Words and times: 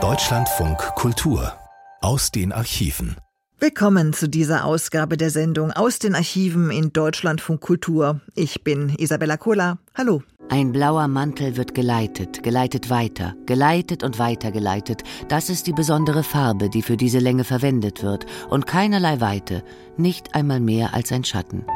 Deutschlandfunk 0.00 0.78
Kultur 0.94 1.52
aus 2.00 2.30
den 2.30 2.52
Archiven. 2.52 3.16
Willkommen 3.58 4.12
zu 4.12 4.28
dieser 4.28 4.66
Ausgabe 4.66 5.16
der 5.16 5.30
Sendung 5.30 5.72
aus 5.72 5.98
den 5.98 6.14
Archiven 6.14 6.70
in 6.70 6.92
Deutschlandfunk 6.92 7.60
Kultur. 7.60 8.20
Ich 8.36 8.62
bin 8.62 8.90
Isabella 8.90 9.36
Kola. 9.36 9.78
Hallo. 9.96 10.22
Ein 10.48 10.70
blauer 10.70 11.08
Mantel 11.08 11.56
wird 11.56 11.74
geleitet, 11.74 12.44
geleitet 12.44 12.88
weiter, 12.88 13.34
geleitet 13.46 14.04
und 14.04 14.20
weitergeleitet. 14.20 15.02
Das 15.26 15.50
ist 15.50 15.66
die 15.66 15.72
besondere 15.72 16.22
Farbe, 16.22 16.70
die 16.70 16.82
für 16.82 16.96
diese 16.96 17.18
Länge 17.18 17.42
verwendet 17.42 18.04
wird 18.04 18.26
und 18.48 18.68
keinerlei 18.68 19.20
Weite, 19.20 19.64
nicht 19.96 20.36
einmal 20.36 20.60
mehr 20.60 20.94
als 20.94 21.10
ein 21.10 21.24
Schatten. 21.24 21.66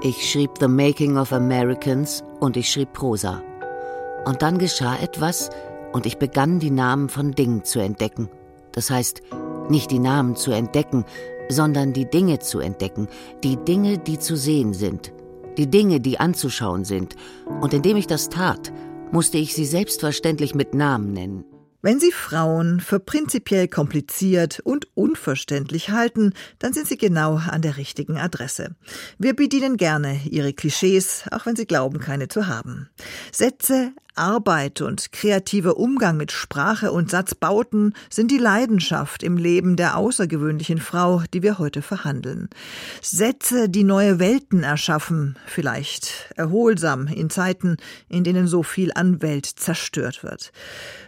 Ich 0.00 0.30
schrieb 0.30 0.52
The 0.60 0.68
Making 0.68 1.16
of 1.16 1.32
Americans 1.32 2.22
und 2.38 2.56
ich 2.56 2.70
schrieb 2.70 2.92
Prosa. 2.92 3.42
Und 4.26 4.42
dann 4.42 4.58
geschah 4.58 4.96
etwas 4.96 5.50
und 5.92 6.06
ich 6.06 6.18
begann 6.18 6.60
die 6.60 6.70
Namen 6.70 7.08
von 7.08 7.32
Dingen 7.32 7.64
zu 7.64 7.80
entdecken. 7.80 8.28
Das 8.70 8.90
heißt, 8.90 9.22
nicht 9.68 9.90
die 9.90 9.98
Namen 9.98 10.36
zu 10.36 10.52
entdecken, 10.52 11.04
sondern 11.48 11.94
die 11.94 12.08
Dinge 12.08 12.38
zu 12.38 12.60
entdecken, 12.60 13.08
die 13.42 13.56
Dinge, 13.56 13.98
die 13.98 14.20
zu 14.20 14.36
sehen 14.36 14.72
sind, 14.72 15.12
die 15.56 15.68
Dinge, 15.68 15.98
die 15.98 16.20
anzuschauen 16.20 16.84
sind. 16.84 17.16
Und 17.60 17.74
indem 17.74 17.96
ich 17.96 18.06
das 18.06 18.28
tat, 18.28 18.72
musste 19.10 19.38
ich 19.38 19.52
sie 19.52 19.66
selbstverständlich 19.66 20.54
mit 20.54 20.74
Namen 20.74 21.12
nennen. 21.12 21.44
Wenn 21.80 22.00
Sie 22.00 22.10
Frauen 22.10 22.80
für 22.80 22.98
prinzipiell 22.98 23.68
kompliziert 23.68 24.58
und 24.64 24.88
unverständlich 24.96 25.90
halten, 25.90 26.32
dann 26.58 26.72
sind 26.72 26.88
Sie 26.88 26.98
genau 26.98 27.36
an 27.36 27.62
der 27.62 27.76
richtigen 27.76 28.18
Adresse. 28.18 28.74
Wir 29.16 29.36
bedienen 29.36 29.76
gerne 29.76 30.20
Ihre 30.28 30.52
Klischees, 30.52 31.22
auch 31.30 31.46
wenn 31.46 31.54
Sie 31.54 31.66
glauben, 31.66 32.00
keine 32.00 32.26
zu 32.26 32.48
haben. 32.48 32.90
Sätze, 33.30 33.92
Arbeit 34.14 34.80
und 34.80 35.12
kreativer 35.12 35.76
Umgang 35.76 36.16
mit 36.16 36.32
Sprache 36.32 36.92
und 36.92 37.10
Satzbauten 37.10 37.94
sind 38.10 38.30
die 38.30 38.38
Leidenschaft 38.38 39.22
im 39.22 39.36
Leben 39.36 39.76
der 39.76 39.96
außergewöhnlichen 39.96 40.78
Frau, 40.78 41.22
die 41.32 41.42
wir 41.42 41.58
heute 41.58 41.82
verhandeln. 41.82 42.48
Sätze, 43.00 43.68
die 43.68 43.84
neue 43.84 44.18
Welten 44.18 44.62
erschaffen, 44.62 45.36
vielleicht 45.46 46.32
erholsam 46.36 47.06
in 47.06 47.30
Zeiten, 47.30 47.76
in 48.08 48.24
denen 48.24 48.48
so 48.48 48.62
viel 48.62 48.92
an 48.94 49.22
Welt 49.22 49.46
zerstört 49.46 50.22
wird. 50.22 50.52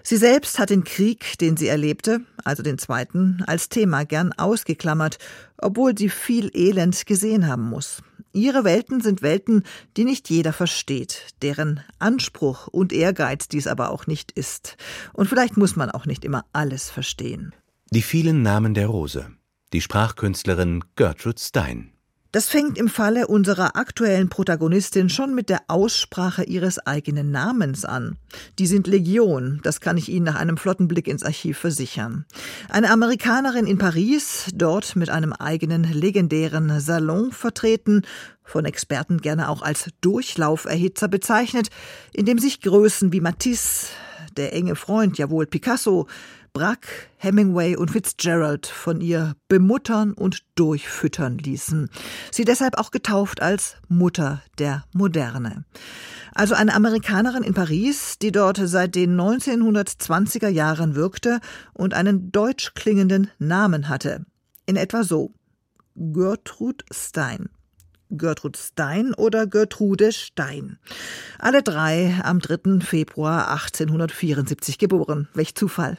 Sie 0.03 0.17
selbst 0.17 0.59
hat 0.59 0.71
den 0.71 0.85
Krieg, 0.85 1.39
den 1.39 1.57
sie 1.57 1.69
erlebte, 1.69 2.21
also 2.45 2.63
den 2.63 2.79
zweiten, 2.79 3.43
als 3.47 3.69
Thema 3.69 4.05
gern 4.05 4.33
ausgeklammert, 4.33 5.19
obwohl 5.59 5.97
sie 5.97 6.09
viel 6.09 6.51
Elend 6.55 7.07
gesehen 7.07 7.47
haben 7.47 7.69
muss. 7.69 8.03
Ihre 8.33 8.65
Welten 8.65 9.01
sind 9.01 9.23
Welten, 9.23 9.65
die 9.97 10.05
nicht 10.05 10.31
jeder 10.31 10.53
versteht, 10.53 11.35
deren 11.43 11.81
Anspruch 11.99 12.69
und 12.69 12.93
Ehrgeiz 12.93 13.49
dies 13.49 13.67
aber 13.67 13.91
auch 13.91 14.07
nicht 14.07 14.31
ist. 14.33 14.77
Und 15.13 15.29
vielleicht 15.29 15.57
muss 15.57 15.75
man 15.77 15.91
auch 15.91 16.07
nicht 16.07 16.25
immer 16.25 16.45
alles 16.53 16.91
verstehen. 16.91 17.55
Die 17.91 18.03
vielen 18.03 18.43
Namen 18.43 18.75
der 18.75 18.87
Rose. 18.87 19.33
Die 19.73 19.81
Sprachkünstlerin 19.81 20.85
Gertrude 20.95 21.41
Stein. 21.41 21.93
Das 22.33 22.49
fängt 22.49 22.79
im 22.79 22.89
Falle 22.89 23.27
unserer 23.27 23.75
aktuellen 23.75 24.29
Protagonistin 24.29 25.09
schon 25.09 25.35
mit 25.35 25.49
der 25.49 25.63
Aussprache 25.67 26.45
ihres 26.45 26.79
eigenen 26.79 27.33
Namens 27.33 27.85
an. 27.85 28.19
Die 28.61 28.69
sind 28.69 28.87
Legion, 28.87 29.59
das 29.65 29.81
kann 29.81 29.97
ich 29.97 30.09
Ihnen 30.09 30.27
nach 30.27 30.37
einem 30.37 30.57
flotten 30.57 30.87
Blick 30.87 31.09
ins 31.09 31.25
Archiv 31.25 31.59
versichern. 31.59 32.27
Eine 32.69 32.91
Amerikanerin 32.91 33.67
in 33.67 33.79
Paris, 33.79 34.47
dort 34.55 34.95
mit 34.95 35.11
einem 35.11 35.33
eigenen 35.33 35.83
legendären 35.83 36.79
Salon 36.79 37.33
vertreten, 37.33 38.03
von 38.45 38.65
Experten 38.65 39.19
gerne 39.19 39.49
auch 39.49 39.63
als 39.63 39.89
Durchlauferhitzer 40.01 41.09
bezeichnet, 41.09 41.69
in 42.13 42.27
dem 42.27 42.39
sich 42.39 42.61
Größen 42.61 43.13
wie 43.13 43.21
Matisse, 43.21 43.89
der 44.37 44.53
enge 44.53 44.77
Freund, 44.77 45.19
jawohl 45.19 45.47
Picasso, 45.47 46.07
Braque, 46.53 46.89
Hemingway 47.17 47.77
und 47.77 47.91
Fitzgerald 47.91 48.67
von 48.67 49.01
ihr 49.01 49.37
bemuttern 49.49 50.13
und 50.13 50.43
durchfüttern 50.57 51.39
ließen. 51.39 51.89
Sie 52.31 52.45
deshalb 52.45 52.79
auch 52.79 52.91
getauft 52.91 53.41
als 53.41 53.77
Mutter 53.89 54.43
der 54.59 54.85
Moderne. 54.93 55.65
Also 56.35 56.55
eine 56.55 56.75
Amerikanerin 56.75 57.43
in 57.43 57.55
Paris, 57.55 58.19
die 58.19 58.33
dort 58.33 58.61
seit 58.63 58.95
den 58.95 59.21
1920er 59.21 60.49
Jahren 60.49 60.95
wirkte 60.95 61.41
und 61.73 61.95
einen 61.95 62.33
deutsch 62.33 62.75
klingenden 62.75 63.31
Namen 63.39 63.89
hatte. 63.89 64.25
In 64.67 64.77
etwa 64.77 65.05
so. 65.05 65.33
Gertrud 65.95 66.85
Stein. 66.91 67.49
Gertrud 68.11 68.57
Stein 68.57 69.15
oder 69.15 69.47
Gertrude 69.47 70.13
Stein. 70.13 70.79
Alle 71.39 71.63
drei 71.63 72.19
am 72.23 72.41
3. 72.41 72.81
Februar 72.81 73.51
1874 73.51 74.79
geboren. 74.79 75.29
Welch 75.35 75.55
Zufall. 75.55 75.99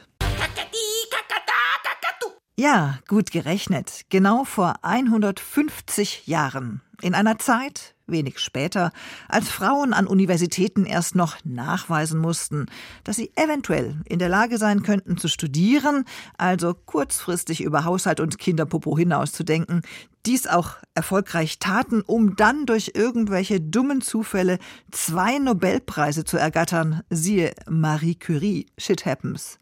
Ja, 2.56 2.98
gut 3.08 3.32
gerechnet. 3.32 4.02
Genau 4.10 4.44
vor 4.44 4.74
150 4.82 6.26
Jahren. 6.26 6.82
In 7.00 7.14
einer 7.14 7.38
Zeit, 7.38 7.91
wenig 8.06 8.38
später, 8.38 8.92
als 9.28 9.48
Frauen 9.48 9.92
an 9.92 10.06
Universitäten 10.06 10.84
erst 10.84 11.14
noch 11.14 11.36
nachweisen 11.44 12.20
mussten, 12.20 12.66
dass 13.04 13.16
sie 13.16 13.32
eventuell 13.36 14.00
in 14.06 14.18
der 14.18 14.28
Lage 14.28 14.58
sein 14.58 14.82
könnten 14.82 15.16
zu 15.16 15.28
studieren, 15.28 16.04
also 16.36 16.74
kurzfristig 16.74 17.62
über 17.62 17.84
Haushalt 17.84 18.20
und 18.20 18.38
Kinderpopo 18.38 18.96
hinauszudenken, 18.96 19.82
dies 20.26 20.46
auch 20.46 20.76
erfolgreich 20.94 21.58
taten, 21.58 22.02
um 22.02 22.36
dann 22.36 22.66
durch 22.66 22.92
irgendwelche 22.94 23.60
dummen 23.60 24.00
Zufälle 24.00 24.58
zwei 24.90 25.38
Nobelpreise 25.38 26.24
zu 26.24 26.36
ergattern, 26.36 27.02
siehe 27.10 27.52
Marie 27.68 28.14
Curie, 28.14 28.66
shit 28.78 29.04
happens. 29.04 29.58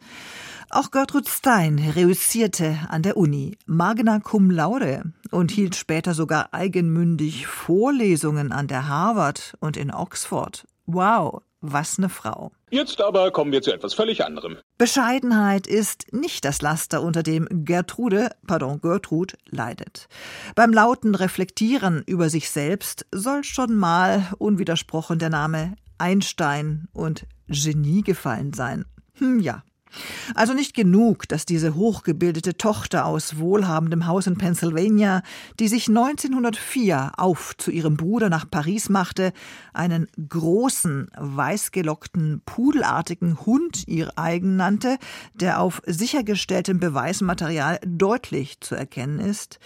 Auch 0.72 0.92
Gertrud 0.92 1.28
Stein 1.28 1.80
reüssierte 1.96 2.78
an 2.88 3.02
der 3.02 3.16
Uni, 3.16 3.58
magna 3.66 4.20
cum 4.20 4.52
laude 4.52 5.02
und 5.32 5.50
hielt 5.50 5.74
später 5.74 6.14
sogar 6.14 6.54
eigenmündig 6.54 7.48
Vorlesungen 7.48 8.52
an 8.52 8.68
der 8.68 8.86
Harvard 8.86 9.56
und 9.58 9.76
in 9.76 9.92
Oxford. 9.92 10.64
Wow, 10.86 11.42
was 11.60 11.98
ne 11.98 12.08
Frau. 12.08 12.52
Jetzt 12.70 13.00
aber 13.00 13.32
kommen 13.32 13.50
wir 13.50 13.62
zu 13.62 13.72
etwas 13.72 13.94
völlig 13.94 14.24
anderem. 14.24 14.58
Bescheidenheit 14.78 15.66
ist 15.66 16.12
nicht 16.12 16.44
das 16.44 16.62
Laster, 16.62 17.02
unter 17.02 17.24
dem 17.24 17.48
Gertrude, 17.50 18.30
pardon, 18.46 18.80
Gertrud 18.80 19.36
leidet. 19.46 20.06
Beim 20.54 20.72
lauten 20.72 21.16
Reflektieren 21.16 22.04
über 22.06 22.30
sich 22.30 22.48
selbst 22.48 23.06
soll 23.10 23.42
schon 23.42 23.74
mal 23.74 24.24
unwidersprochen 24.38 25.18
der 25.18 25.30
Name 25.30 25.74
Einstein 25.98 26.86
und 26.92 27.26
Genie 27.48 28.02
gefallen 28.02 28.52
sein. 28.52 28.84
Hm, 29.14 29.40
ja, 29.40 29.64
also 30.34 30.54
nicht 30.54 30.74
genug, 30.74 31.28
dass 31.28 31.46
diese 31.46 31.74
hochgebildete 31.74 32.56
Tochter 32.56 33.06
aus 33.06 33.38
wohlhabendem 33.38 34.06
Haus 34.06 34.26
in 34.26 34.38
Pennsylvania, 34.38 35.22
die 35.58 35.68
sich 35.68 35.88
1904 35.88 37.12
auf 37.16 37.54
zu 37.56 37.70
ihrem 37.70 37.96
Bruder 37.96 38.30
nach 38.30 38.48
Paris 38.50 38.88
machte, 38.88 39.32
einen 39.72 40.06
großen, 40.28 41.08
weißgelockten, 41.16 42.42
pudelartigen 42.44 43.44
Hund 43.46 43.86
ihr 43.86 44.12
eigen 44.16 44.56
nannte, 44.56 44.98
der 45.34 45.60
auf 45.60 45.82
sichergestelltem 45.86 46.80
Beweismaterial 46.80 47.80
deutlich 47.86 48.60
zu 48.60 48.74
erkennen 48.74 49.20
ist. 49.20 49.58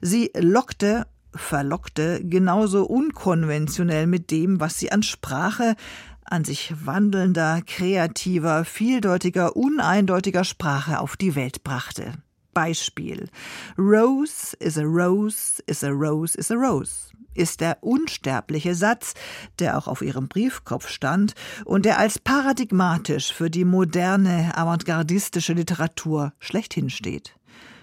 Sie 0.00 0.30
lockte 0.36 1.06
verlockte 1.34 2.20
genauso 2.24 2.84
unkonventionell 2.84 4.06
mit 4.06 4.30
dem, 4.30 4.60
was 4.60 4.78
sie 4.78 4.90
an 4.90 5.02
Sprache, 5.02 5.76
an 6.30 6.44
sich 6.44 6.74
wandelnder, 6.84 7.62
kreativer, 7.66 8.64
vieldeutiger, 8.64 9.56
uneindeutiger 9.56 10.44
Sprache 10.44 11.00
auf 11.00 11.16
die 11.16 11.34
Welt 11.34 11.64
brachte. 11.64 12.14
Beispiel. 12.54 13.28
Rose 13.78 14.56
is 14.58 14.78
a 14.78 14.82
rose 14.82 15.62
is 15.66 15.84
a 15.84 15.90
rose 15.90 16.36
is 16.36 16.50
a 16.50 16.54
rose 16.54 17.08
ist 17.38 17.60
der 17.60 17.78
unsterbliche 17.82 18.74
Satz, 18.74 19.14
der 19.58 19.78
auch 19.78 19.86
auf 19.86 20.02
ihrem 20.02 20.28
Briefkopf 20.28 20.88
stand 20.88 21.34
und 21.64 21.84
der 21.84 21.98
als 21.98 22.18
paradigmatisch 22.18 23.32
für 23.32 23.48
die 23.48 23.64
moderne 23.64 24.56
avantgardistische 24.56 25.52
Literatur 25.52 26.32
schlechthin 26.40 26.90
steht. 26.90 27.36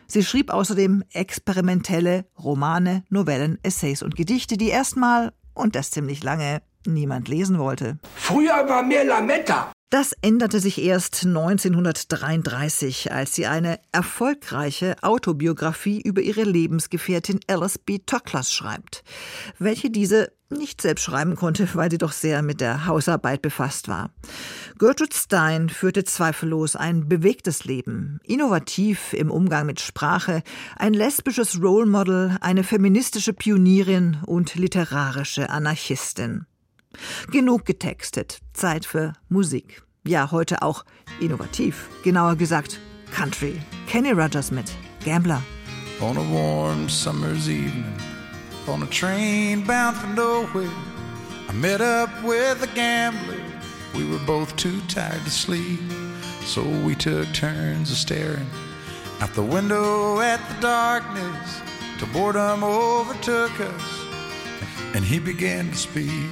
Sie 0.08 0.24
schrieb 0.24 0.52
außerdem 0.52 1.04
experimentelle 1.14 2.26
Romane, 2.38 3.04
Novellen, 3.10 3.58
Essays 3.64 4.04
und 4.04 4.16
Gedichte, 4.16 4.58
die 4.58 4.70
erstmal, 4.70 5.34
und 5.54 5.76
das 5.76 5.90
ziemlich 5.90 6.24
lange, 6.24 6.62
niemand 6.86 7.28
lesen 7.28 7.60
wollte. 7.60 7.98
Früher 8.16 8.68
war 8.68 8.84
mehr 8.84 9.06
Lametta. 9.06 9.72
Das 9.92 10.14
änderte 10.22 10.60
sich 10.60 10.82
erst 10.82 11.26
1933, 11.26 13.12
als 13.12 13.36
sie 13.36 13.46
eine 13.46 13.80
erfolgreiche 13.92 14.96
Autobiografie 15.04 16.02
über 16.02 16.22
ihre 16.22 16.44
Lebensgefährtin 16.44 17.40
Alice 17.48 17.78
B. 17.78 18.00
Toklas 18.00 18.52
schreibt, 18.52 19.04
welche 19.60 19.92
diese 19.92 20.34
nicht 20.50 20.82
selbst 20.82 21.04
schreiben 21.04 21.36
konnte, 21.36 21.68
weil 21.76 21.90
sie 21.90 21.98
doch 21.98 22.12
sehr 22.12 22.42
mit 22.42 22.62
der 22.62 22.88
Hausarbeit 22.88 23.42
befasst 23.42 23.88
war. 23.88 24.10
Gertrude 24.78 25.16
Stein 25.16 25.70
führte 25.70 26.04
zweifellos 26.04 26.76
ein 26.76 27.08
bewegtes 27.08 27.64
Leben, 27.64 28.20
innovativ 28.24 29.14
im 29.14 29.32
Umgang 29.32 29.66
mit 29.66 29.80
Sprache, 29.80 30.44
ein 30.76 30.94
lesbisches 30.94 31.62
Role 31.62 31.86
Model, 31.86 32.38
eine 32.42 32.64
feministische 32.64 33.34
Pionierin 33.34 34.18
und 34.26 34.56
literarische 34.56 35.50
Anarchistin. 35.50 36.46
Genug 37.32 37.66
getextet, 37.66 38.40
Zeit 38.54 38.86
für 38.86 39.14
Musik. 39.30 39.84
Ja, 40.08 40.32
heute 40.32 40.62
auch 40.62 40.86
innovativ. 41.20 41.90
Genauer 42.04 42.36
gesagt, 42.36 42.80
Country. 43.16 43.60
Kenny 43.88 44.12
Rogers 44.12 44.52
mit 44.52 44.72
Gambler. 45.04 45.42
On 46.02 46.18
a 46.18 46.24
warm 46.34 46.90
summer's 46.90 47.48
evening, 47.50 47.86
on 48.68 48.84
a 48.84 48.88
train 48.88 49.66
bound 49.66 49.96
for 49.96 50.08
nowhere, 50.08 50.70
I 51.48 51.54
met 51.54 51.80
up 51.80 52.10
with 52.24 52.62
a 52.62 52.68
gambler. 52.76 53.40
We 53.96 54.04
were 54.04 54.20
both 54.26 54.56
too 54.58 54.82
tired 54.90 55.24
to 55.24 55.32
sleep, 55.32 55.80
so 56.44 56.62
we 56.86 56.96
took 56.96 57.32
turns 57.34 57.92
of 57.92 57.98
staring 57.98 58.46
out 59.22 59.34
the 59.34 59.42
window 59.44 60.20
at 60.20 60.42
the 60.50 60.62
darkness 60.62 61.62
till 61.98 62.10
boredom 62.10 62.64
overtook 62.64 63.58
us. 63.62 64.06
And 64.94 65.04
he 65.06 65.20
began 65.20 65.70
to 65.70 65.76
speak. 65.76 66.32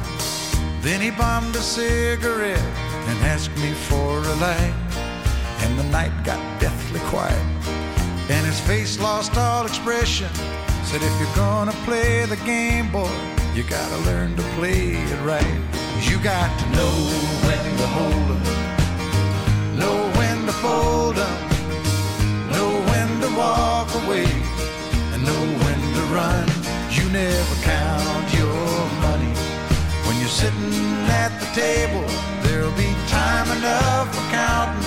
Then 0.81 0.99
he 0.99 1.11
bummed 1.11 1.55
a 1.55 1.61
cigarette 1.61 2.59
and 3.07 3.17
asked 3.25 3.55
me 3.57 3.71
for 3.73 4.17
a 4.17 4.35
light. 4.47 4.73
And 5.59 5.77
the 5.77 5.83
night 5.83 6.11
got 6.23 6.41
deathly 6.59 6.99
quiet, 7.01 7.45
and 8.29 8.45
his 8.47 8.59
face 8.61 8.99
lost 8.99 9.37
all 9.37 9.65
expression. 9.65 10.27
Said, 10.83 11.03
if 11.03 11.19
you're 11.19 11.35
gonna 11.35 11.75
play 11.85 12.25
the 12.25 12.37
game, 12.37 12.91
boy, 12.91 13.13
you 13.53 13.63
gotta 13.63 13.97
learn 14.09 14.35
to 14.35 14.41
play 14.57 14.95
it 15.13 15.21
right. 15.23 15.59
You 16.09 16.17
got 16.23 16.49
to 16.59 16.65
know 16.77 16.93
when 17.45 17.65
to 17.81 17.87
hold 17.97 18.27
'em, 18.35 18.43
know 19.77 19.97
when 20.17 20.37
to 20.47 20.53
fold 20.63 21.17
'em, 21.19 21.37
know 22.53 22.71
when 22.89 23.09
to 23.21 23.29
walk 23.37 23.89
away, 24.01 24.29
and 25.13 25.23
know 25.23 25.43
when 25.63 25.79
to 25.95 26.03
run. 26.17 26.47
You 26.89 27.05
never 27.09 27.55
count 27.61 28.33
your 28.33 28.50
sitting 30.41 31.05
at 31.23 31.31
the 31.39 31.49
table. 31.61 32.05
There'll 32.43 32.75
be 32.75 32.91
time 33.07 33.47
enough 33.57 34.07
for 34.15 34.25
counting 34.33 34.81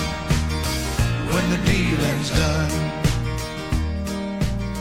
when 1.30 1.44
the 1.52 1.58
dealing's 1.70 2.30
done. 2.30 2.70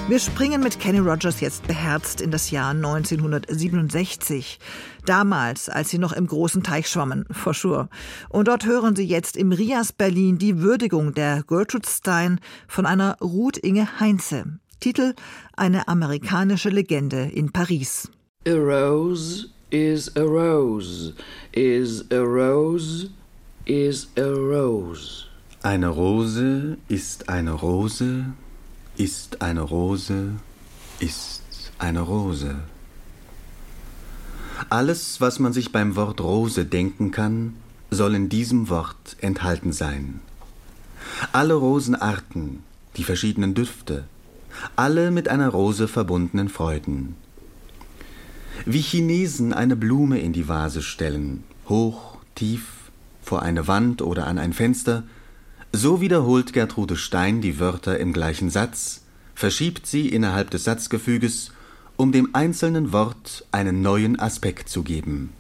Wir 0.10 0.20
springen 0.20 0.62
mit 0.62 0.80
Kenny 0.80 1.00
Rogers 1.00 1.40
jetzt 1.40 1.66
beherzt 1.66 2.22
in 2.22 2.32
das 2.32 2.52
Jahr 2.52 2.72
1967. 2.72 4.60
Damals, 5.06 5.70
als 5.70 5.90
sie 5.92 5.98
noch 5.98 6.12
im 6.12 6.28
großen 6.28 6.62
Teich 6.62 6.90
schwammen, 6.90 7.26
for 7.32 7.54
sure. 7.54 7.88
Und 8.30 8.48
dort 8.48 8.66
hören 8.66 8.96
Sie 8.96 9.06
jetzt 9.06 9.38
im 9.38 9.54
Rias 9.54 9.94
Berlin 9.94 10.38
die 10.40 10.60
Würdigung 10.60 11.14
der 11.14 11.44
Gertrude 11.44 11.88
Stein 11.88 12.40
von 12.68 12.86
einer 12.86 13.18
Ruth 13.22 13.58
Inge 13.58 14.00
Heinze. 14.00 14.60
Titel 14.82 15.14
Eine 15.56 15.88
amerikanische 15.88 16.70
Legende 16.70 17.30
in 17.34 17.52
Paris. 17.54 18.10
A 18.46 18.52
rose 18.52 19.54
is 19.74 20.16
a 20.16 20.24
rose, 20.24 21.14
is 21.52 22.06
a 22.12 22.24
rose, 22.24 23.10
is 23.66 24.08
a 24.16 24.30
rose. 24.30 25.26
Eine 25.64 25.88
Rose 25.88 26.78
ist 26.90 27.28
eine 27.30 27.54
Rose, 27.54 28.26
ist 28.98 29.42
eine 29.42 29.62
Rose, 29.62 30.34
ist 31.00 31.72
eine 31.80 32.02
Rose. 32.02 32.56
Alles, 34.70 35.20
was 35.20 35.40
man 35.40 35.54
sich 35.54 35.72
beim 35.72 35.96
Wort 35.96 36.22
Rose 36.22 36.66
denken 36.66 37.10
kann, 37.10 37.56
soll 37.90 38.14
in 38.14 38.30
diesem 38.30 38.70
Wort 38.70 39.16
enthalten 39.22 39.72
sein. 39.72 40.20
Alle 41.32 41.56
Rosenarten, 41.56 42.62
die 42.96 43.04
verschiedenen 43.04 43.56
Düfte, 43.56 44.04
alle 44.76 45.10
mit 45.10 45.30
einer 45.30 45.50
Rose 45.50 45.88
verbundenen 45.88 46.50
Freuden. 46.50 47.16
Wie 48.66 48.82
Chinesen 48.82 49.52
eine 49.52 49.76
Blume 49.76 50.20
in 50.20 50.32
die 50.32 50.48
Vase 50.48 50.82
stellen, 50.82 51.44
hoch, 51.68 52.18
tief, 52.36 52.92
vor 53.22 53.42
eine 53.42 53.68
Wand 53.68 54.02
oder 54.02 54.28
an 54.28 54.38
ein 54.38 54.54
Fenster, 54.54 55.04
so 55.74 56.00
wiederholt 56.00 56.54
Gertrude 56.54 56.96
Stein 56.96 57.42
die 57.42 57.60
Wörter 57.60 58.00
im 58.00 58.14
gleichen 58.14 58.50
Satz, 58.50 59.02
verschiebt 59.36 59.86
sie 59.86 60.08
innerhalb 60.08 60.50
des 60.50 60.64
Satzgefüges, 60.64 61.52
um 61.98 62.12
dem 62.12 62.30
einzelnen 62.34 62.94
Wort 62.94 63.46
einen 63.52 63.82
neuen 63.82 64.20
Aspekt 64.20 64.70
zu 64.70 64.84
geben. 64.84 65.32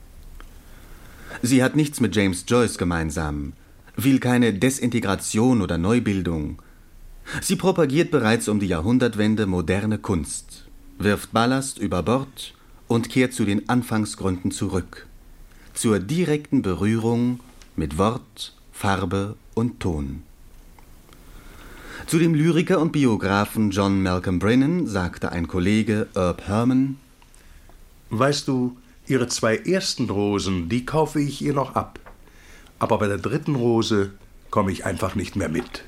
Sie 1.41 1.63
hat 1.63 1.75
nichts 1.75 1.99
mit 1.99 2.15
James 2.15 2.43
Joyce 2.47 2.77
gemeinsam, 2.77 3.53
will 3.95 4.19
keine 4.19 4.53
Desintegration 4.53 5.61
oder 5.61 5.77
Neubildung. 5.77 6.61
Sie 7.41 7.55
propagiert 7.55 8.11
bereits 8.11 8.49
um 8.49 8.59
die 8.59 8.67
Jahrhundertwende 8.67 9.45
moderne 9.45 9.97
Kunst, 9.97 10.65
wirft 10.99 11.31
Ballast 11.31 11.77
über 11.79 12.03
Bord 12.03 12.53
und 12.93 13.09
kehrt 13.09 13.33
zu 13.33 13.43
den 13.43 13.69
Anfangsgründen 13.69 14.51
zurück, 14.51 15.07
zur 15.73 15.99
direkten 15.99 16.61
Berührung 16.61 17.39
mit 17.75 17.97
Wort, 17.97 18.53
Farbe 18.71 19.35
und 19.55 19.79
Ton. 19.79 20.21
Zu 22.05 22.19
dem 22.19 22.35
Lyriker 22.35 22.79
und 22.79 22.91
Biografen 22.91 23.71
John 23.71 24.03
Malcolm 24.03 24.37
Brennan 24.37 24.85
sagte 24.85 25.31
ein 25.31 25.47
Kollege 25.47 26.07
Herb 26.13 26.47
Herman 26.47 26.97
Weißt 28.11 28.47
du, 28.47 28.77
ihre 29.07 29.27
zwei 29.27 29.57
ersten 29.57 30.07
Rosen, 30.11 30.69
die 30.69 30.85
kaufe 30.85 31.19
ich 31.19 31.41
ihr 31.41 31.53
noch 31.53 31.73
ab. 31.73 31.99
Aber 32.77 32.99
bei 32.99 33.07
der 33.07 33.17
dritten 33.17 33.55
Rose 33.55 34.11
komme 34.51 34.71
ich 34.71 34.85
einfach 34.85 35.15
nicht 35.15 35.35
mehr 35.35 35.49
mit. 35.49 35.83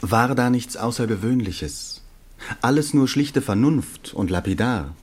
War 0.00 0.34
da 0.34 0.48
nichts 0.48 0.78
Außergewöhnliches? 0.78 2.00
Alles 2.62 2.94
nur 2.94 3.06
schlichte 3.06 3.42
Vernunft 3.42 4.14
und 4.14 4.30
lapidar. 4.30 4.94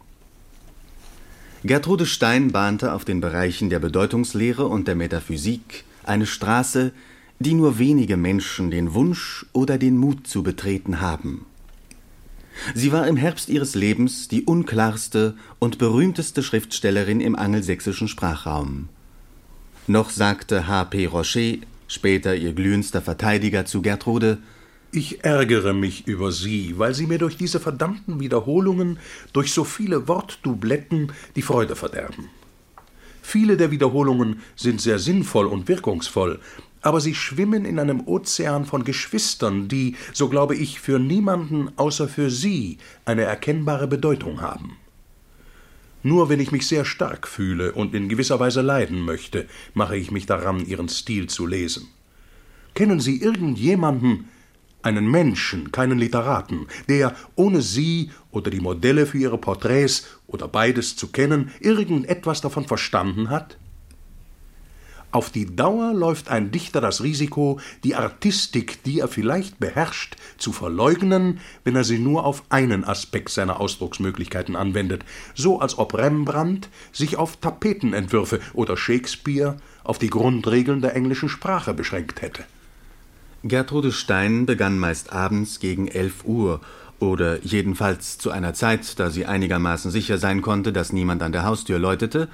Gertrude 1.63 2.05
Stein 2.05 2.51
bahnte 2.51 2.93
auf 2.93 3.03
den 3.03 3.19
Bereichen 3.19 3.69
der 3.69 3.79
Bedeutungslehre 3.79 4.67
und 4.67 4.87
der 4.87 4.95
Metaphysik 4.95 5.85
eine 6.03 6.25
Straße, 6.25 6.91
die 7.39 7.53
nur 7.53 7.79
wenige 7.79 8.17
Menschen 8.17 8.71
den 8.71 8.93
Wunsch 8.93 9.45
oder 9.53 9.77
den 9.77 9.97
Mut 9.97 10.27
zu 10.27 10.43
betreten 10.43 11.01
haben. 11.01 11.45
Sie 12.73 12.91
war 12.91 13.07
im 13.07 13.17
Herbst 13.17 13.49
ihres 13.49 13.75
Lebens 13.75 14.27
die 14.27 14.43
unklarste 14.43 15.35
und 15.59 15.77
berühmteste 15.77 16.41
Schriftstellerin 16.41 17.21
im 17.21 17.35
angelsächsischen 17.35 18.07
Sprachraum. 18.07 18.89
Noch 19.85 20.09
sagte 20.09 20.67
H. 20.67 20.85
P. 20.85 21.05
Rocher, 21.05 21.57
später 21.87 22.35
ihr 22.35 22.53
glühendster 22.53 23.01
Verteidiger, 23.01 23.65
zu 23.65 23.81
Gertrude 23.81 24.39
Ich 24.91 25.23
ärgere 25.23 25.73
mich 25.73 26.07
über 26.07 26.31
Sie, 26.31 26.79
weil 26.79 26.93
Sie 26.93 27.07
mir 27.07 27.17
durch 27.17 27.37
diese 27.37 27.59
verdammten 27.59 28.19
Wiederholungen, 28.19 28.99
durch 29.33 29.51
so 29.53 29.63
viele 29.63 30.07
Wortdubletten 30.07 31.11
die 31.35 31.41
Freude 31.41 31.75
verderben. 31.75 32.29
Viele 33.21 33.57
der 33.57 33.71
Wiederholungen 33.71 34.41
sind 34.55 34.79
sehr 34.79 34.99
sinnvoll 34.99 35.47
und 35.47 35.67
wirkungsvoll, 35.67 36.39
aber 36.81 37.01
sie 37.01 37.13
schwimmen 37.13 37.65
in 37.65 37.79
einem 37.79 38.07
Ozean 38.07 38.65
von 38.65 38.85
Geschwistern, 38.85 39.67
die, 39.67 39.97
so 40.13 40.29
glaube 40.29 40.55
ich, 40.55 40.79
für 40.79 40.99
niemanden 40.99 41.69
außer 41.75 42.07
für 42.07 42.29
Sie 42.29 42.77
eine 43.03 43.23
erkennbare 43.23 43.87
Bedeutung 43.87 44.39
haben. 44.39 44.77
Nur 46.03 46.29
wenn 46.29 46.39
ich 46.39 46.53
mich 46.53 46.65
sehr 46.65 46.85
stark 46.85 47.27
fühle 47.27 47.73
und 47.73 47.93
in 47.93 48.07
gewisser 48.07 48.39
Weise 48.39 48.61
leiden 48.61 49.01
möchte, 49.01 49.47
mache 49.73 49.97
ich 49.97 50.11
mich 50.11 50.25
daran, 50.25 50.65
Ihren 50.65 50.87
Stil 50.87 51.27
zu 51.27 51.45
lesen. 51.45 51.89
Kennen 52.75 53.01
Sie 53.01 53.21
irgendjemanden, 53.21 54.29
einen 54.87 55.11
Menschen, 55.11 55.71
keinen 55.71 55.99
Literaten, 55.99 56.67
der, 56.87 57.13
ohne 57.35 57.61
Sie 57.61 58.11
oder 58.31 58.49
die 58.49 58.61
Modelle 58.61 59.05
für 59.05 59.17
Ihre 59.17 59.37
Porträts 59.37 60.07
oder 60.27 60.47
beides 60.47 60.95
zu 60.95 61.07
kennen, 61.07 61.51
irgendetwas 61.59 62.41
davon 62.41 62.65
verstanden 62.65 63.29
hat? 63.29 63.57
Auf 65.11 65.29
die 65.29 65.55
Dauer 65.55 65.93
läuft 65.93 66.29
ein 66.29 66.51
Dichter 66.51 66.81
das 66.81 67.01
Risiko, 67.01 67.59
die 67.83 67.95
Artistik, 67.95 68.83
die 68.83 68.99
er 68.99 69.07
vielleicht 69.07 69.57
beherrscht, 69.57 70.17
zu 70.37 70.51
verleugnen, 70.51 71.39
wenn 71.63 71.75
er 71.75 71.85
sie 71.85 71.97
nur 71.97 72.25
auf 72.25 72.43
einen 72.49 72.83
Aspekt 72.83 73.29
seiner 73.29 73.59
Ausdrucksmöglichkeiten 73.59 74.55
anwendet, 74.55 75.05
so 75.33 75.59
als 75.59 75.77
ob 75.77 75.93
Rembrandt 75.93 76.69
sich 76.91 77.15
auf 77.15 77.37
Tapetenentwürfe 77.37 78.41
oder 78.53 78.75
Shakespeare 78.75 79.57
auf 79.83 79.97
die 79.97 80.09
Grundregeln 80.09 80.81
der 80.81 80.95
englischen 80.95 81.29
Sprache 81.29 81.73
beschränkt 81.73 82.21
hätte. 82.21 82.43
Gertrude 83.47 83.91
Stein 83.91 84.45
begann 84.45 84.79
meist 84.79 85.13
abends 85.13 85.59
gegen 85.59 85.87
elf 85.87 86.25
Uhr 86.25 86.61
oder 86.99 87.43
jedenfalls 87.43 88.17
zu 88.17 88.31
einer 88.31 88.53
Zeit, 88.53 88.99
da 88.99 89.09
sie 89.09 89.25
einigermaßen 89.25 89.91
sicher 89.91 90.17
sein 90.17 90.41
konnte, 90.41 90.73
dass 90.73 90.93
niemand 90.93 91.21
an 91.21 91.31
der 91.31 91.43
Haustür 91.43 91.77
läutete, 91.77 92.27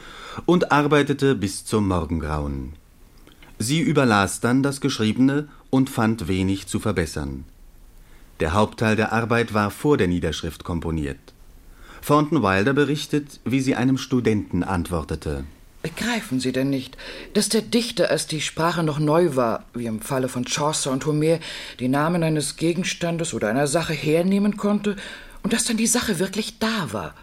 und 0.46 0.72
arbeitete 0.72 1.36
bis 1.36 1.66
zum 1.66 1.88
Morgengrauen. 1.88 2.74
Sie 3.60 3.82
überlas 3.82 4.40
dann 4.40 4.64
das 4.64 4.82
Geschriebene 4.82 5.48
und 5.70 5.90
fand 5.90 6.28
wenig 6.28 6.68
zu 6.68 6.80
verbessern. 6.80 7.44
Der 8.40 8.54
Hauptteil 8.54 8.96
der 8.96 9.14
Arbeit 9.14 9.54
war 9.54 9.70
vor 9.70 9.98
der 9.98 10.08
Niederschrift 10.08 10.64
komponiert. 10.64 11.20
Thornton 12.06 12.44
Wilder 12.44 12.74
berichtet, 12.74 13.40
wie 13.46 13.62
sie 13.62 13.76
einem 13.76 13.98
Studenten 13.98 14.64
antwortete. 14.64 15.46
Begreifen 15.84 16.40
Sie 16.40 16.54
denn 16.54 16.70
nicht, 16.70 16.98
dass 17.34 17.50
der 17.50 17.62
Dichter, 17.62 18.10
als 18.10 18.26
die 18.26 18.40
Sprache 18.40 18.84
noch 18.84 19.00
neu 19.00 19.36
war, 19.36 19.66
wie 19.74 19.86
im 19.86 20.00
Falle 20.00 20.30
von 20.30 20.48
Chaucer 20.48 20.92
und 20.92 21.06
Homer, 21.06 21.40
die 21.80 21.90
Namen 21.90 22.24
eines 22.24 22.56
Gegenstandes 22.56 23.34
oder 23.34 23.50
einer 23.50 23.68
Sache 23.68 23.94
hernehmen 23.94 24.56
konnte 24.56 24.96
und 25.44 25.52
dass 25.52 25.66
dann 25.66 25.76
die 25.76 25.88
Sache 25.88 26.20
wirklich 26.20 26.58
da 26.58 26.94
war? 26.94 27.14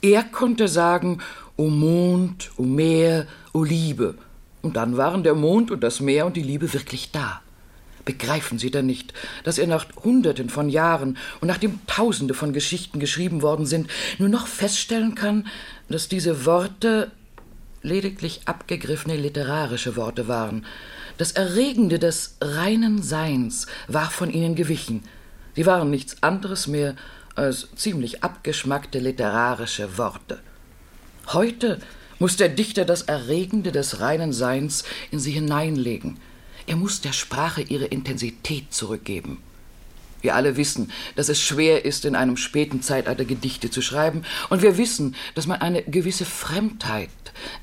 Er 0.00 0.24
konnte 0.24 0.66
sagen, 0.66 1.18
O 1.56 1.68
Mond, 1.68 2.52
O 2.56 2.62
Meer, 2.62 3.26
O 3.52 3.62
Liebe, 3.62 4.14
und 4.62 4.76
dann 4.76 4.96
waren 4.96 5.22
der 5.22 5.34
Mond 5.34 5.70
und 5.70 5.84
das 5.84 6.00
Meer 6.00 6.24
und 6.24 6.38
die 6.38 6.42
Liebe 6.42 6.72
wirklich 6.72 7.12
da. 7.12 7.42
Begreifen 8.06 8.58
Sie 8.58 8.70
denn 8.70 8.86
nicht, 8.86 9.12
dass 9.44 9.58
er 9.58 9.66
nach 9.66 9.84
Hunderten 10.02 10.48
von 10.48 10.70
Jahren 10.70 11.18
und 11.40 11.48
nachdem 11.48 11.80
Tausende 11.86 12.34
von 12.34 12.54
Geschichten 12.54 12.98
geschrieben 12.98 13.42
worden 13.42 13.66
sind, 13.66 13.90
nur 14.18 14.28
noch 14.28 14.46
feststellen 14.46 15.14
kann, 15.14 15.46
dass 15.88 16.08
diese 16.08 16.46
Worte 16.46 17.10
lediglich 17.86 18.42
abgegriffene 18.44 19.16
literarische 19.16 19.96
Worte 19.96 20.28
waren. 20.28 20.66
Das 21.16 21.32
Erregende 21.32 21.98
des 21.98 22.36
reinen 22.40 23.02
Seins 23.02 23.66
war 23.88 24.10
von 24.10 24.30
ihnen 24.30 24.54
gewichen. 24.54 25.04
Sie 25.54 25.64
waren 25.64 25.88
nichts 25.88 26.22
anderes 26.22 26.66
mehr 26.66 26.96
als 27.34 27.68
ziemlich 27.76 28.22
abgeschmackte 28.22 28.98
literarische 28.98 29.96
Worte. 29.96 30.40
Heute 31.28 31.78
muss 32.18 32.36
der 32.36 32.48
Dichter 32.48 32.84
das 32.84 33.02
Erregende 33.02 33.72
des 33.72 34.00
reinen 34.00 34.32
Seins 34.32 34.84
in 35.10 35.20
sie 35.20 35.32
hineinlegen. 35.32 36.18
Er 36.66 36.76
muss 36.76 37.00
der 37.00 37.12
Sprache 37.12 37.62
ihre 37.62 37.86
Intensität 37.86 38.72
zurückgeben. 38.74 39.38
Wir 40.22 40.34
alle 40.34 40.56
wissen, 40.56 40.90
dass 41.14 41.28
es 41.28 41.40
schwer 41.40 41.84
ist, 41.84 42.04
in 42.04 42.16
einem 42.16 42.36
späten 42.36 42.82
Zeitalter 42.82 43.24
Gedichte 43.24 43.70
zu 43.70 43.80
schreiben, 43.80 44.22
und 44.48 44.62
wir 44.62 44.76
wissen, 44.76 45.14
dass 45.34 45.46
man 45.46 45.60
eine 45.60 45.82
gewisse 45.82 46.24
Fremdheit, 46.24 47.10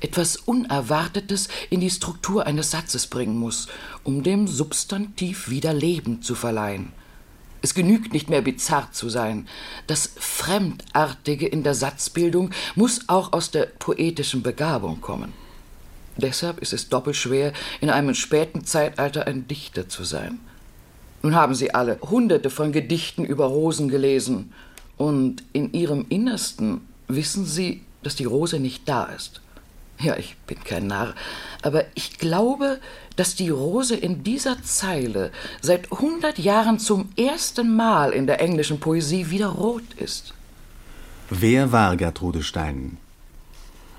etwas 0.00 0.36
Unerwartetes 0.36 1.48
in 1.70 1.80
die 1.80 1.90
Struktur 1.90 2.46
eines 2.46 2.70
Satzes 2.70 3.06
bringen 3.06 3.36
muss, 3.36 3.68
um 4.02 4.22
dem 4.22 4.46
Substantiv 4.46 5.48
wieder 5.48 5.72
Leben 5.72 6.22
zu 6.22 6.34
verleihen. 6.34 6.92
Es 7.62 7.74
genügt 7.74 8.12
nicht 8.12 8.28
mehr 8.28 8.42
bizarr 8.42 8.92
zu 8.92 9.08
sein. 9.08 9.48
Das 9.86 10.10
Fremdartige 10.16 11.46
in 11.46 11.62
der 11.62 11.74
Satzbildung 11.74 12.50
muss 12.74 13.08
auch 13.08 13.32
aus 13.32 13.50
der 13.50 13.64
poetischen 13.64 14.42
Begabung 14.42 15.00
kommen. 15.00 15.32
Deshalb 16.16 16.60
ist 16.60 16.72
es 16.72 16.90
doppelt 16.90 17.16
schwer, 17.16 17.54
in 17.80 17.90
einem 17.90 18.14
späten 18.14 18.64
Zeitalter 18.64 19.26
ein 19.26 19.48
Dichter 19.48 19.88
zu 19.88 20.04
sein. 20.04 20.40
Nun 21.22 21.34
haben 21.34 21.54
Sie 21.54 21.72
alle 21.74 21.98
hunderte 22.02 22.50
von 22.50 22.70
Gedichten 22.70 23.24
über 23.24 23.46
Rosen 23.46 23.88
gelesen, 23.88 24.52
und 24.96 25.42
in 25.52 25.72
Ihrem 25.72 26.06
Innersten 26.08 26.82
wissen 27.08 27.46
Sie, 27.46 27.82
dass 28.02 28.14
die 28.14 28.26
Rose 28.26 28.60
nicht 28.60 28.88
da 28.88 29.06
ist. 29.06 29.40
Ja, 30.00 30.16
ich 30.16 30.36
bin 30.46 30.62
kein 30.62 30.86
Narr, 30.86 31.14
aber 31.62 31.84
ich 31.94 32.18
glaube, 32.18 32.80
dass 33.16 33.36
die 33.36 33.48
Rose 33.48 33.94
in 33.94 34.24
dieser 34.24 34.62
Zeile 34.62 35.30
seit 35.60 35.90
hundert 35.90 36.38
Jahren 36.38 36.78
zum 36.78 37.10
ersten 37.16 37.74
Mal 37.74 38.12
in 38.12 38.26
der 38.26 38.40
englischen 38.40 38.80
Poesie 38.80 39.30
wieder 39.30 39.48
rot 39.48 39.94
ist. 39.96 40.34
Wer 41.30 41.72
war 41.72 41.96
Gertrude 41.96 42.42
Stein? 42.42 42.98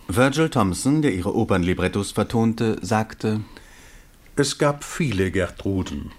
Virgil 0.07 0.49
Thompson, 0.49 1.01
der 1.01 1.13
ihre 1.13 1.33
Opernlibrettos 1.33 2.11
vertonte, 2.11 2.77
sagte 2.81 3.41
Es 4.35 4.59
gab 4.59 4.83
viele 4.83 5.31
Gertruden, 5.31 6.11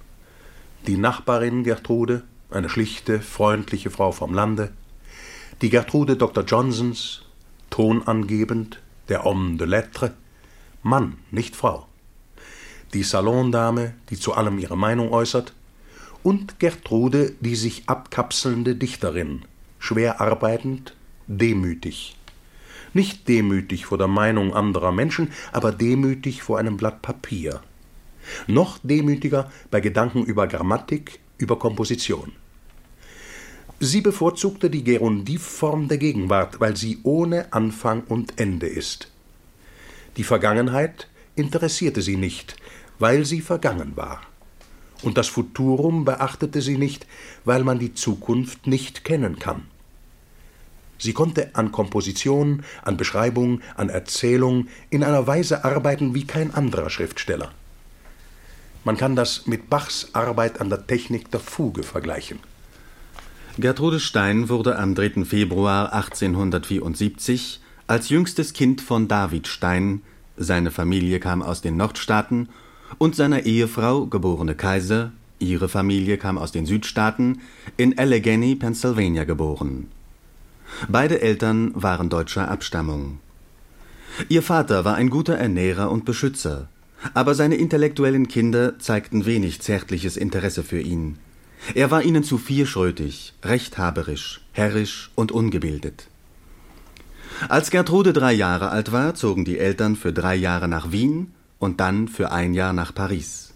die 0.86 0.96
Nachbarin 0.96 1.62
Gertrude, 1.62 2.24
eine 2.50 2.68
schlichte, 2.68 3.20
freundliche 3.20 3.90
Frau 3.90 4.10
vom 4.10 4.34
Lande, 4.34 4.72
die 5.62 5.70
Gertrude 5.70 6.16
Dr. 6.16 6.44
Johnsons, 6.44 7.22
tonangebend, 7.70 8.80
der 9.08 9.24
Homme 9.24 9.56
de 9.56 9.66
Lettres, 9.66 10.12
Mann, 10.82 11.18
nicht 11.30 11.56
Frau, 11.56 11.86
die 12.94 13.02
Salondame, 13.02 13.94
die 14.10 14.18
zu 14.18 14.34
allem 14.34 14.58
ihre 14.58 14.76
Meinung 14.76 15.12
äußert, 15.12 15.52
und 16.22 16.58
Gertrude, 16.58 17.34
die 17.40 17.56
sich 17.56 17.88
abkapselnde 17.88 18.74
Dichterin, 18.74 19.44
schwer 19.78 20.20
arbeitend, 20.20 20.96
demütig. 21.26 22.16
Nicht 22.92 23.28
demütig 23.28 23.86
vor 23.86 23.98
der 23.98 24.08
Meinung 24.08 24.54
anderer 24.54 24.90
Menschen, 24.90 25.32
aber 25.52 25.70
demütig 25.70 26.42
vor 26.42 26.58
einem 26.58 26.76
Blatt 26.76 27.02
Papier 27.02 27.60
noch 28.46 28.78
demütiger 28.82 29.50
bei 29.70 29.80
Gedanken 29.80 30.24
über 30.24 30.46
Grammatik, 30.46 31.20
über 31.38 31.58
Komposition. 31.58 32.32
Sie 33.78 34.00
bevorzugte 34.00 34.70
die 34.70 34.84
Gerundivform 34.84 35.88
der 35.88 35.98
Gegenwart, 35.98 36.60
weil 36.60 36.76
sie 36.76 36.98
ohne 37.02 37.52
Anfang 37.52 38.04
und 38.04 38.40
Ende 38.40 38.66
ist. 38.66 39.10
Die 40.16 40.24
Vergangenheit 40.24 41.08
interessierte 41.34 42.00
sie 42.00 42.16
nicht, 42.16 42.56
weil 42.98 43.26
sie 43.26 43.42
vergangen 43.42 43.92
war. 43.94 44.22
Und 45.02 45.18
das 45.18 45.28
Futurum 45.28 46.06
beachtete 46.06 46.62
sie 46.62 46.78
nicht, 46.78 47.06
weil 47.44 47.64
man 47.64 47.78
die 47.78 47.92
Zukunft 47.92 48.66
nicht 48.66 49.04
kennen 49.04 49.38
kann. 49.38 49.64
Sie 50.98 51.12
konnte 51.12 51.54
an 51.54 51.70
Komposition, 51.70 52.64
an 52.82 52.96
Beschreibung, 52.96 53.60
an 53.74 53.90
Erzählung 53.90 54.68
in 54.88 55.04
einer 55.04 55.26
Weise 55.26 55.66
arbeiten 55.66 56.14
wie 56.14 56.26
kein 56.26 56.54
anderer 56.54 56.88
Schriftsteller. 56.88 57.52
Man 58.84 58.96
kann 58.96 59.16
das 59.16 59.46
mit 59.46 59.68
Bachs 59.68 60.08
Arbeit 60.14 60.62
an 60.62 60.70
der 60.70 60.86
Technik 60.86 61.30
der 61.30 61.40
Fuge 61.40 61.82
vergleichen. 61.82 62.38
Gertrude 63.58 64.00
Stein 64.00 64.50
wurde 64.50 64.78
am 64.78 64.94
3. 64.94 65.24
Februar 65.24 65.94
1874 65.94 67.60
als 67.86 68.10
jüngstes 68.10 68.52
Kind 68.52 68.82
von 68.82 69.08
David 69.08 69.48
Stein, 69.48 70.02
seine 70.36 70.70
Familie 70.70 71.20
kam 71.20 71.40
aus 71.40 71.62
den 71.62 71.78
Nordstaaten, 71.78 72.50
und 72.98 73.16
seiner 73.16 73.46
Ehefrau, 73.46 74.04
geborene 74.04 74.54
Kaiser, 74.56 75.10
ihre 75.38 75.70
Familie 75.70 76.18
kam 76.18 76.36
aus 76.36 76.52
den 76.52 76.66
Südstaaten, 76.66 77.40
in 77.78 77.98
Allegheny, 77.98 78.56
Pennsylvania 78.56 79.24
geboren. 79.24 79.88
Beide 80.88 81.22
Eltern 81.22 81.72
waren 81.74 82.10
deutscher 82.10 82.50
Abstammung. 82.50 83.20
Ihr 84.28 84.42
Vater 84.42 84.84
war 84.84 84.96
ein 84.96 85.08
guter 85.08 85.36
Ernährer 85.36 85.90
und 85.90 86.04
Beschützer, 86.04 86.68
aber 87.14 87.34
seine 87.34 87.54
intellektuellen 87.54 88.28
Kinder 88.28 88.78
zeigten 88.78 89.24
wenig 89.24 89.62
zärtliches 89.62 90.18
Interesse 90.18 90.62
für 90.62 90.80
ihn. 90.80 91.16
Er 91.74 91.90
war 91.90 92.02
ihnen 92.02 92.22
zu 92.22 92.38
vierschrötig, 92.38 93.34
rechthaberisch, 93.42 94.40
herrisch 94.52 95.10
und 95.14 95.32
ungebildet. 95.32 96.08
Als 97.48 97.70
Gertrude 97.70 98.12
drei 98.12 98.32
Jahre 98.32 98.70
alt 98.70 98.92
war, 98.92 99.14
zogen 99.14 99.44
die 99.44 99.58
Eltern 99.58 99.96
für 99.96 100.12
drei 100.12 100.36
Jahre 100.36 100.68
nach 100.68 100.92
Wien 100.92 101.32
und 101.58 101.80
dann 101.80 102.08
für 102.08 102.32
ein 102.32 102.54
Jahr 102.54 102.72
nach 102.72 102.94
Paris. 102.94 103.54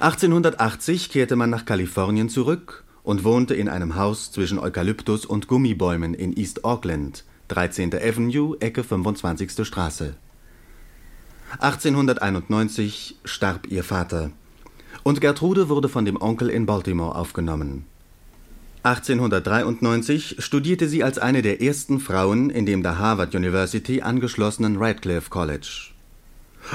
1880 0.00 1.10
kehrte 1.10 1.36
man 1.36 1.50
nach 1.50 1.64
Kalifornien 1.64 2.28
zurück 2.28 2.84
und 3.02 3.24
wohnte 3.24 3.54
in 3.54 3.68
einem 3.68 3.96
Haus 3.96 4.30
zwischen 4.30 4.58
Eukalyptus 4.58 5.26
und 5.26 5.48
Gummibäumen 5.48 6.14
in 6.14 6.36
East 6.36 6.64
Auckland, 6.64 7.24
13. 7.48 7.94
Avenue, 7.94 8.56
Ecke 8.60 8.84
25. 8.84 9.66
Straße. 9.66 10.14
1891 11.58 13.16
starb 13.24 13.66
ihr 13.66 13.84
Vater 13.84 14.30
und 15.02 15.20
Gertrude 15.20 15.68
wurde 15.68 15.88
von 15.88 16.04
dem 16.04 16.20
Onkel 16.20 16.48
in 16.48 16.66
Baltimore 16.66 17.14
aufgenommen. 17.14 17.84
1893 18.84 20.36
studierte 20.38 20.88
sie 20.88 21.04
als 21.04 21.18
eine 21.18 21.42
der 21.42 21.62
ersten 21.62 22.00
Frauen 22.00 22.50
in 22.50 22.66
dem 22.66 22.82
der 22.82 22.98
Harvard 22.98 23.34
University 23.34 24.02
angeschlossenen 24.02 24.76
Radcliffe 24.76 25.30
College. 25.30 25.90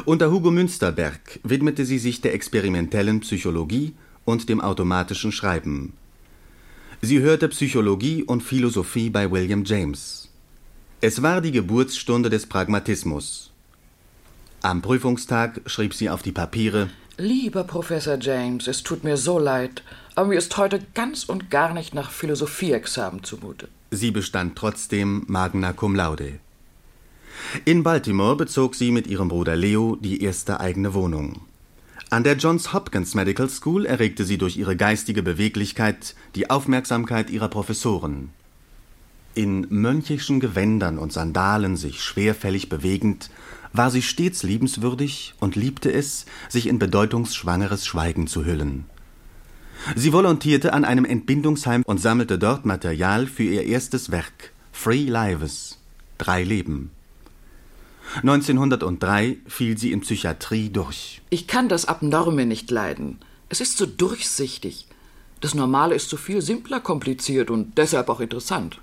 Unter 0.05 0.31
Hugo 0.31 0.51
Münsterberg 0.51 1.39
widmete 1.43 1.85
sie 1.85 1.99
sich 1.99 2.21
der 2.21 2.33
experimentellen 2.33 3.19
Psychologie 3.21 3.93
und 4.23 4.47
dem 4.47 4.61
automatischen 4.61 5.31
Schreiben. 5.31 5.93
Sie 7.01 7.19
hörte 7.19 7.47
Psychologie 7.49 8.23
und 8.23 8.41
Philosophie 8.41 9.09
bei 9.09 9.29
William 9.29 9.63
James. 9.65 10.29
Es 11.01 11.21
war 11.21 11.41
die 11.41 11.51
Geburtsstunde 11.51 12.29
des 12.29 12.47
Pragmatismus. 12.47 13.51
Am 14.61 14.81
Prüfungstag 14.81 15.61
schrieb 15.67 15.93
sie 15.93 16.09
auf 16.09 16.23
die 16.23 16.31
Papiere 16.31 16.89
Lieber 17.19 17.63
Professor 17.63 18.19
James, 18.21 18.67
es 18.67 18.83
tut 18.83 19.03
mir 19.03 19.17
so 19.17 19.39
leid, 19.39 19.81
aber 20.13 20.27
mir 20.27 20.37
ist 20.37 20.55
heute 20.55 20.79
ganz 20.93 21.23
und 21.23 21.49
gar 21.49 21.73
nicht 21.73 21.95
nach 21.95 22.11
Philosophieexamen 22.11 23.23
zumute. 23.23 23.69
Sie 23.89 24.11
bestand 24.11 24.55
trotzdem 24.55 25.23
Magna 25.25 25.73
cum 25.73 25.95
laude. 25.95 26.39
In 27.65 27.81
Baltimore 27.81 28.35
bezog 28.35 28.75
sie 28.75 28.91
mit 28.91 29.07
ihrem 29.07 29.29
Bruder 29.29 29.55
Leo 29.55 29.97
die 29.99 30.21
erste 30.21 30.59
eigene 30.59 30.93
Wohnung. 30.93 31.41
An 32.11 32.23
der 32.23 32.37
Johns 32.37 32.71
Hopkins 32.71 33.15
Medical 33.15 33.49
School 33.49 33.87
erregte 33.87 34.23
sie 34.23 34.37
durch 34.37 34.55
ihre 34.55 34.75
geistige 34.75 35.23
Beweglichkeit 35.23 36.13
die 36.35 36.51
Aufmerksamkeit 36.51 37.31
ihrer 37.31 37.47
Professoren. 37.49 38.29
In 39.33 39.65
mönchischen 39.69 40.39
Gewändern 40.39 40.99
und 40.99 41.11
Sandalen 41.13 41.77
sich 41.77 42.03
schwerfällig 42.03 42.69
bewegend, 42.69 43.31
war 43.77 43.91
sie 43.91 44.01
stets 44.01 44.43
liebenswürdig 44.43 45.33
und 45.39 45.55
liebte 45.55 45.91
es, 45.91 46.25
sich 46.49 46.67
in 46.67 46.79
bedeutungsschwangeres 46.79 47.85
Schweigen 47.85 48.27
zu 48.27 48.45
hüllen. 48.45 48.85
Sie 49.95 50.11
volontierte 50.11 50.73
an 50.73 50.83
einem 50.83 51.05
Entbindungsheim 51.05 51.83
und 51.85 51.99
sammelte 51.99 52.39
dort 52.39 52.65
Material 52.65 53.27
für 53.27 53.43
ihr 53.43 53.63
erstes 53.63 54.11
Werk 54.11 54.51
Free 54.71 55.05
Lives 55.05 55.77
Drei 56.17 56.43
Leben. 56.43 56.91
1903 58.15 59.37
fiel 59.47 59.77
sie 59.77 59.91
in 59.91 60.01
Psychiatrie 60.01 60.69
durch. 60.69 61.21
Ich 61.29 61.47
kann 61.47 61.69
das 61.69 61.85
Abnorme 61.85 62.45
nicht 62.45 62.71
leiden. 62.71 63.19
Es 63.49 63.61
ist 63.61 63.77
so 63.77 63.85
durchsichtig. 63.85 64.87
Das 65.41 65.53
Normale 65.53 65.93
ist 65.93 66.09
so 66.09 66.17
viel 66.17 66.41
simpler 66.41 66.79
kompliziert 66.79 67.51
und 67.51 67.77
deshalb 67.77 68.09
auch 68.09 68.19
interessant. 68.19 68.79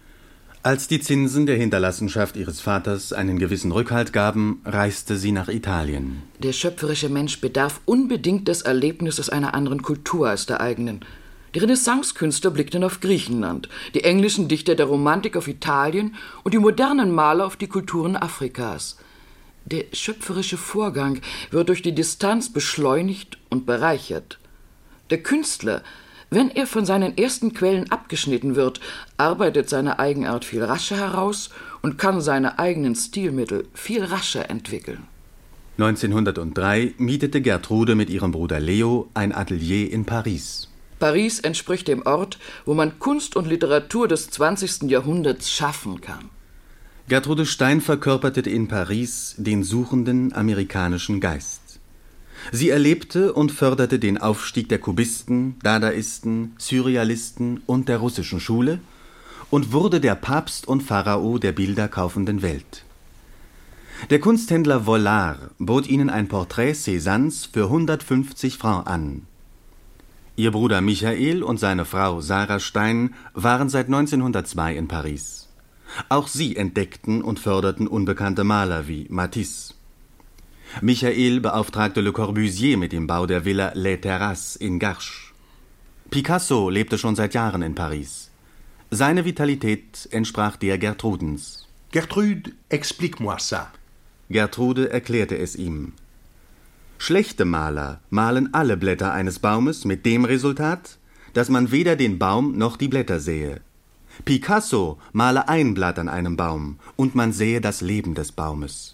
Als 0.65 0.89
die 0.89 0.99
Zinsen 0.99 1.45
der 1.45 1.57
Hinterlassenschaft 1.57 2.37
ihres 2.37 2.63
Vaters 2.63 3.13
einen 3.13 3.39
gewissen 3.39 3.71
Rückhalt 3.71 4.15
gaben, 4.15 4.63
reiste 4.65 5.19
sie 5.19 5.31
nach 5.31 5.49
Italien. 5.49 6.23
Der 6.39 6.55
schöpferische 6.55 7.11
Mensch 7.11 7.43
bedarf 7.43 7.83
unbedingt 7.85 8.49
des 8.49 8.63
Erlebnisses 8.63 9.29
einer 9.29 9.53
anderen 9.53 9.83
Kultur 9.83 10.31
als 10.31 10.47
der 10.47 10.63
eigenen. 10.63 11.05
Die 11.55 11.59
Renaissancekünstler 11.59 12.51
blickten 12.51 12.83
auf 12.83 13.01
Griechenland, 13.01 13.69
die 13.93 14.05
englischen 14.05 14.49
Dichter 14.49 14.75
der 14.75 14.87
Romantik 14.87 15.37
auf 15.37 15.49
Italien 15.49 16.15
und 16.45 16.55
die 16.55 16.59
modernen 16.59 17.13
Maler 17.13 17.45
auf 17.45 17.57
die 17.57 17.69
Kulturen 17.69 18.17
Afrikas. 18.17 18.97
Der 19.67 19.85
schöpferische 19.93 20.57
Vorgang 20.57 21.21
wird 21.51 21.69
durch 21.69 21.83
die 21.83 21.95
Distanz 21.95 22.51
beschleunigt 22.51 23.37
und 23.51 23.67
bereichert. 23.67 24.39
Der 25.11 25.23
Künstler, 25.23 25.83
wenn 26.35 26.51
er 26.51 26.67
von 26.67 26.85
seinen 26.85 27.17
ersten 27.17 27.55
Quellen 27.55 27.91
abgeschnitten 27.91 28.57
wird, 28.57 28.81
arbeitet 29.17 29.69
seine 29.69 29.99
Eigenart 29.99 30.45
viel 30.45 30.63
rascher 30.63 30.97
heraus 30.97 31.51
und 31.83 31.99
kann 31.99 32.21
seine 32.21 32.59
eigenen 32.59 32.95
Stilmittel 32.95 33.67
viel 33.75 34.05
rascher 34.05 34.51
entwickeln. 34.51 35.05
1903 35.79 36.95
mietete 36.99 37.41
Gertrude 37.41 37.95
mit 37.95 38.09
ihrem 38.09 38.31
Bruder 38.31 38.61
Leo 38.61 39.09
ein 39.15 39.35
Atelier 39.35 39.91
in 39.91 40.05
Paris. 40.05 40.69
Paris 41.01 41.41
entspricht 41.41 41.89
dem 41.89 42.03
Ort, 42.07 42.39
wo 42.65 42.75
man 42.75 42.99
Kunst 43.01 43.35
und 43.35 43.47
Literatur 43.47 44.07
des 44.07 44.31
20. 44.31 44.91
Jahrhunderts 44.91 45.51
schaffen 45.51 46.01
kann. 46.01 46.31
Gertrude 47.09 47.45
Stein 47.45 47.81
verkörperte 47.81 48.49
in 48.49 48.69
Paris 48.69 49.35
den 49.37 49.65
suchenden 49.65 50.33
amerikanischen 50.33 51.21
Geist. 51.21 51.64
Sie 52.53 52.71
erlebte 52.71 53.33
und 53.33 53.53
förderte 53.53 53.99
den 53.99 54.19
Aufstieg 54.19 54.69
der 54.69 54.79
Kubisten, 54.79 55.57
Dadaisten, 55.63 56.55
Surrealisten 56.59 57.63
und 57.67 57.89
der 57.89 57.99
russischen 57.99 58.41
Schule 58.41 58.81
und 59.51 59.73
wurde 59.73 60.01
der 60.01 60.15
Papst 60.15 60.67
und 60.67 60.83
Pharao 60.83 61.39
der 61.39 61.53
bilderkaufenden 61.53 62.43
Welt. 62.43 62.85
Der 64.11 64.19
Kunsthändler 64.19 64.87
Vollard 64.87 65.51
bot 65.59 65.87
ihnen 65.87 66.11
ein 66.11 66.29
Porträt 66.29 66.73
Cézannes 66.73 67.49
für 67.51 67.65
150 67.65 68.59
Francs 68.59 68.87
an. 68.87 69.23
Ihr 70.37 70.51
Bruder 70.51 70.81
Michael 70.81 71.45
und 71.45 71.61
seine 71.61 71.85
Frau 71.85 72.21
Sarah 72.21 72.59
Stein 72.59 73.15
waren 73.35 73.69
seit 73.69 73.87
1902 73.87 74.75
in 74.75 74.89
Paris. 74.89 75.49
Auch 76.09 76.27
sie 76.27 76.57
entdeckten 76.57 77.23
und 77.23 77.39
förderten 77.39 77.87
unbekannte 77.87 78.43
Maler 78.43 78.89
wie 78.89 79.07
Matisse. 79.09 79.75
Michael 80.81 81.41
beauftragte 81.41 82.01
Le 82.01 82.13
Corbusier 82.13 82.77
mit 82.77 82.93
dem 82.93 83.07
Bau 83.07 83.27
der 83.27 83.45
Villa 83.45 83.73
Les 83.75 84.01
Terrasses 84.01 84.57
in 84.57 84.79
Garches. 84.79 85.33
Picasso 86.11 86.69
lebte 86.69 86.99
schon 86.99 87.15
seit 87.15 87.35
Jahren 87.35 87.63
in 87.63 87.75
Paris. 87.75 88.31
Seine 88.91 89.25
Vitalität 89.25 90.09
entsprach 90.11 90.57
der 90.57 90.79
Gertrudens. 90.79 91.67
Gertrude, 91.93 92.53
explique-moi 92.69 93.37
ça. 93.39 93.69
Gertrude 94.31 94.91
erklärte 94.91 95.39
es 95.39 95.55
ihm. 95.55 95.93
Schlechte 96.99 97.45
Maler 97.45 98.01
malen 98.11 98.53
alle 98.53 98.77
Blätter 98.77 99.13
eines 99.13 99.39
Baumes 99.39 99.85
mit 99.85 100.05
dem 100.05 100.25
Resultat, 100.25 100.99
dass 101.35 101.49
man 101.49 101.71
weder 101.71 101.97
den 101.97 102.19
Baum 102.19 102.57
noch 102.57 102.77
die 102.77 102.89
Blätter 102.89 103.21
sehe. 103.21 103.61
Picasso 104.25 104.99
male 105.13 105.49
ein 105.49 105.75
Blatt 105.75 105.99
an 105.99 106.09
einem 106.09 106.37
Baum 106.37 106.79
und 106.97 107.15
man 107.15 107.33
sähe 107.33 107.61
das 107.61 107.81
Leben 107.81 108.15
des 108.15 108.33
Baumes. 108.33 108.94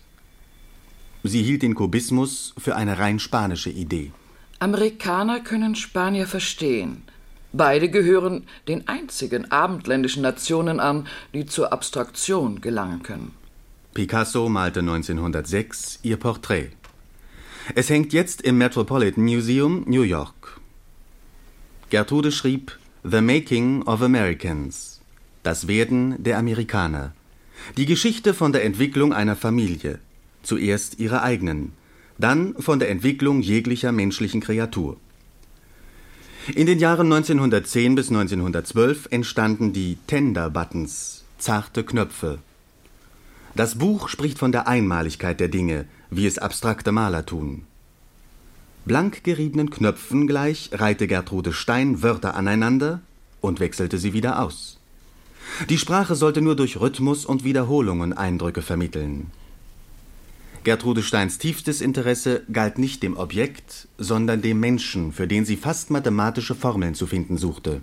Sie 1.22 1.42
hielt 1.42 1.62
den 1.62 1.74
Kubismus 1.74 2.54
für 2.59 2.76
eine 2.76 2.98
rein 2.98 3.18
spanische 3.18 3.70
Idee. 3.70 4.12
Amerikaner 4.59 5.40
können 5.40 5.74
Spanier 5.74 6.26
verstehen. 6.26 7.02
Beide 7.52 7.90
gehören 7.90 8.46
den 8.68 8.87
einzigen 8.88 9.50
abendländischen 9.50 10.22
Nationen 10.22 10.80
an, 10.80 11.06
die 11.35 11.46
zur 11.46 11.72
Abstraktion 11.72 12.61
gelangen 12.61 13.02
können. 13.02 13.33
Picasso 13.92 14.48
malte 14.48 14.80
1906 14.80 15.98
ihr 16.02 16.16
Porträt. 16.16 16.70
Es 17.74 17.90
hängt 17.90 18.12
jetzt 18.12 18.42
im 18.42 18.59
Metropolitan 18.59 19.24
Museum, 19.24 19.85
New 19.87 20.02
York. 20.02 20.61
Gertrude 21.90 22.30
schrieb 22.30 22.78
The 23.02 23.20
Making 23.20 23.83
of 23.83 24.00
Americans 24.02 25.00
das 25.42 25.66
Werden 25.66 26.22
der 26.22 26.38
Amerikaner. 26.38 27.14
Die 27.76 27.87
Geschichte 27.87 28.35
von 28.35 28.52
der 28.52 28.64
Entwicklung 28.64 29.12
einer 29.12 29.37
Familie. 29.37 29.98
Zuerst 30.42 30.98
ihrer 30.98 31.22
eigenen, 31.22 31.72
dann 32.18 32.55
von 32.59 32.79
der 32.79 32.90
Entwicklung 32.90 33.40
jeglicher 33.40 33.92
menschlichen 33.92 34.40
Kreatur. 34.40 34.96
In 36.55 36.66
den 36.66 36.79
Jahren 36.79 37.12
1910 37.12 37.94
bis 37.94 38.09
1912 38.09 39.09
entstanden 39.11 39.72
die 39.72 39.98
Tender 40.07 40.50
Buttons, 40.50 41.24
zarte 41.38 41.85
Knöpfe. 41.85 42.38
Das 43.55 43.76
Buch 43.76 44.09
spricht 44.09 44.38
von 44.38 44.53
der 44.53 44.66
Einmaligkeit 44.66 45.40
der 45.40 45.48
Dinge, 45.48 45.87
wie 46.11 46.26
es 46.26 46.38
abstrakte 46.38 46.92
Maler 46.92 47.26
tun. 47.26 47.64
Blank 48.85 49.22
geriebenen 49.22 49.70
Knöpfen 49.70 50.26
gleich 50.26 50.70
reihte 50.72 51.07
Gertrude 51.07 51.53
Stein 51.53 52.03
Wörter 52.03 52.35
aneinander 52.35 53.00
und 53.40 53.61
wechselte 53.61 53.98
sie 53.98 54.12
wieder 54.12 54.40
aus. 54.42 54.79
Die 55.68 55.79
Sprache 55.79 56.14
sollte 56.14 56.40
nur 56.40 56.57
durch 56.57 56.81
Rhythmus 56.81 57.26
und 57.26 57.44
Wiederholungen 57.44 58.12
Eindrücke 58.12 58.62
vermitteln. 58.62 59.31
Gertrude 60.62 61.03
Steins 61.03 61.38
tiefstes 61.38 61.81
Interesse 61.81 62.42
galt 62.53 62.79
nicht 62.79 63.03
dem 63.03 63.16
Objekt, 63.16 63.88
sondern 63.96 64.42
dem 64.42 64.61
Menschen, 64.61 65.12
für 65.12 65.27
den 65.27 65.46
sie 65.46 65.57
fast 65.57 65.90
mathematische 65.90 66.55
Formeln 66.55 66.94
zu 66.94 67.07
finden 67.07 67.38
suchte. 67.38 67.81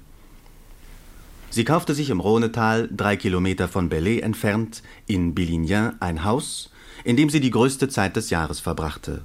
Sie 1.50 1.64
kaufte 1.64 1.96
sich 1.96 2.12
im 2.12 2.20
Rhonetal, 2.20 2.88
drei 2.96 3.16
Kilometer 3.16 3.68
von 3.68 3.90
Belley 3.90 4.20
entfernt, 4.20 4.84
in 5.08 5.34
Billignan 5.34 5.96
ein 6.00 6.24
Haus, 6.24 6.70
in 7.04 7.18
dem 7.18 7.32
sie 7.32 7.40
die 7.40 7.52
größte 7.52 7.90
Zeit 7.90 8.16
des 8.16 8.30
Jahres 8.30 8.60
verbrachte. 8.60 9.24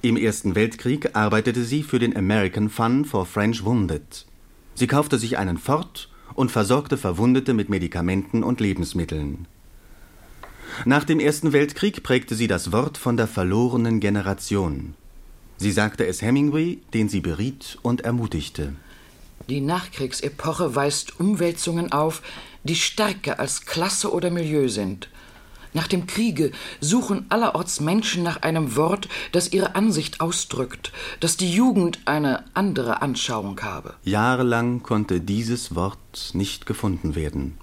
Im 0.00 0.16
Ersten 0.16 0.54
Weltkrieg 0.54 1.14
arbeitete 1.14 1.64
sie 1.64 1.82
für 1.82 1.98
den 1.98 2.16
American 2.16 2.70
Fund 2.70 3.06
for 3.06 3.26
French 3.26 3.64
Wounded. 3.64 4.26
Sie 4.74 4.86
kaufte 4.86 5.18
sich 5.18 5.36
einen 5.36 5.58
Ford 5.58 6.08
und 6.34 6.50
versorgte 6.50 6.96
Verwundete 6.96 7.52
mit 7.52 7.68
Medikamenten 7.68 8.42
und 8.42 8.60
Lebensmitteln. 8.60 9.46
Nach 10.84 11.04
dem 11.04 11.20
Ersten 11.20 11.52
Weltkrieg 11.52 12.02
prägte 12.02 12.34
sie 12.34 12.46
das 12.46 12.72
Wort 12.72 12.98
von 12.98 13.16
der 13.16 13.26
verlorenen 13.26 14.00
Generation. 14.00 14.94
Sie 15.56 15.72
sagte 15.72 16.06
es 16.06 16.20
Hemingway, 16.20 16.78
den 16.92 17.08
sie 17.08 17.20
beriet 17.20 17.78
und 17.82 18.02
ermutigte. 18.02 18.74
Die 19.48 19.60
Nachkriegsepoche 19.60 20.74
weist 20.74 21.20
Umwälzungen 21.20 21.92
auf, 21.92 22.22
die 22.64 22.76
stärker 22.76 23.38
als 23.38 23.66
Klasse 23.66 24.12
oder 24.12 24.30
Milieu 24.30 24.68
sind. 24.68 25.08
Nach 25.74 25.88
dem 25.88 26.06
Kriege 26.06 26.52
suchen 26.80 27.26
allerorts 27.30 27.80
Menschen 27.80 28.22
nach 28.22 28.42
einem 28.42 28.76
Wort, 28.76 29.08
das 29.32 29.52
ihre 29.52 29.74
Ansicht 29.74 30.20
ausdrückt, 30.20 30.92
dass 31.18 31.36
die 31.36 31.52
Jugend 31.52 31.98
eine 32.04 32.44
andere 32.54 33.02
Anschauung 33.02 33.60
habe. 33.60 33.94
Jahrelang 34.04 34.82
konnte 34.82 35.20
dieses 35.20 35.74
Wort 35.74 36.30
nicht 36.32 36.64
gefunden 36.64 37.16
werden. 37.16 37.58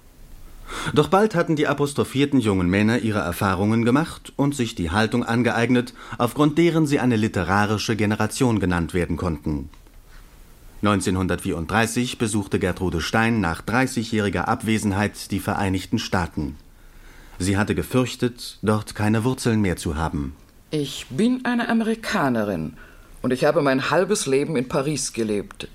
Doch 0.94 1.08
bald 1.08 1.34
hatten 1.34 1.56
die 1.56 1.66
apostrophierten 1.66 2.40
jungen 2.40 2.68
Männer 2.68 2.98
ihre 2.98 3.20
Erfahrungen 3.20 3.84
gemacht 3.84 4.32
und 4.36 4.54
sich 4.54 4.74
die 4.74 4.90
Haltung 4.90 5.24
angeeignet, 5.24 5.94
aufgrund 6.18 6.58
deren 6.58 6.86
sie 6.86 7.00
eine 7.00 7.16
literarische 7.16 7.96
Generation 7.96 8.60
genannt 8.60 8.94
werden 8.94 9.16
konnten. 9.16 9.70
1934 10.82 12.18
besuchte 12.18 12.58
Gertrude 12.58 13.00
Stein 13.00 13.40
nach 13.40 13.62
30-jähriger 13.62 14.42
Abwesenheit 14.42 15.30
die 15.30 15.38
Vereinigten 15.38 16.00
Staaten. 16.00 16.56
Sie 17.38 17.56
hatte 17.56 17.74
gefürchtet, 17.74 18.58
dort 18.62 18.94
keine 18.94 19.22
Wurzeln 19.22 19.60
mehr 19.60 19.76
zu 19.76 19.96
haben. 19.96 20.34
Ich 20.70 21.06
bin 21.10 21.44
eine 21.44 21.68
Amerikanerin 21.68 22.74
und 23.20 23.32
ich 23.32 23.44
habe 23.44 23.62
mein 23.62 23.90
halbes 23.90 24.26
Leben 24.26 24.56
in 24.56 24.68
Paris 24.68 25.12
gelebt. 25.12 25.68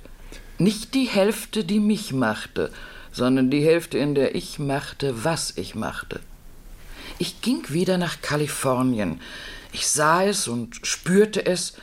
Nicht 0.57 0.93
die 0.93 1.05
Hälfte, 1.05 1.63
die 1.63 1.79
mich 1.79 2.11
machte, 2.13 2.71
sondern 3.17 3.49
die 3.49 3.65
Hälfte, 3.65 3.97
in 3.97 4.13
der 4.13 4.35
ich 4.35 4.59
machte, 4.59 5.23
was 5.25 5.53
ich 5.57 5.73
machte. 5.73 6.19
Ich 7.17 7.41
ging 7.41 7.63
wieder 7.69 7.97
nach 7.97 8.21
Kalifornien. 8.21 9.19
Ich 9.71 9.87
sah 9.87 10.23
es 10.23 10.47
und 10.47 10.85
spürte 10.85 11.45
es, 11.45 11.73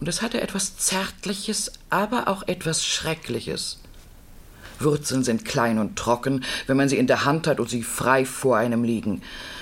Und 0.00 0.08
es 0.08 0.22
hatte 0.22 0.40
etwas 0.40 0.78
Zärtliches, 0.78 1.72
aber 1.90 2.26
auch 2.26 2.48
etwas 2.48 2.84
Schreckliches. 2.84 3.78
Wurzeln 4.78 5.22
sind 5.24 5.44
klein 5.44 5.78
und 5.78 5.96
trocken, 5.96 6.42
wenn 6.66 6.78
man 6.78 6.88
sie 6.88 6.96
in 6.96 7.06
der 7.06 7.26
Hand 7.26 7.46
hat 7.46 7.60
und 7.60 7.68
sie 7.68 7.82
frei 7.82 8.24
vor 8.24 8.56
einem 8.56 8.82
liegen. 8.82 9.20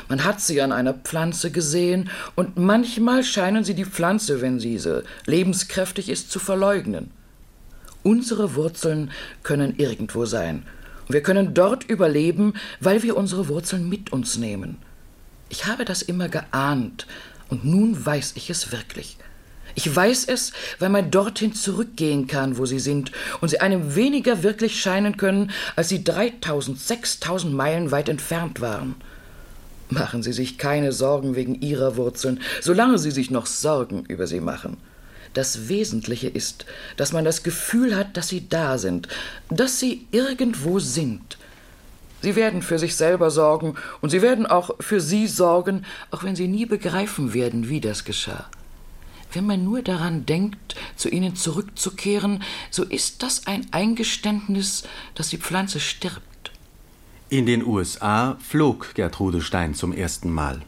Man 0.08 0.24
hat 0.24 0.40
sie 0.40 0.62
an 0.62 0.70
einer 0.70 0.94
Pflanze 0.94 1.50
gesehen, 1.50 2.08
und 2.36 2.56
manchmal 2.56 3.24
scheinen 3.24 3.64
sie 3.64 3.74
die 3.74 3.84
Pflanze, 3.84 4.40
wenn 4.40 4.60
diese 4.60 5.02
lebenskräftig 5.26 6.08
ist, 6.08 6.30
zu 6.30 6.38
verleugnen. 6.38 7.10
Unsere 8.04 8.54
Wurzeln 8.54 9.10
können 9.42 9.74
irgendwo 9.76 10.24
sein. 10.24 10.62
Wir 11.08 11.22
können 11.22 11.54
dort 11.54 11.84
überleben, 11.84 12.54
weil 12.80 13.02
wir 13.02 13.16
unsere 13.16 13.48
Wurzeln 13.48 13.88
mit 13.88 14.12
uns 14.12 14.36
nehmen. 14.36 14.78
Ich 15.48 15.66
habe 15.66 15.84
das 15.84 16.02
immer 16.02 16.28
geahnt, 16.28 17.06
und 17.48 17.64
nun 17.64 18.04
weiß 18.04 18.32
ich 18.36 18.50
es 18.50 18.72
wirklich. 18.72 19.16
Ich 19.74 19.94
weiß 19.94 20.26
es, 20.26 20.52
weil 20.78 20.88
man 20.88 21.10
dorthin 21.10 21.54
zurückgehen 21.54 22.26
kann, 22.26 22.58
wo 22.58 22.66
sie 22.66 22.80
sind, 22.80 23.12
und 23.40 23.48
sie 23.48 23.60
einem 23.60 23.94
weniger 23.94 24.42
wirklich 24.42 24.80
scheinen 24.80 25.16
können, 25.16 25.50
als 25.76 25.88
sie 25.88 26.04
3000, 26.04 26.78
6000 26.78 27.54
Meilen 27.54 27.90
weit 27.90 28.08
entfernt 28.08 28.60
waren. 28.60 28.96
Machen 29.90 30.22
Sie 30.22 30.34
sich 30.34 30.58
keine 30.58 30.92
Sorgen 30.92 31.34
wegen 31.34 31.54
Ihrer 31.62 31.96
Wurzeln, 31.96 32.40
solange 32.60 32.98
Sie 32.98 33.10
sich 33.10 33.30
noch 33.30 33.46
Sorgen 33.46 34.04
über 34.06 34.26
sie 34.26 34.40
machen. 34.40 34.76
Das 35.34 35.68
Wesentliche 35.68 36.28
ist, 36.28 36.66
dass 36.96 37.12
man 37.12 37.24
das 37.24 37.42
Gefühl 37.42 37.96
hat, 37.96 38.16
dass 38.16 38.28
sie 38.28 38.48
da 38.48 38.78
sind, 38.78 39.08
dass 39.48 39.78
sie 39.78 40.06
irgendwo 40.10 40.78
sind. 40.78 41.38
Sie 42.20 42.34
werden 42.34 42.62
für 42.62 42.78
sich 42.78 42.96
selber 42.96 43.30
sorgen, 43.30 43.74
und 44.00 44.10
sie 44.10 44.22
werden 44.22 44.46
auch 44.46 44.70
für 44.80 45.00
Sie 45.00 45.28
sorgen, 45.28 45.84
auch 46.10 46.24
wenn 46.24 46.34
Sie 46.34 46.48
nie 46.48 46.66
begreifen 46.66 47.32
werden, 47.32 47.68
wie 47.68 47.80
das 47.80 48.04
geschah. 48.04 48.46
Wenn 49.32 49.46
man 49.46 49.62
nur 49.62 49.82
daran 49.82 50.26
denkt, 50.26 50.74
zu 50.96 51.10
ihnen 51.10 51.36
zurückzukehren, 51.36 52.42
so 52.70 52.82
ist 52.82 53.22
das 53.22 53.46
ein 53.46 53.66
Eingeständnis, 53.72 54.84
dass 55.14 55.28
die 55.28 55.38
Pflanze 55.38 55.80
stirbt. 55.80 56.22
In 57.28 57.44
den 57.44 57.64
USA 57.64 58.38
flog 58.40 58.94
Gertrude 58.94 59.42
Stein 59.42 59.74
zum 59.74 59.92
ersten 59.92 60.30
Mal. 60.32 60.62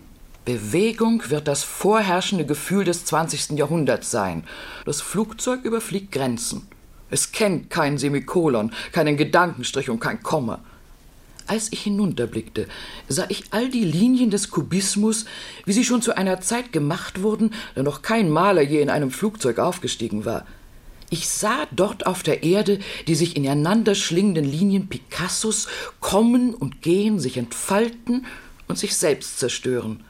Bewegung 0.45 1.23
wird 1.29 1.49
das 1.49 1.65
vorherrschende 1.65 2.47
Gefühl 2.47 2.85
des 2.85 3.05
20. 3.05 3.59
Jahrhunderts 3.59 4.11
sein. 4.11 4.45
Das 4.87 5.01
Flugzeug 5.01 5.65
überfliegt 5.65 6.13
Grenzen. 6.13 6.67
Es 7.11 7.33
kennt 7.33 7.71
kein 7.71 7.99
Semikolon, 7.99 8.73
keinen 8.93 9.17
Gedankenstrich 9.17 9.91
und 9.91 10.01
kein 10.01 10.23
Komma. 10.23 10.61
Als 11.47 11.73
ich 11.73 11.83
hinunterblickte, 11.83 12.69
sah 13.09 13.27
ich 13.29 13.45
all 13.51 13.69
die 13.69 13.85
Linien 13.85 14.31
des 14.31 14.51
Kubismus, 14.51 15.25
wie 15.65 15.73
sie 15.73 15.85
schon 15.85 16.01
zu 16.01 16.17
einer 16.17 16.41
Zeit 16.41 16.73
gemacht 16.73 17.23
wurden, 17.23 17.53
da 17.75 17.83
noch 17.83 18.03
kein 18.03 18.31
Maler 18.31 18.63
je 18.63 18.81
in 18.81 18.89
einem 18.89 19.11
Flugzeug 19.11 19.59
aufgestiegen 19.59 20.25
war. 20.25 20.47
Ich 21.11 21.29
sah 21.29 21.67
dort 21.73 22.07
auf 22.07 22.23
der 22.23 22.45
Erde 22.45 22.79
die 23.09 23.17
sich 23.17 23.37
ineinander 23.37 23.97
schlingenden 23.97 24.45
Linien 24.45 24.89
Picassos 24.89 25.67
kommen 25.99 26.55
und 26.55 26.83
gehen, 26.83 27.19
sich 27.19 27.37
entfalten 27.37 28.27
und 28.69 28.79
sich 28.79 28.95
selbst 28.95 29.41
zerstören. 29.41 30.05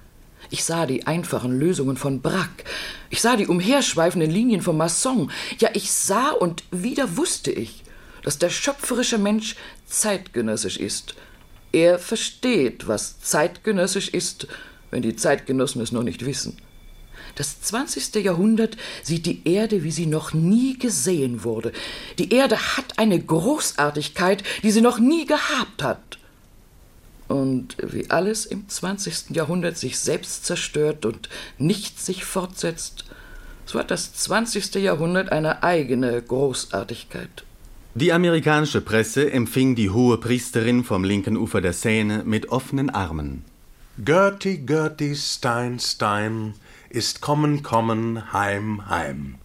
Ich 0.50 0.64
sah 0.64 0.84
die 0.84 1.06
einfachen 1.06 1.58
Lösungen 1.58 1.96
von 1.96 2.20
Braque. 2.20 2.64
Ich 3.08 3.20
sah 3.20 3.36
die 3.36 3.46
umherschweifenden 3.46 4.30
Linien 4.30 4.62
von 4.62 4.76
Masson. 4.76 5.30
Ja, 5.58 5.70
ich 5.74 5.92
sah 5.92 6.30
und 6.30 6.64
wieder 6.72 7.16
wusste 7.16 7.52
ich, 7.52 7.84
dass 8.24 8.38
der 8.38 8.50
schöpferische 8.50 9.18
Mensch 9.18 9.54
zeitgenössisch 9.86 10.76
ist. 10.76 11.14
Er 11.72 12.00
versteht, 12.00 12.88
was 12.88 13.20
zeitgenössisch 13.20 14.08
ist, 14.08 14.48
wenn 14.90 15.02
die 15.02 15.14
Zeitgenossen 15.14 15.80
es 15.82 15.92
noch 15.92 16.02
nicht 16.02 16.26
wissen. 16.26 16.56
Das 17.36 17.60
20. 17.62 18.16
Jahrhundert 18.24 18.76
sieht 19.04 19.26
die 19.26 19.42
Erde, 19.44 19.84
wie 19.84 19.92
sie 19.92 20.06
noch 20.06 20.32
nie 20.32 20.76
gesehen 20.76 21.44
wurde. 21.44 21.72
Die 22.18 22.32
Erde 22.32 22.76
hat 22.76 22.98
eine 22.98 23.20
Großartigkeit, 23.20 24.42
die 24.64 24.72
sie 24.72 24.80
noch 24.80 24.98
nie 24.98 25.26
gehabt 25.26 25.82
hat. 25.82 26.18
Und 27.30 27.76
wie 27.80 28.10
alles 28.10 28.44
im 28.44 28.68
20. 28.68 29.30
Jahrhundert 29.30 29.76
sich 29.76 30.00
selbst 30.00 30.44
zerstört 30.44 31.06
und 31.06 31.28
nichts 31.58 32.04
sich 32.04 32.24
fortsetzt, 32.24 33.04
so 33.66 33.78
hat 33.78 33.92
das 33.92 34.14
20. 34.14 34.74
Jahrhundert 34.82 35.30
eine 35.30 35.62
eigene 35.62 36.20
Großartigkeit. 36.20 37.44
Die 37.94 38.12
amerikanische 38.12 38.80
Presse 38.80 39.30
empfing 39.30 39.76
die 39.76 39.90
hohe 39.90 40.18
Priesterin 40.18 40.82
vom 40.82 41.04
linken 41.04 41.36
Ufer 41.36 41.60
der 41.60 41.72
Seine 41.72 42.24
mit 42.24 42.48
offenen 42.48 42.90
Armen. 42.90 43.44
Gertie, 44.04 44.58
Gertie, 44.58 45.14
Stein, 45.14 45.78
Stein, 45.78 46.54
ist 46.88 47.20
kommen, 47.20 47.62
kommen, 47.62 48.32
heim, 48.32 48.88
heim. 48.88 49.36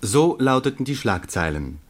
So 0.00 0.36
lauteten 0.38 0.84
die 0.84 0.94
Schlagzeilen. 0.94 1.80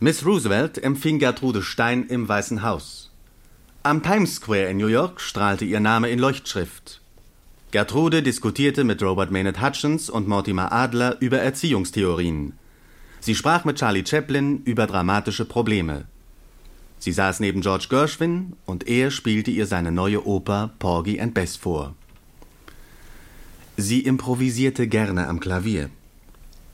Miss 0.00 0.24
Roosevelt 0.24 0.82
empfing 0.82 1.18
Gertrude 1.18 1.60
Stein 1.60 2.06
im 2.06 2.26
Weißen 2.26 2.62
Haus. 2.62 3.03
Am 3.86 4.02
Times 4.02 4.36
Square 4.36 4.70
in 4.70 4.78
New 4.78 4.86
York 4.86 5.20
strahlte 5.20 5.66
ihr 5.66 5.78
Name 5.78 6.08
in 6.08 6.18
Leuchtschrift. 6.18 7.02
Gertrude 7.70 8.22
diskutierte 8.22 8.82
mit 8.82 9.02
Robert 9.02 9.30
Maynard 9.30 9.60
Hutchins 9.60 10.08
und 10.08 10.26
Mortimer 10.26 10.72
Adler 10.72 11.18
über 11.20 11.40
Erziehungstheorien. 11.40 12.54
Sie 13.20 13.34
sprach 13.34 13.66
mit 13.66 13.76
Charlie 13.76 14.06
Chaplin 14.06 14.62
über 14.64 14.86
dramatische 14.86 15.44
Probleme. 15.44 16.06
Sie 16.98 17.12
saß 17.12 17.40
neben 17.40 17.60
George 17.60 17.88
Gershwin 17.90 18.54
und 18.64 18.88
er 18.88 19.10
spielte 19.10 19.50
ihr 19.50 19.66
seine 19.66 19.92
neue 19.92 20.26
Oper 20.26 20.70
Porgy 20.78 21.20
and 21.20 21.34
Bess 21.34 21.54
vor. 21.56 21.94
Sie 23.76 24.00
improvisierte 24.00 24.88
gerne 24.88 25.28
am 25.28 25.40
Klavier. 25.40 25.90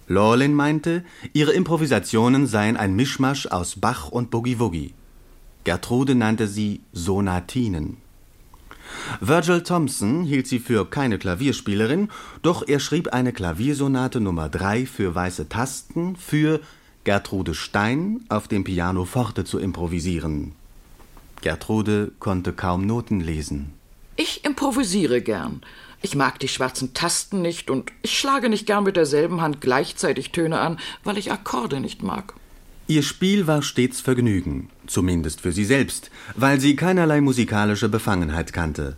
Lawlin 0.06 0.54
meinte, 0.54 1.04
ihre 1.32 1.54
Improvisationen 1.54 2.46
seien 2.46 2.76
ein 2.76 2.94
Mischmasch 2.94 3.46
aus 3.46 3.80
Bach 3.80 4.10
und 4.10 4.30
Boogie-Woogie. 4.30 4.94
Gertrude 5.64 6.14
nannte 6.14 6.48
sie 6.48 6.80
Sonatinen. 6.92 7.98
Virgil 9.20 9.62
Thompson 9.62 10.24
hielt 10.24 10.46
sie 10.46 10.58
für 10.58 10.88
keine 10.88 11.18
Klavierspielerin, 11.18 12.08
doch 12.42 12.66
er 12.66 12.80
schrieb 12.80 13.08
eine 13.08 13.32
Klaviersonate 13.32 14.20
Nummer 14.20 14.48
3 14.48 14.86
für 14.86 15.14
weiße 15.14 15.48
Tasten 15.48 16.16
für 16.16 16.60
Gertrude 17.04 17.54
Stein 17.54 18.24
auf 18.28 18.48
dem 18.48 18.64
Piano 18.64 19.04
forte 19.04 19.44
zu 19.44 19.58
improvisieren. 19.58 20.52
Gertrude 21.40 22.12
konnte 22.18 22.52
kaum 22.52 22.86
Noten 22.86 23.20
lesen. 23.20 23.72
Ich 24.16 24.44
improvisiere 24.44 25.22
gern. 25.22 25.62
Ich 26.02 26.14
mag 26.14 26.38
die 26.38 26.48
schwarzen 26.48 26.92
Tasten 26.94 27.42
nicht 27.42 27.70
und 27.70 27.92
ich 28.02 28.18
schlage 28.18 28.48
nicht 28.48 28.66
gern 28.66 28.84
mit 28.84 28.96
derselben 28.96 29.40
Hand 29.40 29.60
gleichzeitig 29.60 30.30
Töne 30.30 30.58
an, 30.60 30.78
weil 31.04 31.18
ich 31.18 31.32
Akkorde 31.32 31.80
nicht 31.80 32.02
mag. 32.02 32.34
Ihr 32.86 33.02
Spiel 33.02 33.46
war 33.46 33.62
stets 33.62 34.00
Vergnügen, 34.00 34.68
zumindest 34.90 35.40
für 35.40 35.52
sie 35.52 35.64
selbst, 35.64 36.10
weil 36.36 36.60
sie 36.60 36.76
keinerlei 36.76 37.20
musikalische 37.20 37.88
Befangenheit 37.88 38.52
kannte. 38.52 38.96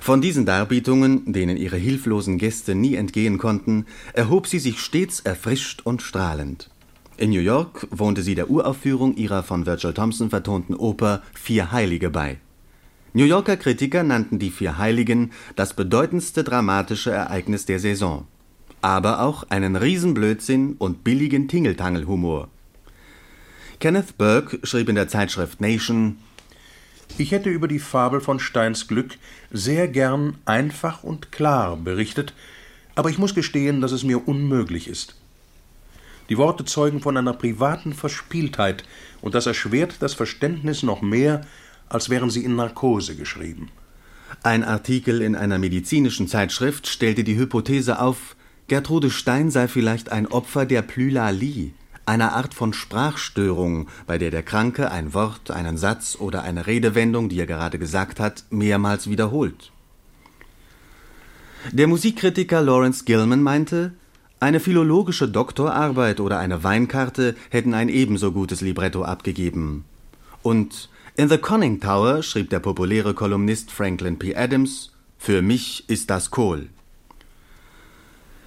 Von 0.00 0.20
diesen 0.20 0.44
Darbietungen, 0.44 1.32
denen 1.32 1.56
ihre 1.56 1.76
hilflosen 1.76 2.38
Gäste 2.38 2.74
nie 2.74 2.94
entgehen 2.96 3.38
konnten, 3.38 3.86
erhob 4.12 4.46
sie 4.46 4.58
sich 4.58 4.80
stets 4.80 5.20
erfrischt 5.20 5.82
und 5.84 6.02
strahlend. 6.02 6.70
In 7.16 7.30
New 7.30 7.40
York 7.40 7.86
wohnte 7.90 8.22
sie 8.22 8.34
der 8.34 8.50
Uraufführung 8.50 9.14
ihrer 9.16 9.44
von 9.44 9.66
Virgil 9.66 9.94
Thompson 9.94 10.30
vertonten 10.30 10.74
Oper 10.74 11.22
Vier 11.32 11.70
Heilige 11.70 12.10
bei. 12.10 12.38
New 13.12 13.24
Yorker 13.24 13.56
Kritiker 13.56 14.02
nannten 14.02 14.40
die 14.40 14.50
Vier 14.50 14.78
Heiligen 14.78 15.30
das 15.54 15.74
bedeutendste 15.74 16.42
dramatische 16.42 17.12
Ereignis 17.12 17.64
der 17.64 17.78
Saison, 17.78 18.26
aber 18.80 19.22
auch 19.22 19.44
einen 19.50 19.76
Riesenblödsinn 19.76 20.74
und 20.76 21.04
billigen 21.04 21.46
Tingeltangelhumor. 21.46 22.48
Kenneth 23.80 24.16
Burke 24.16 24.60
schrieb 24.62 24.88
in 24.88 24.94
der 24.94 25.08
Zeitschrift 25.08 25.60
Nation 25.60 26.18
Ich 27.18 27.32
hätte 27.32 27.50
über 27.50 27.68
die 27.68 27.78
Fabel 27.78 28.20
von 28.20 28.38
Steins 28.38 28.88
Glück 28.88 29.16
sehr 29.50 29.88
gern 29.88 30.38
einfach 30.44 31.02
und 31.02 31.32
klar 31.32 31.76
berichtet, 31.76 32.34
aber 32.94 33.10
ich 33.10 33.18
muss 33.18 33.34
gestehen, 33.34 33.80
dass 33.80 33.92
es 33.92 34.04
mir 34.04 34.26
unmöglich 34.28 34.88
ist. 34.88 35.16
Die 36.28 36.38
Worte 36.38 36.64
zeugen 36.64 37.00
von 37.00 37.16
einer 37.16 37.34
privaten 37.34 37.92
Verspieltheit, 37.92 38.84
und 39.20 39.34
das 39.34 39.46
erschwert 39.46 39.96
das 40.00 40.14
Verständnis 40.14 40.82
noch 40.82 41.02
mehr, 41.02 41.46
als 41.88 42.08
wären 42.08 42.30
sie 42.30 42.44
in 42.44 42.56
Narkose 42.56 43.14
geschrieben. 43.14 43.70
Ein 44.42 44.64
Artikel 44.64 45.20
in 45.20 45.36
einer 45.36 45.58
medizinischen 45.58 46.28
Zeitschrift 46.28 46.86
stellte 46.86 47.24
die 47.24 47.36
Hypothese 47.36 48.00
auf, 48.00 48.36
Gertrude 48.68 49.10
Stein 49.10 49.50
sei 49.50 49.68
vielleicht 49.68 50.10
ein 50.10 50.26
Opfer 50.26 50.64
der 50.64 50.80
Plylalie, 50.80 51.72
einer 52.06 52.34
Art 52.34 52.54
von 52.54 52.72
Sprachstörung, 52.72 53.88
bei 54.06 54.18
der 54.18 54.30
der 54.30 54.42
Kranke 54.42 54.90
ein 54.90 55.14
Wort, 55.14 55.50
einen 55.50 55.76
Satz 55.76 56.16
oder 56.18 56.42
eine 56.42 56.66
Redewendung, 56.66 57.28
die 57.28 57.38
er 57.38 57.46
gerade 57.46 57.78
gesagt 57.78 58.20
hat, 58.20 58.44
mehrmals 58.50 59.08
wiederholt. 59.08 59.72
Der 61.72 61.86
Musikkritiker 61.86 62.60
Lawrence 62.60 63.04
Gilman 63.04 63.42
meinte, 63.42 63.92
eine 64.40 64.60
philologische 64.60 65.28
Doktorarbeit 65.28 66.20
oder 66.20 66.38
eine 66.38 66.62
Weinkarte 66.62 67.34
hätten 67.48 67.72
ein 67.72 67.88
ebenso 67.88 68.32
gutes 68.32 68.60
Libretto 68.60 69.02
abgegeben. 69.02 69.86
Und 70.42 70.90
in 71.16 71.30
The 71.30 71.38
Conning 71.38 71.80
Tower 71.80 72.22
schrieb 72.22 72.50
der 72.50 72.58
populäre 72.58 73.14
Kolumnist 73.14 73.70
Franklin 73.70 74.18
P. 74.18 74.36
Adams 74.36 74.92
Für 75.16 75.40
mich 75.40 75.88
ist 75.88 76.10
das 76.10 76.30
Kohl. 76.30 76.68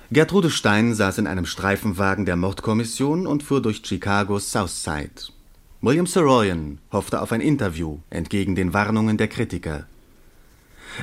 Gertrude 0.10 0.50
Stein 0.50 0.94
saß 0.96 1.18
in 1.18 1.28
einem 1.28 1.46
Streifenwagen 1.46 2.26
der 2.26 2.38
Mordkommission 2.38 3.28
und 3.28 3.44
fuhr 3.44 3.62
durch 3.62 3.82
Chicagos 3.82 4.54
Southside. 4.54 5.34
William 5.82 6.08
Saroyan 6.08 6.80
hoffte 6.94 7.22
auf 7.22 7.34
ein 7.34 7.42
Interview, 7.42 8.00
entgegen 8.10 8.56
den 8.56 8.74
Warnungen 8.74 9.18
der 9.18 9.28
Kritiker. 9.28 9.86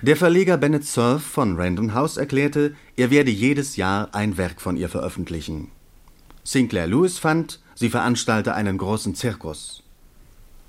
Der 0.01 0.17
Verleger 0.17 0.57
Bennett 0.57 0.87
Cerf 0.87 1.23
von 1.23 1.57
Random 1.61 1.93
House 1.93 2.17
erklärte, 2.17 2.75
er 2.97 3.11
werde 3.11 3.31
jedes 3.31 3.77
Jahr 3.77 4.09
ein 4.15 4.39
Werk 4.39 4.63
von 4.63 4.79
ihr 4.79 4.89
veröffentlichen. 4.89 5.69
Sinclair 6.43 6.87
Lewis 6.87 7.19
fand, 7.19 7.61
sie 7.75 7.91
veranstalte 7.91 8.55
einen 8.55 8.79
großen 8.79 9.15
Zirkus. 9.15 9.83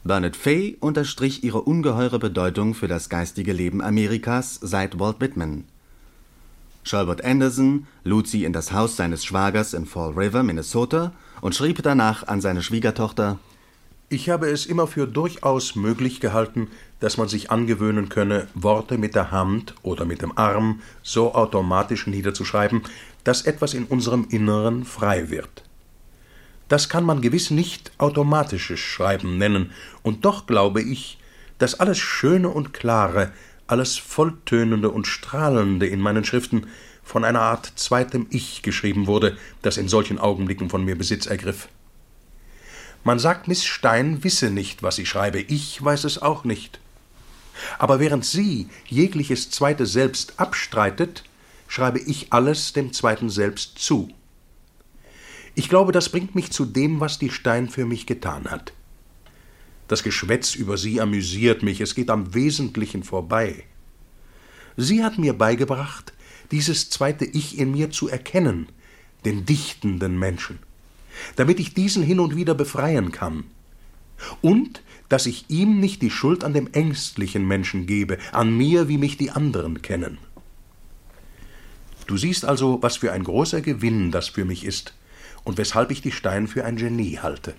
Bernard 0.03 0.35
Fay 0.35 0.75
unterstrich 0.81 1.45
ihre 1.45 1.61
ungeheure 1.61 2.19
Bedeutung 2.19 2.73
für 2.73 2.89
das 2.89 3.07
geistige 3.07 3.53
Leben 3.53 3.81
Amerikas 3.81 4.59
seit 4.61 4.99
Walt 4.99 5.21
Whitman. 5.21 5.63
Shalbert 6.87 7.25
Anderson 7.25 7.87
lud 8.03 8.27
sie 8.27 8.43
in 8.43 8.53
das 8.53 8.71
Haus 8.71 8.95
seines 8.95 9.25
Schwagers 9.25 9.73
in 9.73 9.87
Fall 9.87 10.11
River, 10.11 10.43
Minnesota, 10.43 11.13
und 11.41 11.55
schrieb 11.55 11.81
danach 11.81 12.27
an 12.27 12.41
seine 12.41 12.61
Schwiegertochter 12.61 13.39
Ich 14.07 14.29
habe 14.29 14.51
es 14.51 14.67
immer 14.67 14.85
für 14.85 15.07
durchaus 15.07 15.75
möglich 15.75 16.19
gehalten, 16.19 16.67
dass 16.99 17.17
man 17.17 17.27
sich 17.27 17.49
angewöhnen 17.49 18.07
könne, 18.07 18.47
Worte 18.53 18.99
mit 18.99 19.15
der 19.15 19.31
Hand 19.31 19.73
oder 19.81 20.05
mit 20.05 20.21
dem 20.21 20.37
Arm 20.37 20.79
so 21.01 21.33
automatisch 21.33 22.05
niederzuschreiben, 22.05 22.83
dass 23.23 23.41
etwas 23.41 23.73
in 23.73 23.85
unserem 23.85 24.27
Inneren 24.29 24.85
frei 24.85 25.31
wird. 25.31 25.63
Das 26.67 26.87
kann 26.87 27.03
man 27.03 27.21
gewiss 27.21 27.49
nicht 27.49 27.93
automatisches 27.97 28.79
Schreiben 28.79 29.39
nennen, 29.39 29.71
und 30.03 30.23
doch 30.23 30.45
glaube 30.45 30.83
ich, 30.83 31.17
dass 31.57 31.79
alles 31.79 31.97
Schöne 31.97 32.49
und 32.49 32.73
Klare 32.73 33.31
alles 33.67 33.97
Volltönende 33.97 34.89
und 34.89 35.07
Strahlende 35.07 35.87
in 35.87 35.99
meinen 35.99 36.23
Schriften 36.23 36.67
von 37.03 37.23
einer 37.23 37.41
Art 37.41 37.71
zweitem 37.75 38.27
Ich 38.29 38.61
geschrieben 38.61 39.07
wurde, 39.07 39.37
das 39.61 39.77
in 39.77 39.87
solchen 39.87 40.19
Augenblicken 40.19 40.69
von 40.69 40.83
mir 40.83 40.97
Besitz 40.97 41.25
ergriff. 41.25 41.67
Man 43.03 43.19
sagt, 43.19 43.47
Miss 43.47 43.63
Stein 43.63 44.23
wisse 44.23 44.49
nicht, 44.49 44.81
was 44.81 44.95
sie 44.95 45.05
schreibe, 45.05 45.39
ich 45.39 45.83
weiß 45.83 46.05
es 46.05 46.21
auch 46.21 46.43
nicht. 46.43 46.79
Aber 47.77 47.99
während 47.99 48.25
sie 48.25 48.67
jegliches 48.87 49.51
zweite 49.51 49.85
Selbst 49.85 50.39
abstreitet, 50.39 51.23
schreibe 51.67 51.99
ich 51.99 52.33
alles 52.33 52.73
dem 52.73 52.93
zweiten 52.93 53.29
Selbst 53.29 53.77
zu. 53.77 54.09
Ich 55.53 55.69
glaube, 55.69 55.91
das 55.91 56.09
bringt 56.09 56.35
mich 56.35 56.51
zu 56.51 56.65
dem, 56.65 56.99
was 56.99 57.19
die 57.19 57.29
Stein 57.29 57.69
für 57.69 57.85
mich 57.85 58.05
getan 58.05 58.49
hat. 58.49 58.73
Das 59.87 60.03
Geschwätz 60.03 60.55
über 60.55 60.77
sie 60.77 60.99
amüsiert 60.99 61.61
mich, 61.61 61.79
es 61.81 61.95
geht 61.95 62.09
am 62.09 62.33
Wesentlichen 62.33 63.03
vorbei. 63.03 63.63
Sie 64.77 65.03
hat 65.03 65.17
mir 65.17 65.33
beigebracht, 65.33 66.13
dieses 66.51 66.89
zweite 66.89 67.25
Ich 67.25 67.57
in 67.57 67.71
mir 67.71 67.91
zu 67.91 68.07
erkennen, 68.07 68.67
den 69.25 69.45
dichtenden 69.45 70.17
Menschen, 70.17 70.59
damit 71.35 71.59
ich 71.59 71.73
diesen 71.73 72.03
hin 72.03 72.19
und 72.19 72.35
wieder 72.35 72.55
befreien 72.55 73.11
kann. 73.11 73.45
Und 74.41 74.81
dass 75.09 75.25
ich 75.25 75.45
ihm 75.49 75.79
nicht 75.79 76.01
die 76.01 76.09
Schuld 76.09 76.43
an 76.43 76.53
dem 76.53 76.71
ängstlichen 76.71 77.47
Menschen 77.47 77.85
gebe, 77.85 78.17
an 78.31 78.55
mir, 78.55 78.87
wie 78.87 78.97
mich 78.97 79.17
die 79.17 79.31
anderen 79.31 79.81
kennen. 79.81 80.17
Du 82.07 82.17
siehst 82.17 82.45
also, 82.45 82.81
was 82.81 82.97
für 82.97 83.11
ein 83.11 83.23
großer 83.23 83.61
Gewinn 83.61 84.11
das 84.11 84.29
für 84.29 84.45
mich 84.45 84.63
ist 84.63 84.93
und 85.43 85.57
weshalb 85.57 85.91
ich 85.91 86.01
die 86.01 86.11
Stein 86.11 86.47
für 86.47 86.65
ein 86.65 86.75
Genie 86.75 87.19
halte. 87.19 87.55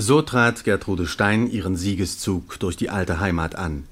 So 0.00 0.22
trat 0.22 0.62
Gertrude 0.62 1.08
Stein 1.08 1.50
ihren 1.50 1.74
Siegeszug 1.74 2.60
durch 2.60 2.76
die 2.76 2.88
alte 2.88 3.18
Heimat 3.18 3.56
an. 3.56 3.82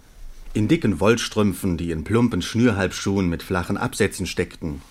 In 0.53 0.69
dicken 0.69 1.01
Wollstrümpfen, 1.01 1.77
die 1.77 1.91
in 1.91 2.05
plumpen 2.05 2.43
Schnürhalbschuhen 2.43 3.29
mit 3.29 3.43
flachen 3.43 3.77
Absätzen 3.77 4.29
steckten. 4.29 4.83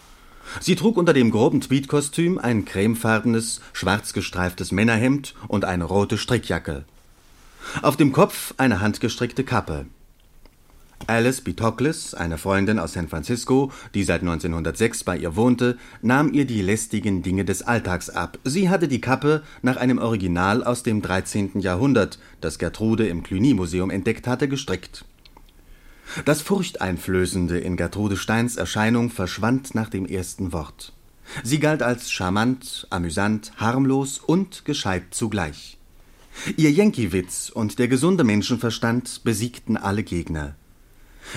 Sie 0.60 0.76
trug 0.76 0.98
unter 0.98 1.14
dem 1.14 1.32
groben 1.32 1.62
Tweedkostüm 1.62 2.38
ein 2.38 2.66
cremefarbenes, 2.66 3.62
schwarz 3.72 4.12
gestreiftes 4.12 4.74
Männerhemd 4.74 5.36
und 5.48 5.64
eine 5.64 5.86
rote 5.86 6.18
Strickjacke. 6.18 6.84
Auf 7.82 7.96
dem 7.96 8.12
Kopf 8.12 8.54
eine 8.58 8.82
handgestrickte 8.82 9.46
Kappe. 9.46 9.86
Alice 11.08 11.42
Bitocles, 11.42 12.16
eine 12.16 12.38
Freundin 12.38 12.80
aus 12.80 12.94
San 12.94 13.08
Francisco, 13.08 13.72
die 13.94 14.04
seit 14.04 14.22
1906 14.22 15.04
bei 15.04 15.18
ihr 15.18 15.36
wohnte, 15.36 15.78
nahm 16.02 16.34
ihr 16.34 16.46
die 16.46 16.62
lästigen 16.62 17.22
Dinge 17.22 17.46
des 17.46 17.62
Alltags 17.62 18.10
ab. 18.10 18.40
Sie 18.44 18.70
hatte 18.70 18.88
die 18.88 19.02
Kappe 19.02 19.44
nach 19.62 19.78
einem 19.78 20.00
Original 20.00 20.64
aus 20.64 20.84
dem 20.84 21.02
13. 21.02 21.60
Jahrhundert, 21.60 22.18
das 22.42 22.58
Gertrude 22.58 23.08
im 23.08 23.22
Cluny-Museum 23.22 23.92
entdeckt 23.92 24.28
hatte, 24.28 24.48
gestrickt. 24.48 25.06
Das 26.26 26.42
Furchteinflößende 26.42 27.60
in 27.60 27.78
Gertrude 27.78 28.18
Steins 28.18 28.56
Erscheinung 28.56 29.10
verschwand 29.10 29.76
nach 29.76 29.90
dem 29.90 30.06
ersten 30.06 30.54
Wort. 30.54 30.94
Sie 31.44 31.60
galt 31.60 31.84
als 31.84 32.12
charmant, 32.12 32.88
amüsant, 32.90 33.52
harmlos 33.58 34.20
und 34.20 34.66
gescheit 34.66 35.06
zugleich. 35.12 35.78
Ihr 36.58 36.72
Yankeewitz 36.72 37.50
und 37.50 37.80
der 37.80 37.88
gesunde 37.88 38.24
Menschenverstand 38.24 39.24
besiegten 39.24 39.78
alle 39.78 40.04
Gegner. 40.04 40.56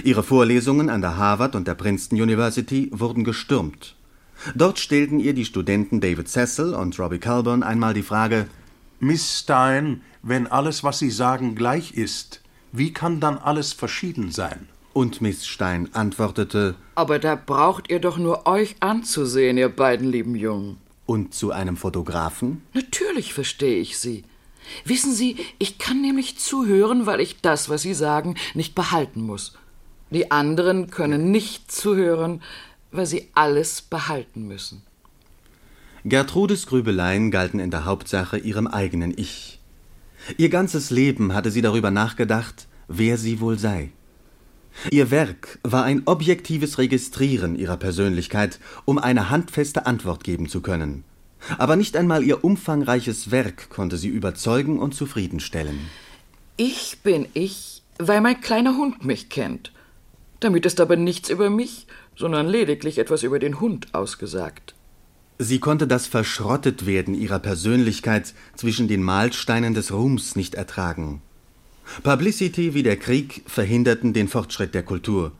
Ihre 0.05 0.23
Vorlesungen 0.23 0.91
an 0.91 1.01
der 1.01 1.17
Harvard 1.17 1.55
und 1.55 1.67
der 1.67 1.75
Princeton 1.75 2.21
University 2.21 2.91
wurden 2.93 3.25
gestürmt. 3.25 3.97
Dort 4.55 4.79
stellten 4.79 5.19
ihr 5.19 5.35
die 5.35 5.45
Studenten 5.45 6.01
David 6.01 6.29
Cecil 6.29 6.75
und 6.75 6.99
Robbie 6.99 7.19
Calburn 7.19 7.63
einmal 7.63 7.95
die 7.95 8.03
Frage 8.03 8.47
Miss 9.01 9.41
Stein, 9.41 10.03
wenn 10.23 10.47
alles, 10.47 10.83
was 10.85 10.99
Sie 10.99 11.11
sagen, 11.11 11.55
gleich 11.55 11.95
ist, 11.95 12.43
wie 12.73 12.93
kann 12.93 13.21
dann 13.21 13.39
alles 13.39 13.73
verschieden 13.73 14.31
sein? 14.31 14.69
Und 14.93 15.21
Miss 15.21 15.47
Stein 15.47 15.89
antwortete 15.95 16.75
Aber 16.95 17.19
da 17.19 17.37
braucht 17.37 17.91
ihr 17.91 18.01
doch 18.01 18.19
nur 18.19 18.47
euch 18.47 18.77
anzusehen, 18.81 19.59
ihr 19.59 19.69
beiden 19.69 20.11
lieben 20.11 20.35
Jungen. 20.35 20.79
Und 21.07 21.35
zu 21.35 21.53
einem 21.53 21.77
Fotografen? 21.77 22.63
Natürlich 22.75 23.33
verstehe 23.33 23.81
ich 23.81 23.99
Sie. 23.99 24.25
Wissen 24.85 25.15
Sie, 25.15 25.37
ich 25.59 25.79
kann 25.79 26.03
nämlich 26.03 26.39
zuhören, 26.39 27.07
weil 27.07 27.21
ich 27.21 27.41
das, 27.41 27.69
was 27.69 27.83
Sie 27.83 27.95
sagen, 27.95 28.35
nicht 28.55 28.75
behalten 28.75 29.23
muss. 29.23 29.55
Die 30.11 30.31
anderen 30.31 30.91
können 30.91 31.31
nicht 31.31 31.71
zuhören, 31.71 32.43
weil 32.91 33.07
sie 33.07 33.29
alles 33.35 33.83
behalten 33.83 34.47
müssen. 34.47 34.83
Gertrudes 36.05 36.67
Grübeleien 36.67 37.31
galten 37.31 37.61
in 37.61 37.71
der 37.71 37.85
Hauptsache 37.85 38.39
ihrem 38.39 38.67
eigenen 38.67 39.13
Ich. 39.17 39.59
Ihr 40.37 40.49
ganzes 40.49 40.91
Leben 40.91 41.35
hatte 41.35 41.51
sie 41.51 41.63
darüber 41.63 41.91
nachgedacht, 41.91 42.67
wer 42.87 43.19
sie 43.19 43.41
wohl 43.41 43.59
sei. 43.59 43.91
Ihr 44.91 45.11
Werk 45.11 45.59
war 45.63 45.85
ein 45.85 46.03
objektives 46.07 46.79
Registrieren 46.79 47.57
ihrer 47.57 47.77
Persönlichkeit, 47.77 48.61
um 48.85 48.99
eine 48.99 49.29
handfeste 49.29 49.87
Antwort 49.87 50.25
geben 50.25 50.49
zu 50.49 50.61
können. 50.61 51.05
Aber 51.57 51.77
nicht 51.77 51.97
einmal 51.97 52.23
ihr 52.23 52.45
umfangreiches 52.45 53.31
Werk 53.31 53.71
konnte 53.71 53.97
sie 53.97 54.09
überzeugen 54.09 54.79
und 54.79 54.95
zufriedenstellen. 54.95 55.79
Ich 56.57 56.99
bin 57.03 57.27
ich, 57.35 57.83
weil 57.99 58.21
mein 58.21 58.41
kleiner 58.41 58.77
Hund 58.77 59.05
mich 59.05 59.29
kennt. 59.29 59.73
Damit 60.41 60.67
ist 60.67 60.81
aber 60.81 60.97
nichts 60.97 61.31
über 61.31 61.51
mich, 61.51 61.87
sondern 62.17 62.47
lediglich 62.47 62.99
etwas 62.99 63.23
über 63.23 63.39
den 63.39 63.61
Hund 63.61 63.95
ausgesagt. 63.95 64.75
Sie 65.39 65.61
konnte 65.61 65.87
das 65.87 66.07
Verschrottetwerden 66.07 67.15
ihrer 67.15 67.39
Persönlichkeit 67.39 68.35
zwischen 68.57 68.89
den 68.89 69.03
Mahlsteinen 69.03 69.75
des 69.75 69.93
Ruhms 69.93 70.35
nicht 70.35 70.57
ertragen. 70.57 71.23
Publicity 72.03 72.75
wie 72.75 72.83
der 72.83 72.97
Krieg 72.97 73.43
verhinderten 73.47 74.13
den 74.13 74.29
Fortschritt 74.29 74.75
der 74.75 74.83
Kultur. 74.83 75.33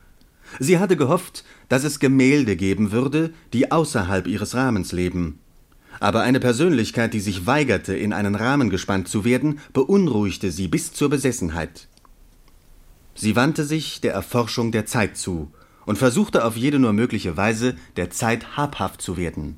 Sie 0.57 0.79
hatte 0.79 0.97
gehofft, 0.97 1.43
dass 1.67 1.83
es 1.83 1.99
Gemälde 1.99 2.55
geben 2.55 2.91
würde, 2.91 3.31
die 3.53 3.71
außerhalb 3.71 4.25
ihres 4.25 4.55
Rahmens 4.55 4.91
leben. 4.91 5.39
Aber 5.99 6.21
eine 6.21 6.39
Persönlichkeit, 6.39 7.13
die 7.13 7.19
sich 7.19 7.45
weigerte, 7.45 7.95
in 7.95 8.13
einen 8.13 8.35
Rahmen 8.35 8.69
gespannt 8.69 9.09
zu 9.09 9.25
werden, 9.25 9.59
beunruhigte 9.73 10.49
sie 10.49 10.67
bis 10.67 10.93
zur 10.93 11.09
Besessenheit. 11.09 11.87
Sie 13.21 13.35
wandte 13.35 13.65
sich 13.65 13.99
der 13.99 14.13
Erforschung 14.13 14.71
der 14.71 14.85
Zeit 14.85 15.17
zu 15.17 15.51
und 15.85 15.97
versuchte 15.97 16.45
auf 16.45 16.55
jede 16.55 16.79
nur 16.79 16.93
mögliche 16.93 17.35
Weise 17.35 17.75
der 17.97 18.11
Zeit 18.11 18.55
habhaft 18.55 19.01
zu 19.01 19.17
werden. 19.17 19.57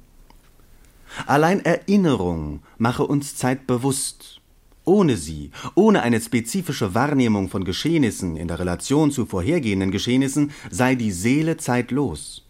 Allein 1.28 1.64
Erinnerung 1.64 2.64
mache 2.80 3.06
uns 3.06 3.36
Zeit 3.36 3.68
bewusst. 3.68 4.42
Ohne 4.84 5.16
sie, 5.16 5.52
ohne 5.76 6.02
eine 6.02 6.20
spezifische 6.20 6.96
Wahrnehmung 6.96 7.50
von 7.50 7.64
Geschehnissen 7.64 8.36
in 8.36 8.48
der 8.48 8.58
Relation 8.58 9.12
zu 9.12 9.28
vorhergehenden 9.28 9.92
Geschehnissen, 9.92 10.50
sei 10.72 10.96
die 10.96 11.12
Seele 11.12 11.58
zeitlos. 11.58 12.44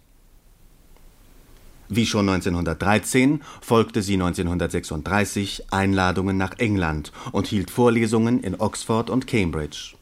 Wie 1.89 2.05
schon 2.05 2.29
1913 2.29 3.41
folgte 3.59 4.01
sie 4.01 4.13
1936 4.13 5.73
Einladungen 5.73 6.37
nach 6.37 6.57
England 6.57 7.11
und 7.33 7.47
hielt 7.47 7.69
Vorlesungen 7.69 8.41
in 8.41 8.57
Oxford 8.61 9.09
und 9.09 9.27
Cambridge. 9.27 9.95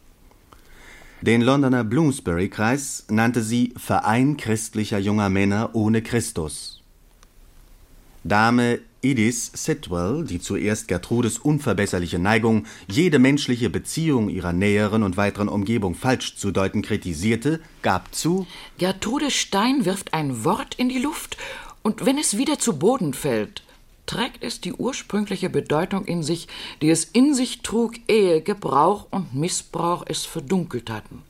Den 1.21 1.41
Londoner 1.41 1.83
Bloomsbury-Kreis 1.83 3.07
nannte 3.09 3.43
sie 3.43 3.73
Verein 3.75 4.37
christlicher 4.37 4.99
junger 4.99 5.27
Männer 5.27 5.71
ohne 5.73 6.01
Christus. 6.01 6.81
Dame 8.23 8.79
Edith 9.01 9.51
Sitwell, 9.53 10.23
die 10.23 10.39
zuerst 10.39 10.87
Gertrudes 10.87 11.37
unverbesserliche 11.37 12.19
Neigung, 12.19 12.65
jede 12.87 13.19
menschliche 13.19 13.69
Beziehung 13.69 14.29
ihrer 14.29 14.53
näheren 14.53 15.03
und 15.03 15.17
weiteren 15.17 15.49
Umgebung 15.49 15.93
falsch 15.93 16.37
zu 16.37 16.51
deuten 16.51 16.81
kritisierte, 16.81 17.59
gab 17.81 18.15
zu 18.15 18.47
Gertrude 18.77 19.29
Stein 19.29 19.83
wirft 19.83 20.13
ein 20.13 20.45
Wort 20.45 20.75
in 20.75 20.87
die 20.87 20.99
Luft 20.99 21.37
Und 21.81 22.05
wenn 22.05 22.17
es 22.17 22.37
wieder 22.37 22.59
zu 22.59 22.77
Boden 22.77 23.13
fällt, 23.13 23.63
trägt 24.09 24.43
es 24.43 24.59
die 24.59 24.73
ursprüngliche 24.73 25.51
Bedeutung 25.51 26.05
in 26.05 26.23
sich, 26.23 26.47
die 26.81 26.89
es 26.89 27.03
in 27.03 27.35
sich 27.35 27.61
trug, 27.61 27.93
ehe 28.07 28.41
Gebrauch 28.41 29.05
und 29.11 29.35
Missbrauch 29.35 30.03
es 30.07 30.25
verdunkelt 30.25 30.89
hatten. 30.89 31.21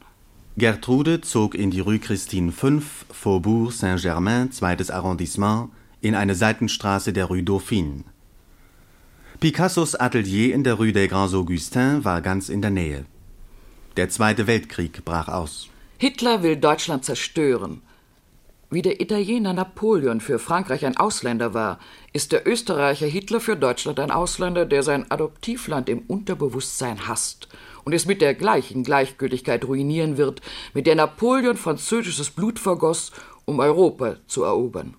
Gertrude 0.56 1.20
zog 1.20 1.56
in 1.56 1.72
die 1.72 1.82
Rue 1.82 2.00
Christine 2.00 2.54
5, 2.54 3.06
Faubourg 3.12 3.74
Saint-Germain, 3.74 4.54
zweites 4.54 4.92
Arrondissement, 4.92 5.72
in 6.00 6.16
eine 6.16 6.36
Seitenstraße 6.36 7.12
der 7.12 7.26
Rue 7.26 7.44
Dauphine. 7.44 8.06
Picassos 9.42 9.96
Atelier 9.96 10.56
in 10.56 10.64
der 10.64 10.76
Rue 10.76 10.94
des 10.94 11.10
Grands 11.10 11.34
Augustins 11.34 12.06
war 12.06 12.22
ganz 12.22 12.48
in 12.48 12.62
der 12.62 12.72
Nähe. 12.72 13.06
Der 13.98 14.08
Zweite 14.08 14.48
Weltkrieg 14.48 15.04
brach 15.04 15.28
aus. 15.28 15.68
Hitler 15.98 16.44
will 16.44 16.56
Deutschland 16.56 17.04
zerstören. 17.04 17.82
Wie 18.72 18.84
der 18.84 19.02
Italiener 19.02 19.54
Napoleon 19.54 20.22
für 20.22 20.38
Frankreich 20.38 20.86
ein 20.86 20.96
Ausländer 20.96 21.56
war, 21.56 21.80
ist 22.14 22.32
der 22.32 22.48
Österreicher 22.48 23.08
Hitler 23.08 23.40
für 23.40 23.56
Deutschland 23.56 24.00
ein 24.00 24.12
Ausländer, 24.12 24.68
der 24.68 24.84
sein 24.84 25.10
Adoptivland 25.10 25.90
im 25.90 26.04
Unterbewusstsein 26.06 27.08
hasst 27.08 27.48
und 27.84 27.94
es 27.94 28.06
mit 28.06 28.22
der 28.22 28.36
gleichen 28.36 28.84
Gleichgültigkeit 28.84 29.66
ruinieren 29.66 30.18
wird, 30.18 30.42
mit 30.76 30.86
der 30.86 30.94
Napoleon 30.94 31.58
französisches 31.58 32.30
Blut 32.30 32.60
vergoss, 32.60 33.12
um 33.46 33.60
Europa 33.60 34.18
zu 34.28 34.44
erobern. 34.44 34.94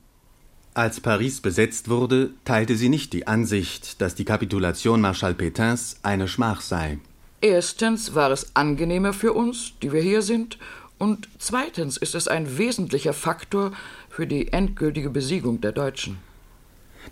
Als 0.75 1.01
Paris 1.01 1.41
besetzt 1.41 1.89
wurde, 1.89 2.31
teilte 2.45 2.75
sie 2.75 2.89
nicht 2.89 3.13
die 3.13 3.29
Ansicht, 3.29 4.01
dass 4.01 4.17
die 4.17 4.25
Kapitulation 4.25 5.01
Marschall 5.01 5.35
Pétains 5.35 5.97
eine 6.03 6.27
Schmach 6.27 6.61
sei. 6.61 6.99
Erstens 7.43 8.15
war 8.15 8.31
es 8.31 8.55
angenehmer 8.55 9.13
für 9.13 9.33
uns, 9.33 9.73
die 9.81 9.93
wir 9.93 10.03
hier 10.03 10.21
sind, 10.21 10.59
und 11.01 11.29
zweitens 11.39 11.97
ist 11.97 12.15
es 12.15 12.29
ein 12.29 12.59
wesentlicher 12.59 13.15
Faktor 13.15 13.73
für 14.11 14.27
die 14.27 14.53
endgültige 14.53 15.09
Besiegung 15.11 15.61
der 15.61 15.73
Deutschen. 15.73 16.19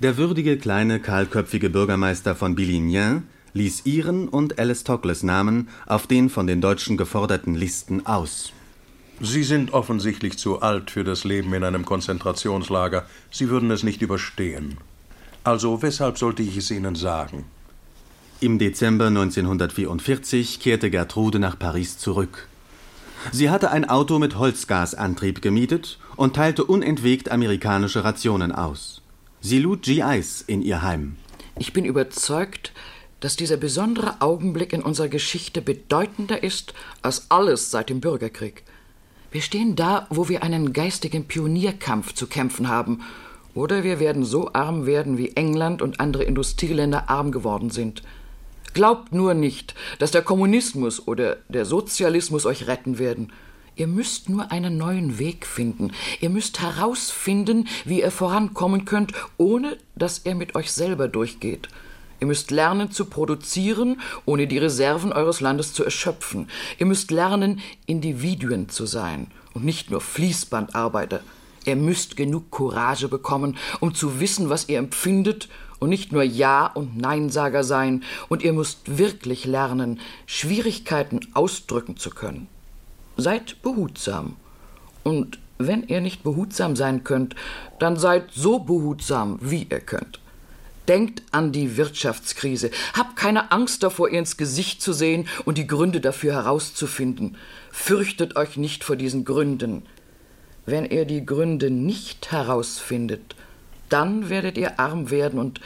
Der 0.01 0.19
würdige 0.19 0.59
kleine 0.59 1.01
kahlköpfige 1.01 1.71
Bürgermeister 1.71 2.37
von 2.37 2.55
Billignan 2.55 3.27
ließ 3.55 3.87
ihren 3.87 4.29
und 4.29 4.59
Alice 4.59 4.85
Tockles 4.85 5.23
Namen 5.23 5.69
auf 5.87 6.07
den 6.07 6.29
von 6.29 6.47
den 6.47 6.61
Deutschen 6.61 6.99
geforderten 6.99 7.55
Listen 7.55 8.05
aus. 8.05 8.53
Sie 9.21 9.43
sind 9.43 9.73
offensichtlich 9.73 10.39
zu 10.39 10.61
alt 10.61 10.91
für 10.91 11.03
das 11.03 11.25
Leben 11.25 11.55
in 11.55 11.65
einem 11.65 11.87
Konzentrationslager. 11.87 13.07
Sie 13.31 13.49
würden 13.49 13.71
es 13.71 13.83
nicht 13.83 14.03
überstehen. 14.03 14.77
Also 15.45 15.81
weshalb 15.81 16.19
sollte 16.19 16.43
ich 16.43 16.59
es 16.59 16.71
Ihnen 16.71 16.95
sagen? 16.95 17.47
Im 18.41 18.59
Dezember 18.59 19.07
1944 19.07 20.61
kehrte 20.61 20.91
Gertrude 20.91 21.39
nach 21.39 21.59
Paris 21.59 21.97
zurück. 21.97 22.48
Sie 23.33 23.51
hatte 23.51 23.71
ein 23.71 23.89
Auto 23.89 24.19
mit 24.19 24.39
Holzgasantrieb 24.39 25.43
gemietet 25.43 25.99
und 26.17 26.37
teilte 26.37 26.65
unentwegt 26.65 27.31
amerikanische 27.31 28.05
Rationen 28.05 28.53
aus. 28.53 29.03
Sie 29.41 29.59
lud 29.59 29.83
GIs 29.83 30.43
in 30.47 30.63
ihr 30.63 30.83
Heim. 30.83 31.17
Ich 31.59 31.73
bin 31.73 31.85
überzeugt, 31.85 32.73
dass 33.21 33.37
dieser 33.37 33.57
besondere 33.57 34.21
Augenblick 34.21 34.73
in 34.73 34.83
unserer 34.83 35.09
Geschichte 35.09 35.61
bedeutender 35.61 36.43
ist 36.43 36.75
als 37.03 37.31
alles 37.31 37.71
seit 37.71 37.91
dem 37.91 38.01
Bürgerkrieg. 38.01 38.63
Wir 39.31 39.43
stehen 39.43 39.77
da, 39.77 40.07
wo 40.11 40.29
wir 40.29 40.43
einen 40.43 40.73
geistigen 40.73 41.25
Pionierkampf 41.25 42.15
zu 42.15 42.27
kämpfen 42.27 42.69
haben, 42.69 43.03
oder 43.55 43.83
wir 43.83 43.99
werden 43.99 44.25
so 44.25 44.53
arm 44.53 44.87
werden, 44.87 45.19
wie 45.19 45.31
England 45.35 45.83
und 45.83 46.01
andere 46.01 46.23
Industrieländer 46.23 47.11
arm 47.11 47.33
geworden 47.33 47.71
sind. 47.71 48.03
Glaubt 48.79 49.13
nur 49.13 49.35
nicht, 49.35 49.75
dass 49.99 50.13
der 50.13 50.23
Kommunismus 50.23 51.09
oder 51.09 51.39
der 51.49 51.65
Sozialismus 51.65 52.47
euch 52.47 52.69
retten 52.69 53.01
werden. 53.01 53.33
Ihr 53.75 53.89
müsst 53.89 54.29
nur 54.29 54.53
einen 54.53 54.77
neuen 54.77 55.19
Weg 55.19 55.47
finden. 55.47 55.91
Ihr 56.21 56.31
müsst 56.31 56.61
herausfinden, 56.61 57.67
wie 57.85 58.03
ihr 58.03 58.13
vorankommen 58.13 58.85
könnt, 58.85 59.15
ohne 59.37 59.79
dass 59.97 60.21
er 60.21 60.37
mit 60.37 60.55
euch 60.55 60.71
selber 60.71 61.09
durchgeht. 61.09 61.69
Ihr 62.21 62.29
müsst 62.29 62.53
lernen 62.53 62.93
zu 62.93 63.07
produzieren, 63.07 64.01
ohne 64.27 64.47
die 64.47 64.59
Reserven 64.59 65.13
eures 65.13 65.41
Landes 65.41 65.73
zu 65.73 65.83
erschöpfen. 65.83 66.49
Ihr 66.79 66.87
müsst 66.87 67.11
lernen, 67.11 67.59
Individuen 67.87 68.69
zu 68.69 68.87
sein 68.87 69.27
und 69.55 69.65
nicht 69.65 69.91
nur 69.91 70.01
Fließbandarbeiter. 70.01 71.25
Ihr 71.65 71.75
müsst 71.75 72.17
genug 72.17 72.53
Courage 72.53 73.09
bekommen, 73.09 73.57
um 73.81 73.93
zu 73.93 74.21
wissen, 74.21 74.51
was 74.51 74.69
ihr 74.69 74.79
empfindet 74.79 75.49
und 75.79 75.91
nicht 75.91 76.13
nur 76.13 76.23
Ja- 76.23 76.67
und 76.67 76.97
Neinsager 76.97 77.65
sein. 77.65 78.03
Und 78.29 78.43
ihr 78.43 78.53
müsst 78.53 78.99
wirklich 78.99 79.45
lernen, 79.45 80.01
Schwierigkeiten 80.27 81.21
ausdrücken 81.35 81.97
zu 81.97 82.11
können. 82.11 82.49
Seid 83.17 83.63
behutsam. 83.63 84.37
Und 85.03 85.39
wenn 85.59 85.83
ihr 85.89 86.01
nicht 86.01 86.23
behutsam 86.23 86.77
sein 86.77 87.05
könnt, 87.05 87.35
dann 87.79 87.97
seid 87.97 88.31
so 88.33 88.61
behutsam, 88.61 89.39
wie 89.41 89.67
ihr 89.69 89.81
könnt. 89.81 90.21
Denkt 90.87 91.23
an 91.33 91.53
die 91.53 91.77
Wirtschaftskrise. 91.77 92.71
Habt 92.95 93.17
keine 93.17 93.53
Angst 93.53 93.83
davor, 93.83 94.09
ihr 94.09 94.21
ins 94.21 94.37
Gesicht 94.37 94.81
zu 94.81 94.93
sehen 94.93 95.29
und 95.45 95.59
die 95.59 95.67
Gründe 95.67 96.01
dafür 96.01 96.33
herauszufinden. 96.33 97.37
Fürchtet 97.71 98.37
euch 98.37 98.57
nicht 98.57 98.85
vor 98.85 98.97
diesen 98.97 99.25
Gründen. 99.25 99.83
Wenn 100.65 100.87
ihr 100.87 101.05
die 101.05 101.27
Gründe 101.27 101.71
nicht 101.71 102.33
herausfindet, 102.33 103.35
dann 103.89 104.29
werdet 104.29 104.59
ihr 104.59 104.79
arm 104.79 105.11
werden 105.11 105.39
und 105.39 105.61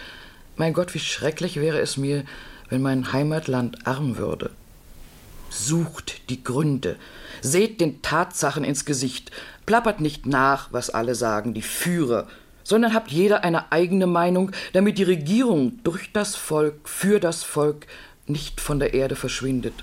mein 0.56 0.72
Gott, 0.72 0.94
wie 0.94 0.98
schrecklich 0.98 1.56
wäre 1.56 1.80
es 1.80 1.96
mir, 1.96 2.24
wenn 2.68 2.82
mein 2.82 3.12
Heimatland 3.12 3.86
arm 3.86 4.16
würde. 4.16 4.50
Sucht 5.50 6.30
die 6.30 6.42
Gründe, 6.42 6.96
seht 7.40 7.80
den 7.80 8.00
Tatsachen 8.02 8.64
ins 8.64 8.84
Gesicht, 8.84 9.30
plappert 9.66 10.00
nicht 10.00 10.26
nach, 10.26 10.72
was 10.72 10.90
alle 10.90 11.14
sagen, 11.14 11.54
die 11.54 11.62
Führer, 11.62 12.28
sondern 12.64 12.94
habt 12.94 13.10
jeder 13.10 13.44
eine 13.44 13.72
eigene 13.72 14.06
Meinung, 14.06 14.52
damit 14.72 14.98
die 14.98 15.02
Regierung 15.02 15.80
durch 15.82 16.12
das 16.12 16.36
Volk, 16.36 16.88
für 16.88 17.20
das 17.20 17.42
Volk 17.42 17.86
nicht 18.26 18.60
von 18.60 18.78
der 18.78 18.94
Erde 18.94 19.16
verschwindet. 19.16 19.74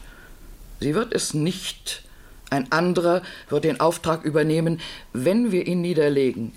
Sie 0.80 0.96
wird 0.96 1.14
es 1.14 1.34
nicht. 1.34 2.04
Ein 2.50 2.72
anderer 2.72 3.22
wird 3.50 3.64
den 3.64 3.80
Auftrag 3.80 4.24
übernehmen, 4.24 4.80
wenn 5.14 5.52
wir 5.52 5.68
ihn 5.68 5.82
niederlegen. 5.82 6.54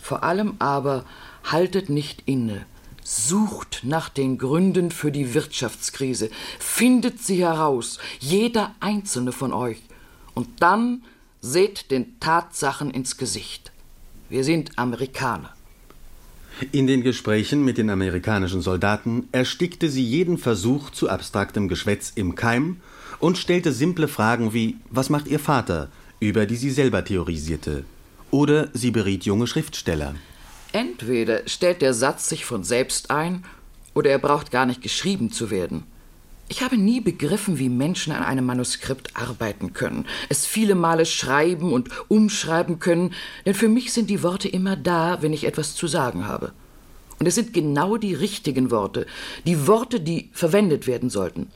Vor 0.00 0.24
allem 0.24 0.54
aber 0.58 1.04
haltet 1.44 1.88
nicht 1.88 2.22
inne. 2.26 2.66
Sucht 3.02 3.80
nach 3.82 4.08
den 4.08 4.38
Gründen 4.38 4.90
für 4.90 5.10
die 5.10 5.34
Wirtschaftskrise. 5.34 6.30
Findet 6.58 7.20
sie 7.22 7.42
heraus, 7.42 7.98
jeder 8.18 8.74
einzelne 8.80 9.32
von 9.32 9.52
euch. 9.52 9.82
Und 10.34 10.62
dann 10.62 11.02
seht 11.40 11.90
den 11.90 12.20
Tatsachen 12.20 12.90
ins 12.90 13.16
Gesicht. 13.16 13.72
Wir 14.28 14.44
sind 14.44 14.78
Amerikaner. 14.78 15.54
In 16.72 16.86
den 16.86 17.02
Gesprächen 17.02 17.64
mit 17.64 17.78
den 17.78 17.90
amerikanischen 17.90 18.60
Soldaten 18.60 19.28
erstickte 19.32 19.88
sie 19.88 20.04
jeden 20.04 20.36
Versuch 20.36 20.90
zu 20.90 21.08
abstraktem 21.08 21.68
Geschwätz 21.68 22.12
im 22.14 22.34
Keim 22.34 22.76
und 23.18 23.38
stellte 23.38 23.72
simple 23.72 24.08
Fragen 24.08 24.52
wie 24.52 24.76
Was 24.90 25.08
macht 25.08 25.26
Ihr 25.26 25.40
Vater, 25.40 25.88
über 26.20 26.46
die 26.46 26.56
sie 26.56 26.70
selber 26.70 27.04
theorisierte. 27.04 27.84
Oder 28.30 28.68
sie 28.72 28.90
beriet 28.90 29.24
junge 29.24 29.46
Schriftsteller. 29.46 30.14
Entweder 30.72 31.42
stellt 31.46 31.82
der 31.82 31.94
Satz 31.94 32.28
sich 32.28 32.44
von 32.44 32.62
selbst 32.62 33.10
ein, 33.10 33.44
oder 33.94 34.10
er 34.10 34.18
braucht 34.18 34.50
gar 34.50 34.66
nicht 34.66 34.82
geschrieben 34.82 35.32
zu 35.32 35.50
werden. 35.50 35.84
Ich 36.48 36.62
habe 36.62 36.76
nie 36.76 37.00
begriffen, 37.00 37.58
wie 37.58 37.68
Menschen 37.68 38.12
an 38.12 38.24
einem 38.24 38.44
Manuskript 38.44 39.16
arbeiten 39.16 39.72
können, 39.72 40.06
es 40.28 40.46
viele 40.46 40.74
Male 40.74 41.06
schreiben 41.06 41.72
und 41.72 41.90
umschreiben 42.08 42.80
können, 42.80 43.14
denn 43.46 43.54
für 43.54 43.68
mich 43.68 43.92
sind 43.92 44.10
die 44.10 44.24
Worte 44.24 44.48
immer 44.48 44.74
da, 44.74 45.22
wenn 45.22 45.32
ich 45.32 45.44
etwas 45.44 45.76
zu 45.76 45.86
sagen 45.86 46.26
habe. 46.26 46.52
Und 47.20 47.26
es 47.26 47.36
sind 47.36 47.52
genau 47.52 47.96
die 47.96 48.14
richtigen 48.14 48.70
Worte, 48.70 49.06
die 49.46 49.66
Worte, 49.66 50.00
die 50.00 50.30
verwendet 50.32 50.86
werden 50.86 51.08
sollten. 51.08 51.48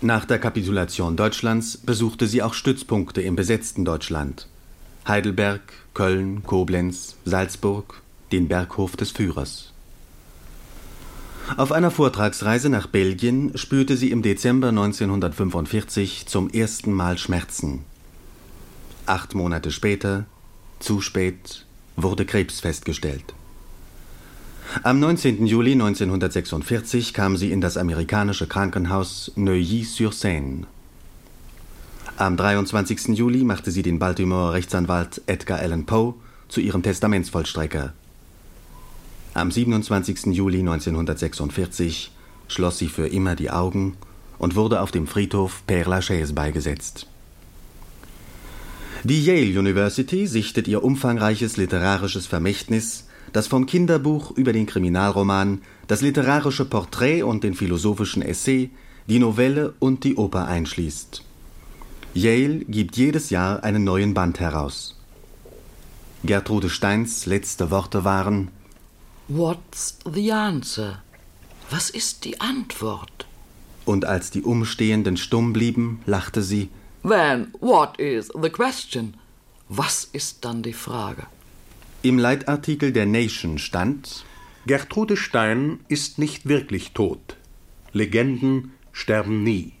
Nach 0.00 0.24
der 0.24 0.38
Kapitulation 0.38 1.16
Deutschlands 1.16 1.76
besuchte 1.76 2.26
sie 2.26 2.42
auch 2.42 2.54
Stützpunkte 2.54 3.22
im 3.22 3.34
besetzten 3.34 3.84
Deutschland. 3.84 4.46
Heidelberg, 5.06 5.60
Köln, 5.94 6.42
Koblenz, 6.44 7.16
Salzburg, 7.24 8.02
den 8.32 8.48
Berghof 8.48 8.96
des 8.96 9.10
Führers. 9.10 9.72
Auf 11.56 11.72
einer 11.72 11.90
Vortragsreise 11.90 12.68
nach 12.68 12.86
Belgien 12.86 13.56
spürte 13.56 13.96
sie 13.96 14.10
im 14.10 14.22
Dezember 14.22 14.68
1945 14.68 16.26
zum 16.26 16.48
ersten 16.50 16.92
Mal 16.92 17.18
Schmerzen. 17.18 17.84
Acht 19.06 19.34
Monate 19.34 19.72
später, 19.72 20.26
zu 20.78 21.00
spät, 21.00 21.66
wurde 21.96 22.24
Krebs 22.24 22.60
festgestellt. 22.60 23.34
Am 24.84 25.00
19. 25.00 25.46
Juli 25.46 25.72
1946 25.72 27.12
kam 27.12 27.36
sie 27.36 27.50
in 27.50 27.60
das 27.60 27.76
amerikanische 27.76 28.46
Krankenhaus 28.46 29.32
Neuilly-sur-Seine. 29.34 30.66
Am 32.20 32.36
23. 32.36 33.16
Juli 33.16 33.44
machte 33.44 33.70
sie 33.70 33.80
den 33.80 33.98
Baltimore 33.98 34.52
Rechtsanwalt 34.52 35.22
Edgar 35.24 35.58
Allan 35.58 35.86
Poe 35.86 36.12
zu 36.48 36.60
ihrem 36.60 36.82
Testamentsvollstrecker. 36.82 37.94
Am 39.32 39.50
27. 39.50 40.26
Juli 40.26 40.58
1946 40.58 42.10
schloss 42.46 42.76
sie 42.76 42.88
für 42.88 43.06
immer 43.06 43.36
die 43.36 43.50
Augen 43.50 43.96
und 44.36 44.54
wurde 44.54 44.82
auf 44.82 44.90
dem 44.90 45.06
Friedhof 45.06 45.62
Père 45.66 45.88
Lachaise 45.88 46.34
beigesetzt. 46.34 47.06
Die 49.02 49.24
Yale 49.24 49.58
University 49.58 50.26
sichtet 50.26 50.68
ihr 50.68 50.84
umfangreiches 50.84 51.56
literarisches 51.56 52.26
Vermächtnis 52.26 53.06
das 53.32 53.46
vom 53.46 53.64
Kinderbuch 53.64 54.32
über 54.32 54.52
den 54.52 54.66
Kriminalroman, 54.66 55.62
das 55.86 56.02
literarische 56.02 56.66
Porträt 56.66 57.22
und 57.22 57.44
den 57.44 57.54
philosophischen 57.54 58.20
Essay, 58.20 58.68
die 59.08 59.20
Novelle 59.20 59.72
und 59.78 60.04
die 60.04 60.16
Oper 60.16 60.48
einschließt. 60.48 61.24
Yale 62.14 62.64
gibt 62.64 62.96
jedes 62.96 63.30
Jahr 63.30 63.62
einen 63.62 63.84
neuen 63.84 64.14
Band 64.14 64.40
heraus. 64.40 64.96
Gertrude 66.24 66.68
Steins 66.68 67.26
letzte 67.26 67.70
Worte 67.70 68.04
waren 68.04 68.50
What's 69.28 69.98
the 70.12 70.32
answer? 70.32 71.02
Was 71.70 71.88
ist 71.88 72.24
die 72.24 72.40
Antwort? 72.40 73.26
Und 73.84 74.04
als 74.04 74.30
die 74.30 74.42
Umstehenden 74.42 75.16
stumm 75.16 75.52
blieben, 75.52 76.02
lachte 76.04 76.42
sie 76.42 76.68
Then 77.02 77.48
what 77.60 77.98
is 77.98 78.30
the 78.40 78.50
question? 78.50 79.14
Was 79.68 80.04
ist 80.04 80.44
dann 80.44 80.62
die 80.62 80.72
Frage? 80.72 81.26
Im 82.02 82.18
Leitartikel 82.18 82.92
der 82.92 83.06
Nation 83.06 83.58
stand 83.58 84.24
Gertrude 84.66 85.16
Stein 85.16 85.80
ist 85.88 86.18
nicht 86.18 86.46
wirklich 86.46 86.92
tot. 86.92 87.36
Legenden 87.92 88.72
sterben 88.92 89.42
nie. 89.42 89.72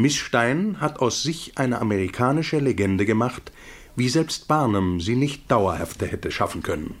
Miss 0.00 0.16
Stein 0.16 0.80
hat 0.80 1.00
aus 1.00 1.22
sich 1.22 1.58
eine 1.58 1.78
amerikanische 1.78 2.58
Legende 2.58 3.04
gemacht, 3.04 3.52
wie 3.96 4.08
selbst 4.08 4.48
Barnum 4.48 4.98
sie 4.98 5.14
nicht 5.14 5.50
dauerhafter 5.50 6.06
hätte 6.06 6.30
schaffen 6.30 6.62
können. 6.62 6.94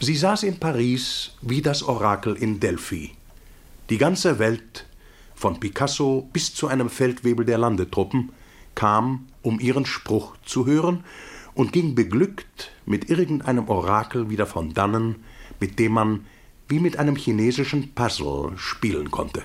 Sie 0.00 0.16
saß 0.16 0.44
in 0.44 0.58
Paris 0.58 1.32
wie 1.42 1.60
das 1.60 1.82
Orakel 1.82 2.36
in 2.36 2.58
Delphi. 2.58 3.12
Die 3.90 3.98
ganze 3.98 4.38
Welt, 4.38 4.86
von 5.34 5.60
Picasso 5.60 6.26
bis 6.32 6.54
zu 6.54 6.68
einem 6.68 6.88
Feldwebel 6.88 7.44
der 7.44 7.58
Landetruppen, 7.58 8.32
kam, 8.74 9.26
um 9.42 9.60
ihren 9.60 9.84
Spruch 9.84 10.38
zu 10.42 10.64
hören 10.64 11.04
und 11.52 11.70
ging 11.70 11.94
beglückt 11.94 12.70
mit 12.86 13.10
irgendeinem 13.10 13.68
Orakel 13.68 14.30
wieder 14.30 14.46
von 14.46 14.72
dannen, 14.72 15.16
mit 15.60 15.78
dem 15.78 15.92
man 15.92 16.24
wie 16.66 16.80
mit 16.80 16.98
einem 16.98 17.16
chinesischen 17.16 17.92
Puzzle 17.94 18.52
spielen 18.56 19.10
konnte. 19.10 19.42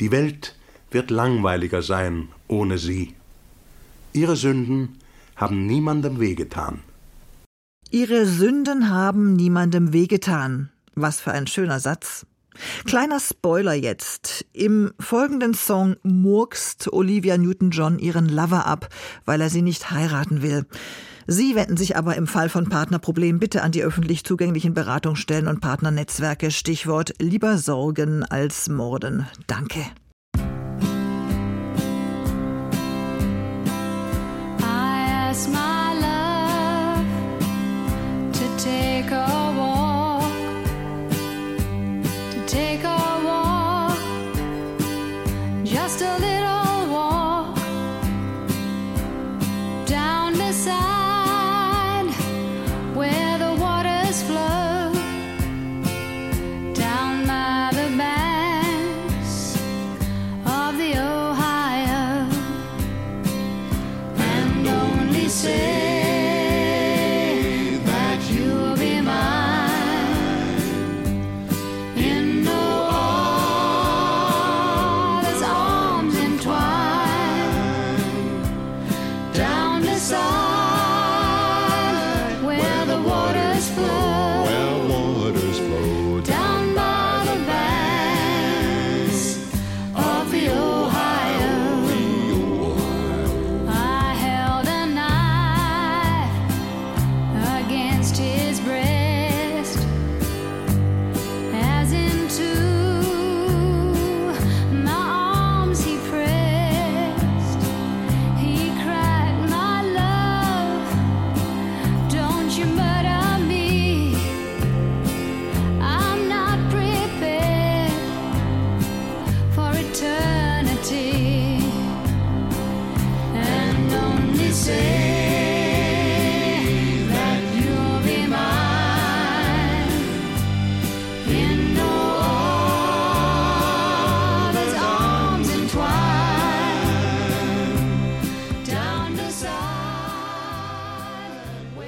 Die 0.00 0.10
Welt 0.10 0.54
wird 0.90 1.10
langweiliger 1.10 1.82
sein 1.82 2.28
ohne 2.48 2.78
sie. 2.78 3.14
Ihre 4.12 4.36
Sünden 4.36 4.98
haben 5.36 5.66
niemandem 5.66 6.20
wehgetan. 6.20 6.80
Ihre 7.90 8.26
Sünden 8.26 8.90
haben 8.90 9.34
niemandem 9.34 9.92
wehgetan. 9.92 10.70
Was 10.94 11.20
für 11.20 11.32
ein 11.32 11.46
schöner 11.46 11.80
Satz. 11.80 12.26
Kleiner 12.84 13.20
Spoiler 13.20 13.74
jetzt. 13.74 14.46
Im 14.52 14.92
folgenden 14.98 15.54
Song 15.54 15.96
murkst 16.02 16.92
Olivia 16.92 17.36
Newton-John 17.36 17.98
ihren 17.98 18.28
Lover 18.28 18.66
ab, 18.66 18.88
weil 19.24 19.40
er 19.40 19.50
sie 19.50 19.62
nicht 19.62 19.90
heiraten 19.90 20.42
will. 20.42 20.66
Sie 21.26 21.54
wenden 21.56 21.76
sich 21.76 21.96
aber 21.96 22.16
im 22.16 22.26
Fall 22.26 22.48
von 22.48 22.68
Partnerproblemen 22.68 23.40
bitte 23.40 23.62
an 23.62 23.72
die 23.72 23.82
öffentlich 23.82 24.24
zugänglichen 24.24 24.74
Beratungsstellen 24.74 25.48
und 25.48 25.60
Partnernetzwerke. 25.60 26.50
Stichwort 26.50 27.14
lieber 27.18 27.58
Sorgen 27.58 28.22
als 28.22 28.68
Morden. 28.68 29.26
Danke. 29.46 29.84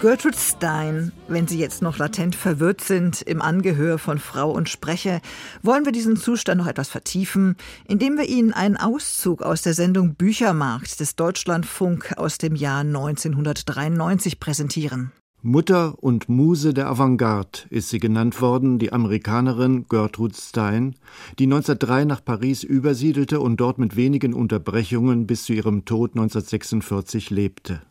Gertrude 0.08 0.38
Stein, 0.38 1.12
wenn 1.28 1.46
Sie 1.46 1.58
jetzt 1.58 1.82
noch 1.82 1.98
latent 1.98 2.34
verwirrt 2.34 2.80
sind 2.80 3.20
im 3.20 3.42
Angehör 3.42 3.98
von 3.98 4.18
Frau 4.18 4.50
und 4.50 4.70
Spreche, 4.70 5.20
wollen 5.62 5.84
wir 5.84 5.92
diesen 5.92 6.16
Zustand 6.16 6.58
noch 6.58 6.66
etwas 6.66 6.88
vertiefen, 6.88 7.56
indem 7.86 8.16
wir 8.16 8.26
Ihnen 8.26 8.54
einen 8.54 8.78
Auszug 8.78 9.42
aus 9.42 9.60
der 9.60 9.74
Sendung 9.74 10.14
Büchermarkt 10.14 11.00
des 11.00 11.14
Deutschlandfunk 11.14 12.14
aus 12.16 12.38
dem 12.38 12.56
Jahr 12.56 12.80
1993 12.80 14.40
präsentieren. 14.40 15.12
Mutter 15.42 16.02
und 16.02 16.30
Muse 16.30 16.72
der 16.72 16.88
Avantgarde 16.88 17.60
ist 17.68 17.90
sie 17.90 17.98
genannt 17.98 18.40
worden, 18.40 18.78
die 18.78 18.94
Amerikanerin 18.94 19.84
Gertrude 19.90 20.34
Stein, 20.34 20.96
die 21.38 21.44
1903 21.44 22.06
nach 22.06 22.24
Paris 22.24 22.62
übersiedelte 22.62 23.40
und 23.40 23.58
dort 23.58 23.76
mit 23.76 23.94
wenigen 23.94 24.32
Unterbrechungen 24.32 25.26
bis 25.26 25.44
zu 25.44 25.52
ihrem 25.52 25.84
Tod 25.84 26.12
1946 26.12 27.28
lebte. 27.28 27.82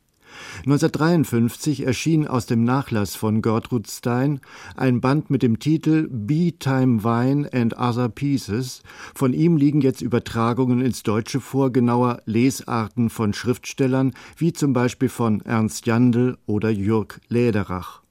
1953 0.60 1.86
erschien 1.86 2.28
aus 2.28 2.46
dem 2.46 2.64
Nachlass 2.64 3.16
von 3.16 3.42
Gertrude 3.42 3.90
Stein 3.90 4.40
ein 4.76 5.02
Band 5.02 5.30
mit 5.30 5.44
dem 5.44 5.60
Titel 5.60 6.08
Bee 6.12 6.52
Time 6.52 7.04
Wine 7.04 7.50
and 7.54 7.78
Other 7.78 8.10
Pieces. 8.10 8.82
Von 9.16 9.34
ihm 9.34 9.58
liegen 9.58 9.82
jetzt 9.82 10.02
Übertragungen 10.02 10.82
ins 10.82 11.04
Deutsche 11.04 11.40
vor, 11.40 11.72
genauer 11.72 12.22
Lesarten 12.26 13.10
von 13.10 13.34
Schriftstellern, 13.34 14.14
wie 14.38 14.54
zum 14.54 14.74
Beispiel 14.74 15.10
von 15.10 15.42
Ernst 15.42 15.86
Jandl 15.86 16.38
oder 16.46 16.70
Jürg 16.70 17.20
Läderach. 17.30 18.02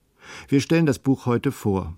Wir 0.49 0.61
stellen 0.61 0.87
das 0.87 0.99
Buch 0.99 1.27
heute 1.27 1.53
vor. 1.53 1.95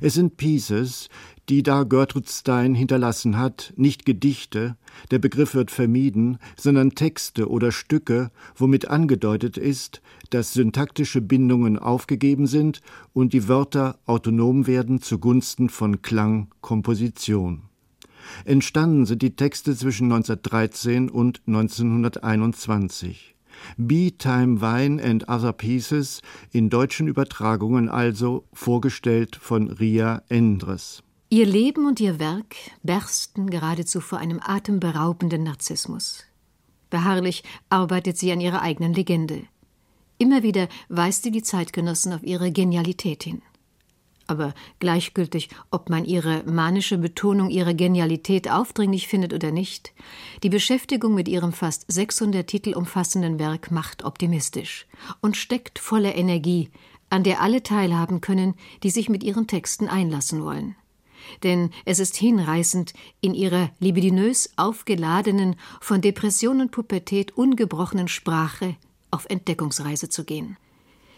Es 0.00 0.14
sind 0.14 0.36
Pieces, 0.36 1.08
die 1.48 1.62
da 1.62 1.84
Gertrude 1.84 2.28
Stein 2.28 2.74
hinterlassen 2.74 3.38
hat, 3.38 3.72
nicht 3.76 4.04
Gedichte, 4.04 4.76
der 5.10 5.18
Begriff 5.18 5.54
wird 5.54 5.70
vermieden, 5.70 6.38
sondern 6.56 6.90
Texte 6.90 7.48
oder 7.48 7.72
Stücke, 7.72 8.30
womit 8.56 8.88
angedeutet 8.88 9.56
ist, 9.56 10.02
dass 10.30 10.52
syntaktische 10.52 11.20
Bindungen 11.20 11.78
aufgegeben 11.78 12.46
sind 12.46 12.80
und 13.12 13.32
die 13.32 13.48
Wörter 13.48 13.98
autonom 14.06 14.66
werden 14.66 15.00
zugunsten 15.00 15.68
von 15.68 16.02
Klang, 16.02 16.48
Komposition. 16.60 17.62
Entstanden 18.44 19.06
sind 19.06 19.22
die 19.22 19.36
Texte 19.36 19.76
zwischen 19.76 20.10
1913 20.12 21.08
und 21.08 21.42
1921. 21.46 23.36
Bee 23.76 24.10
Time 24.10 24.60
Wine 24.60 25.02
and 25.02 25.28
Other 25.28 25.52
Pieces, 25.52 26.20
in 26.52 26.68
deutschen 26.68 27.08
Übertragungen 27.08 27.88
also, 27.88 28.44
vorgestellt 28.52 29.36
von 29.36 29.70
Ria 29.70 30.22
Endres. 30.28 31.02
Ihr 31.28 31.44
Leben 31.44 31.86
und 31.86 31.98
ihr 31.98 32.20
Werk 32.20 32.54
bersten 32.84 33.50
geradezu 33.50 34.00
vor 34.00 34.18
einem 34.18 34.38
atemberaubenden 34.40 35.42
Narzissmus. 35.42 36.22
Beharrlich 36.88 37.42
arbeitet 37.68 38.16
sie 38.16 38.30
an 38.30 38.40
ihrer 38.40 38.62
eigenen 38.62 38.94
Legende. 38.94 39.42
Immer 40.18 40.44
wieder 40.44 40.68
weist 40.88 41.24
sie 41.24 41.32
die 41.32 41.42
Zeitgenossen 41.42 42.12
auf 42.12 42.22
ihre 42.22 42.52
Genialität 42.52 43.24
hin. 43.24 43.42
Aber 44.28 44.54
gleichgültig, 44.78 45.48
ob 45.72 45.90
man 45.90 46.04
ihre 46.04 46.44
manische 46.44 46.96
Betonung 46.96 47.50
ihrer 47.50 47.74
Genialität 47.74 48.48
aufdringlich 48.48 49.08
findet 49.08 49.34
oder 49.34 49.50
nicht, 49.50 49.94
die 50.44 50.48
Beschäftigung 50.48 51.12
mit 51.16 51.26
ihrem 51.26 51.52
fast 51.52 51.90
600 51.90 52.46
Titel 52.46 52.74
umfassenden 52.74 53.40
Werk 53.40 53.72
macht 53.72 54.04
optimistisch 54.04 54.86
und 55.22 55.36
steckt 55.36 55.80
voller 55.80 56.14
Energie, 56.14 56.70
an 57.10 57.24
der 57.24 57.40
alle 57.40 57.64
teilhaben 57.64 58.20
können, 58.20 58.54
die 58.84 58.90
sich 58.90 59.08
mit 59.08 59.24
ihren 59.24 59.48
Texten 59.48 59.88
einlassen 59.88 60.44
wollen. 60.44 60.76
Denn 61.42 61.70
es 61.84 61.98
ist 61.98 62.16
hinreißend, 62.16 62.92
in 63.20 63.34
ihrer 63.34 63.70
libidinös 63.78 64.50
aufgeladenen, 64.56 65.56
von 65.80 66.00
Depression 66.00 66.60
und 66.60 66.70
Pubertät 66.70 67.36
ungebrochenen 67.36 68.08
Sprache 68.08 68.76
auf 69.10 69.26
Entdeckungsreise 69.28 70.08
zu 70.08 70.24
gehen. 70.24 70.56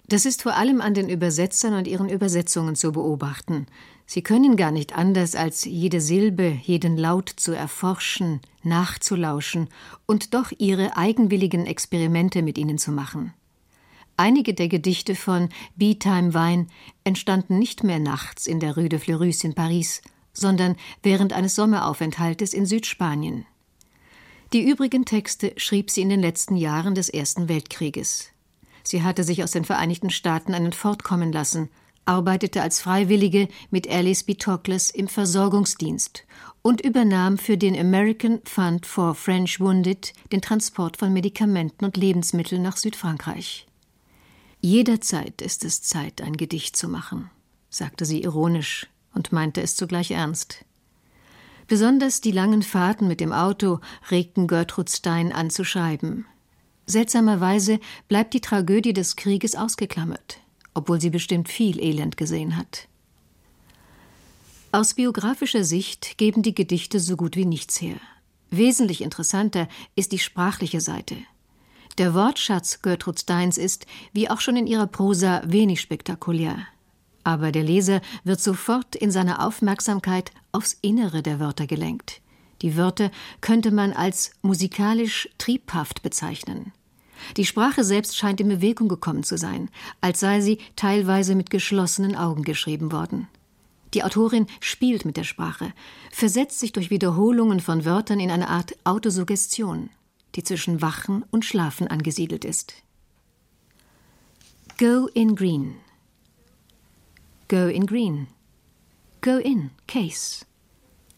Das 0.08 0.24
ist 0.24 0.42
vor 0.42 0.56
allem 0.56 0.80
an 0.80 0.94
den 0.94 1.10
Übersetzern 1.10 1.74
und 1.74 1.86
ihren 1.86 2.08
Übersetzungen 2.08 2.76
zu 2.76 2.92
beobachten. 2.92 3.66
Sie 4.06 4.22
können 4.22 4.56
gar 4.56 4.70
nicht 4.70 4.96
anders, 4.96 5.34
als 5.34 5.66
jede 5.66 6.00
Silbe, 6.00 6.58
jeden 6.62 6.96
Laut 6.96 7.28
zu 7.28 7.52
erforschen, 7.52 8.40
nachzulauschen 8.62 9.68
und 10.06 10.32
doch 10.32 10.50
ihre 10.56 10.96
eigenwilligen 10.96 11.66
Experimente 11.66 12.40
mit 12.40 12.56
ihnen 12.56 12.78
zu 12.78 12.90
machen. 12.90 13.34
Einige 14.20 14.52
der 14.52 14.66
Gedichte 14.66 15.14
von 15.14 15.48
Beetime 15.76 16.34
Wein 16.34 16.66
entstanden 17.04 17.60
nicht 17.60 17.84
mehr 17.84 18.00
nachts 18.00 18.48
in 18.48 18.58
der 18.58 18.74
Rue 18.74 18.88
de 18.88 18.98
Fleurus 18.98 19.44
in 19.44 19.54
Paris, 19.54 20.02
sondern 20.32 20.74
während 21.04 21.32
eines 21.32 21.54
Sommeraufenthaltes 21.54 22.52
in 22.52 22.66
Südspanien. 22.66 23.46
Die 24.52 24.68
übrigen 24.68 25.04
Texte 25.04 25.52
schrieb 25.56 25.88
sie 25.92 26.02
in 26.02 26.08
den 26.08 26.20
letzten 26.20 26.56
Jahren 26.56 26.96
des 26.96 27.08
Ersten 27.08 27.48
Weltkrieges. 27.48 28.30
Sie 28.82 29.04
hatte 29.04 29.22
sich 29.22 29.44
aus 29.44 29.52
den 29.52 29.64
Vereinigten 29.64 30.10
Staaten 30.10 30.52
einen 30.52 30.72
fortkommen 30.72 31.30
lassen, 31.30 31.68
arbeitete 32.04 32.60
als 32.60 32.80
Freiwillige 32.80 33.46
mit 33.70 33.88
Alice 33.88 34.24
B. 34.24 34.34
Toklas 34.34 34.90
im 34.90 35.06
Versorgungsdienst 35.06 36.24
und 36.62 36.80
übernahm 36.80 37.38
für 37.38 37.56
den 37.56 37.78
American 37.78 38.40
Fund 38.42 38.84
for 38.84 39.14
French 39.14 39.60
Wounded 39.60 40.12
den 40.32 40.42
Transport 40.42 40.96
von 40.96 41.12
Medikamenten 41.12 41.84
und 41.84 41.96
Lebensmitteln 41.96 42.62
nach 42.62 42.78
Südfrankreich. 42.78 43.67
Jederzeit 44.60 45.40
ist 45.40 45.64
es 45.64 45.82
Zeit, 45.82 46.20
ein 46.20 46.36
Gedicht 46.36 46.76
zu 46.76 46.88
machen, 46.88 47.30
sagte 47.70 48.04
sie 48.04 48.22
ironisch 48.22 48.88
und 49.14 49.32
meinte 49.32 49.62
es 49.62 49.76
zugleich 49.76 50.10
ernst. 50.10 50.64
Besonders 51.68 52.20
die 52.20 52.32
langen 52.32 52.62
Fahrten 52.62 53.06
mit 53.06 53.20
dem 53.20 53.32
Auto 53.32 53.78
regten 54.10 54.48
Gertrud 54.48 54.90
Stein 54.90 55.32
an 55.32 55.50
zu 55.50 55.64
schreiben. 55.64 56.26
Seltsamerweise 56.86 57.78
bleibt 58.08 58.34
die 58.34 58.40
Tragödie 58.40 58.94
des 58.94 59.14
Krieges 59.14 59.54
ausgeklammert, 59.54 60.38
obwohl 60.74 61.00
sie 61.00 61.10
bestimmt 61.10 61.48
viel 61.48 61.78
Elend 61.80 62.16
gesehen 62.16 62.56
hat. 62.56 62.88
Aus 64.72 64.94
biografischer 64.94 65.64
Sicht 65.64 66.18
geben 66.18 66.42
die 66.42 66.54
Gedichte 66.54 66.98
so 66.98 67.16
gut 67.16 67.36
wie 67.36 67.44
nichts 67.44 67.80
her. 67.80 67.96
Wesentlich 68.50 69.02
interessanter 69.02 69.68
ist 69.94 70.12
die 70.12 70.18
sprachliche 70.18 70.80
Seite. 70.80 71.16
Der 71.98 72.14
Wortschatz 72.14 72.80
Gertrud 72.80 73.18
Steins 73.18 73.58
ist, 73.58 73.84
wie 74.12 74.30
auch 74.30 74.40
schon 74.40 74.54
in 74.54 74.68
ihrer 74.68 74.86
Prosa, 74.86 75.42
wenig 75.44 75.80
spektakulär. 75.80 76.58
Aber 77.24 77.50
der 77.50 77.64
Leser 77.64 78.00
wird 78.22 78.40
sofort 78.40 78.94
in 78.94 79.10
seiner 79.10 79.44
Aufmerksamkeit 79.44 80.30
aufs 80.52 80.78
Innere 80.80 81.22
der 81.22 81.40
Wörter 81.40 81.66
gelenkt. 81.66 82.20
Die 82.62 82.76
Wörter 82.76 83.10
könnte 83.40 83.72
man 83.72 83.92
als 83.92 84.30
musikalisch 84.42 85.28
triebhaft 85.38 86.02
bezeichnen. 86.02 86.72
Die 87.36 87.44
Sprache 87.44 87.82
selbst 87.82 88.16
scheint 88.16 88.40
in 88.40 88.48
Bewegung 88.48 88.86
gekommen 88.88 89.24
zu 89.24 89.36
sein, 89.36 89.68
als 90.00 90.20
sei 90.20 90.40
sie 90.40 90.58
teilweise 90.76 91.34
mit 91.34 91.50
geschlossenen 91.50 92.14
Augen 92.14 92.44
geschrieben 92.44 92.92
worden. 92.92 93.26
Die 93.92 94.04
Autorin 94.04 94.46
spielt 94.60 95.04
mit 95.04 95.16
der 95.16 95.24
Sprache, 95.24 95.72
versetzt 96.12 96.60
sich 96.60 96.70
durch 96.70 96.90
Wiederholungen 96.90 97.58
von 97.58 97.84
Wörtern 97.84 98.20
in 98.20 98.30
eine 98.30 98.48
Art 98.48 98.76
Autosuggestion, 98.84 99.90
die 100.38 100.44
zwischen 100.44 100.80
Wachen 100.80 101.24
und 101.32 101.44
Schlafen 101.44 101.88
angesiedelt 101.88 102.44
ist. 102.44 102.74
Go 104.78 105.08
in 105.12 105.34
green. 105.34 105.74
Go 107.48 107.66
in 107.66 107.86
green. 107.86 108.28
Go 109.20 109.38
in, 109.38 109.72
case. 109.88 110.46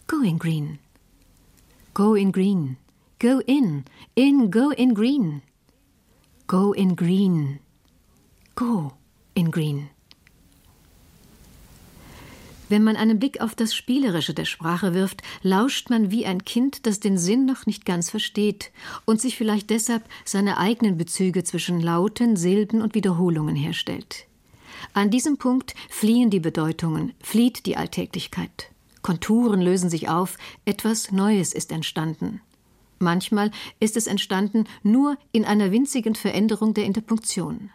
Go 0.06 0.22
in 0.22 0.38
green. 0.38 0.78
Go 1.92 2.14
in 2.14 2.32
green. 2.32 2.78
Go 3.18 3.40
in, 3.40 3.84
in, 4.14 4.50
go 4.50 4.70
in 4.70 4.94
green. 4.94 5.42
Go 6.46 6.72
in 6.72 6.96
green. 6.96 7.60
Go 8.54 8.92
in 9.34 9.50
green. 9.50 9.90
Wenn 12.70 12.84
man 12.84 12.94
einen 12.94 13.18
Blick 13.18 13.40
auf 13.40 13.56
das 13.56 13.74
Spielerische 13.74 14.32
der 14.32 14.44
Sprache 14.44 14.94
wirft, 14.94 15.22
lauscht 15.42 15.90
man 15.90 16.12
wie 16.12 16.24
ein 16.24 16.44
Kind, 16.44 16.86
das 16.86 17.00
den 17.00 17.18
Sinn 17.18 17.44
noch 17.44 17.66
nicht 17.66 17.84
ganz 17.84 18.10
versteht 18.10 18.70
und 19.04 19.20
sich 19.20 19.36
vielleicht 19.36 19.70
deshalb 19.70 20.04
seine 20.24 20.56
eigenen 20.56 20.96
Bezüge 20.96 21.42
zwischen 21.42 21.80
Lauten, 21.80 22.36
Silben 22.36 22.80
und 22.80 22.94
Wiederholungen 22.94 23.56
herstellt. 23.56 24.26
An 24.94 25.10
diesem 25.10 25.36
Punkt 25.36 25.74
fliehen 25.88 26.30
die 26.30 26.38
Bedeutungen, 26.38 27.12
flieht 27.20 27.66
die 27.66 27.76
Alltäglichkeit. 27.76 28.70
Konturen 29.02 29.60
lösen 29.60 29.90
sich 29.90 30.08
auf, 30.08 30.38
etwas 30.64 31.10
Neues 31.10 31.52
ist 31.52 31.72
entstanden. 31.72 32.40
Manchmal 33.00 33.50
ist 33.80 33.96
es 33.96 34.06
entstanden 34.06 34.66
nur 34.84 35.16
in 35.32 35.44
einer 35.44 35.72
winzigen 35.72 36.14
Veränderung 36.14 36.72
der 36.74 36.84
Interpunktion. 36.84 37.70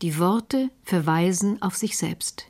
Die 0.00 0.18
Worte 0.18 0.70
verweisen 0.84 1.60
auf 1.60 1.76
sich 1.76 1.98
selbst. 1.98 2.46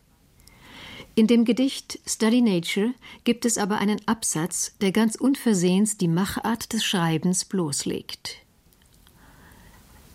In 1.15 1.27
dem 1.27 1.45
Gedicht 1.45 2.01
Study 2.07 2.41
Nature 2.41 2.95
gibt 3.25 3.45
es 3.45 3.59
aber 3.59 3.77
einen 3.79 4.01
Absatz, 4.09 4.73
der 4.81 4.93
ganz 4.93 5.15
unversehens 5.15 5.99
die 5.99 6.09
Machart 6.09 6.73
des 6.73 6.85
Schreibens 6.85 7.45
bloßlegt. 7.45 8.39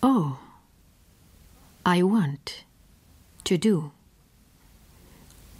Oh, 0.02 0.32
I 1.86 2.02
want 2.02 2.64
to 3.44 3.56
do. 3.56 3.92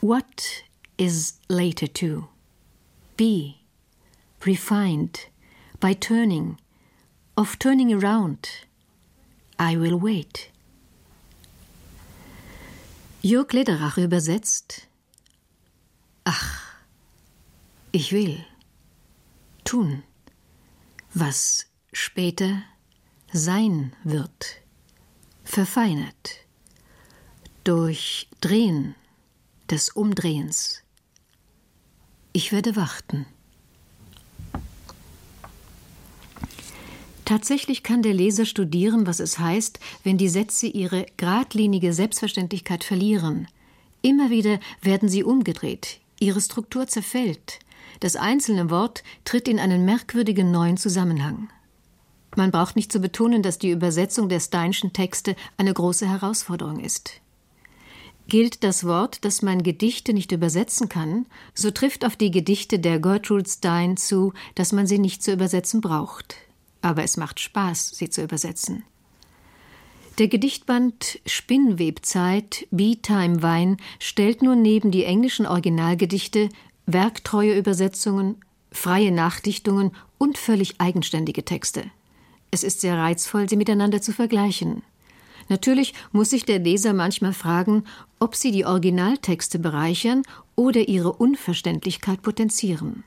What 0.01 0.65
is 0.97 1.39
later 1.49 1.87
to 1.95 2.29
be 3.17 3.59
refined 4.45 5.29
by 5.79 5.95
turning, 5.95 6.59
of 7.37 7.57
turning 7.59 7.93
around. 7.93 8.67
I 9.59 9.77
will 9.77 10.01
wait. 10.01 10.51
Jörg 13.23 13.53
Lederach 13.53 13.99
übersetzt 13.99 14.88
Ach, 16.31 16.61
ich 17.91 18.13
will 18.13 18.45
tun, 19.65 20.03
was 21.15 21.69
später 21.91 22.63
sein 23.33 23.95
wird, 24.05 24.61
verfeinert 25.43 26.45
durch 27.65 28.29
Drehen 28.43 28.95
des 29.71 29.89
Umdrehens. 29.89 30.83
Ich 32.35 32.53
werde 32.53 32.77
warten. 32.77 33.25
Tatsächlich 37.25 37.83
kann 37.83 38.03
der 38.03 38.13
Leser 38.13 38.45
studieren, 38.45 39.07
was 39.07 39.21
es 39.21 39.39
heißt, 39.39 39.81
wenn 40.05 40.19
die 40.19 40.29
Sätze 40.29 40.67
ihre 40.67 41.07
geradlinige 41.17 41.95
Selbstverständlichkeit 41.95 42.85
verlieren. 42.85 43.49
Immer 44.03 44.29
wieder 44.29 44.61
werden 44.83 45.09
sie 45.09 45.25
umgedreht, 45.25 46.01
ihre 46.21 46.41
Struktur 46.41 46.87
zerfällt, 46.87 47.59
das 48.01 48.17
einzelne 48.17 48.71
Wort 48.71 49.03
tritt 49.25 49.49
in 49.49 49.59
einen 49.59 49.85
merkwürdigen 49.85 50.51
neuen 50.51 50.77
Zusammenhang. 50.77 51.49
Man 52.37 52.51
braucht 52.51 52.77
nicht 52.77 52.93
zu 52.93 53.01
betonen, 53.01 53.43
dass 53.43 53.59
die 53.59 53.71
Übersetzung 53.71 54.29
der 54.29 54.41
Steinschen 54.41 54.93
Texte 54.93 55.35
eine 55.57 55.73
große 55.73 56.09
Herausforderung 56.09 56.81
ist. 56.81 57.13
Gilt 58.29 58.63
das 58.63 58.85
Wort, 58.85 59.25
dass 59.25 59.41
man 59.41 59.63
Gedichte 59.63 60.13
nicht 60.13 60.33
übersetzen 60.33 60.89
kann, 60.89 61.27
so 61.55 61.71
trifft 61.71 62.05
auf 62.05 62.15
die 62.17 62.31
Gedichte 62.31 62.79
der 62.79 63.01
Gertrude 63.01 63.49
Stein 63.49 63.97
zu, 63.97 64.35
dass 64.55 64.73
man 64.73 64.87
sie 64.87 64.99
nicht 64.99 65.23
zu 65.23 65.33
übersetzen 65.33 65.81
braucht 65.81 66.37
aber 66.83 67.03
es 67.03 67.17
macht 67.17 67.41
Spaß, 67.41 67.91
sie 67.91 68.11
zu 68.11 68.23
übersetzen. 68.23 68.85
Der 70.19 70.27
Gedichtband 70.27 71.21
Spinnwebzeit, 71.27 72.67
Beetime 72.73 73.41
Wein 73.41 73.77
stellt 74.01 74.43
nun 74.43 74.63
neben 74.63 74.91
die 74.91 75.05
englischen 75.05 75.47
Originalgedichte 75.47 76.49
werktreue 76.87 77.57
Übersetzungen, 77.57 78.35
freie 78.73 79.13
Nachdichtungen 79.13 79.93
und 80.19 80.37
völlig 80.37 80.81
eigenständige 80.81 81.45
Texte. 81.45 81.85
Es 82.51 82.65
ist 82.65 82.81
sehr 82.81 82.99
reizvoll, 82.99 83.49
sie 83.49 83.57
miteinander 83.57 84.03
zu 84.03 84.13
vergleichen. 84.13 84.83
Natürlich 85.49 85.95
muss 86.11 86.31
sich 86.31 86.45
der 86.45 86.59
Leser 86.59 86.95
manchmal 86.95 87.33
fragen, 87.33 87.85
ob 88.19 88.35
sie 88.35 88.51
die 88.51 88.65
Originaltexte 88.65 89.61
bereichern 89.61 90.25
oder 90.57 90.89
ihre 90.89 91.13
Unverständlichkeit 91.13 92.23
potenzieren. 92.23 93.05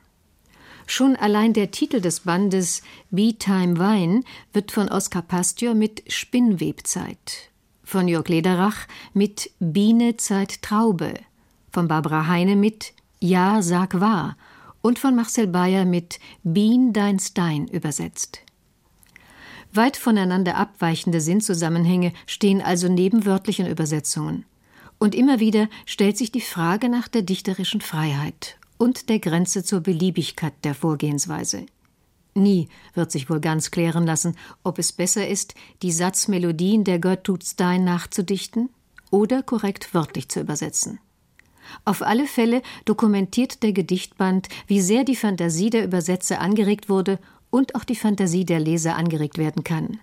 Schon 0.86 1.16
allein 1.16 1.52
der 1.52 1.70
Titel 1.70 2.00
des 2.00 2.20
Bandes 2.20 2.82
Time 3.10 3.78
Wein 3.78 4.24
wird 4.52 4.72
von 4.72 4.88
Oskar 4.88 5.22
Pastior 5.22 5.74
mit 5.74 6.02
Spinnwebzeit 6.12 7.52
von 7.92 8.08
Jörg 8.08 8.26
Lederach 8.28 8.88
mit 9.12 9.50
Biene 9.60 10.16
Zeit 10.16 10.62
Traube, 10.62 11.12
von 11.70 11.88
Barbara 11.88 12.26
Heine 12.26 12.56
mit 12.56 12.94
Ja, 13.20 13.60
sag 13.60 14.00
wahr 14.00 14.38
und 14.80 14.98
von 14.98 15.14
Marcel 15.14 15.46
Bayer 15.46 15.84
mit 15.84 16.18
Bien 16.42 16.94
dein 16.94 17.18
Stein 17.18 17.68
übersetzt. 17.68 18.40
Weit 19.74 19.98
voneinander 19.98 20.56
abweichende 20.56 21.20
Sinnzusammenhänge 21.20 22.14
stehen 22.26 22.62
also 22.62 22.88
neben 22.88 23.26
wörtlichen 23.26 23.66
Übersetzungen. 23.66 24.46
Und 24.98 25.14
immer 25.14 25.38
wieder 25.38 25.68
stellt 25.84 26.16
sich 26.16 26.32
die 26.32 26.40
Frage 26.40 26.88
nach 26.88 27.08
der 27.08 27.22
dichterischen 27.22 27.82
Freiheit 27.82 28.58
und 28.82 29.08
der 29.10 29.20
Grenze 29.20 29.62
zur 29.62 29.80
Beliebigkeit 29.80 30.54
der 30.64 30.74
Vorgehensweise. 30.74 31.66
Nie 32.34 32.68
wird 32.94 33.12
sich 33.12 33.30
wohl 33.30 33.38
ganz 33.38 33.70
klären 33.70 34.04
lassen, 34.04 34.36
ob 34.64 34.80
es 34.80 34.90
besser 34.90 35.28
ist, 35.28 35.54
die 35.82 35.92
Satzmelodien 35.92 36.82
der 36.82 36.98
Gertrude 36.98 37.46
Stein 37.46 37.84
nachzudichten 37.84 38.70
oder 39.12 39.44
korrekt 39.44 39.94
wörtlich 39.94 40.28
zu 40.30 40.40
übersetzen. 40.40 40.98
Auf 41.84 42.02
alle 42.02 42.26
Fälle 42.26 42.60
dokumentiert 42.84 43.62
der 43.62 43.72
Gedichtband, 43.72 44.48
wie 44.66 44.80
sehr 44.80 45.04
die 45.04 45.14
Fantasie 45.14 45.70
der 45.70 45.84
Übersetzer 45.84 46.40
angeregt 46.40 46.88
wurde 46.88 47.20
und 47.50 47.76
auch 47.76 47.84
die 47.84 47.94
Fantasie 47.94 48.44
der 48.44 48.58
Leser 48.58 48.96
angeregt 48.96 49.38
werden 49.38 49.62
kann. 49.62 50.00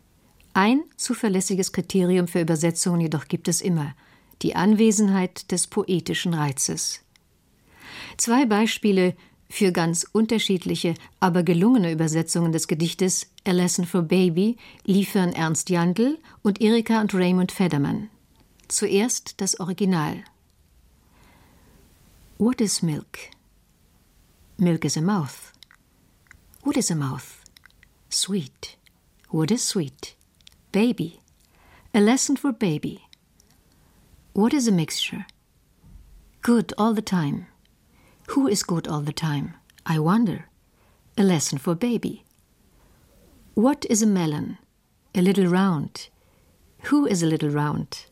Ein 0.54 0.84
zuverlässiges 0.96 1.74
Kriterium 1.74 2.30
für 2.30 2.40
Übersetzungen 2.40 3.02
jedoch 3.02 3.28
gibt 3.28 3.50
es 3.50 3.60
immer– 3.60 3.94
die 4.42 4.56
Anwesenheit 4.56 5.52
des 5.52 5.68
poetischen 5.68 6.34
Reizes. 6.34 7.02
Zwei 8.20 8.46
Beispiele 8.46 9.16
für 9.50 9.72
ganz 9.72 10.06
unterschiedliche, 10.12 10.94
aber 11.22 11.42
gelungene 11.44 11.90
Übersetzungen 11.90 12.52
des 12.52 12.68
Gedichtes 12.68 13.32
A 13.48 13.52
Lesson 13.52 13.86
for 13.86 14.02
Baby 14.02 14.58
liefern 14.84 15.32
Ernst 15.32 15.70
Jandl 15.70 16.18
und 16.42 16.60
Erika 16.60 17.00
und 17.00 17.14
Raymond 17.14 17.54
Federman. 17.54 18.10
Zuerst 18.68 19.40
das 19.40 19.58
Original. 19.62 20.26
What 22.38 22.60
is 22.60 22.82
milk? 22.82 23.32
Milk 24.58 24.84
is 24.84 24.98
a 24.98 25.02
mouth. 25.02 25.54
What 26.64 26.76
is 26.76 26.92
a 26.92 26.96
mouth? 26.96 27.42
Sweet. 28.10 28.78
What 29.30 29.50
is 29.50 29.66
sweet? 29.66 30.18
Baby. 30.74 31.22
A 31.94 32.02
lesson 32.02 32.36
for 32.36 32.52
baby. 32.52 33.00
What 34.34 34.54
is 34.54 34.68
a 34.68 34.74
mixture? 34.74 35.26
Good 36.42 36.74
all 36.78 36.94
the 36.94 37.02
time. 37.02 37.49
Who 38.36 38.48
is 38.48 38.62
good 38.62 38.88
all 38.88 39.02
the 39.02 39.14
time? 39.14 39.56
I 39.88 39.98
wonder. 39.98 40.46
A 41.18 41.24
lesson 41.24 41.58
for 41.58 41.74
baby. 41.74 42.24
What 43.56 43.86
is 43.90 44.04
a 44.04 44.08
melon? 44.08 44.60
A 45.16 45.22
little 45.22 45.48
round. 45.48 46.10
Who 46.90 47.08
is 47.08 47.24
a 47.24 47.26
little 47.26 47.50
round? 47.50 48.06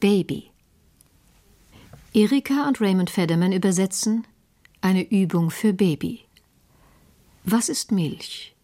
Baby. 0.00 0.50
Erika 2.14 2.66
und 2.66 2.80
Raymond 2.80 3.10
Federman 3.10 3.52
übersetzen 3.52 4.24
eine 4.82 5.04
Übung 5.04 5.50
für 5.50 5.72
Baby. 5.72 6.26
Was 7.44 7.68
ist 7.68 7.92
Milch? 7.92 8.54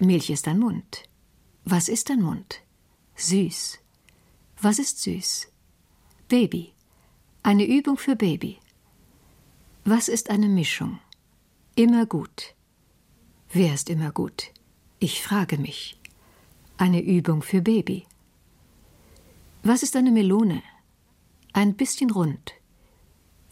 Milch 0.00 0.30
ist 0.30 0.48
ein 0.48 0.58
Mund. 0.58 1.02
Was 1.64 1.88
ist 1.88 2.10
ein 2.10 2.22
Mund? 2.22 2.62
Süß. 3.16 3.78
Was 4.62 4.78
ist 4.78 4.98
süß? 5.02 5.48
Baby. 6.28 6.72
Eine 7.42 7.66
Übung 7.66 7.98
für 7.98 8.16
Baby. 8.16 8.58
Was 9.88 10.08
ist 10.08 10.30
eine 10.30 10.48
Mischung? 10.48 10.98
Immer 11.76 12.06
gut. 12.06 12.56
Wer 13.52 13.72
ist 13.72 13.88
immer 13.88 14.10
gut? 14.10 14.50
Ich 14.98 15.22
frage 15.22 15.58
mich. 15.58 15.96
Eine 16.76 17.00
Übung 17.00 17.40
für 17.40 17.62
Baby. 17.62 18.04
Was 19.62 19.84
ist 19.84 19.94
eine 19.94 20.10
Melone? 20.10 20.60
Ein 21.52 21.74
bisschen 21.76 22.10
rund. 22.10 22.54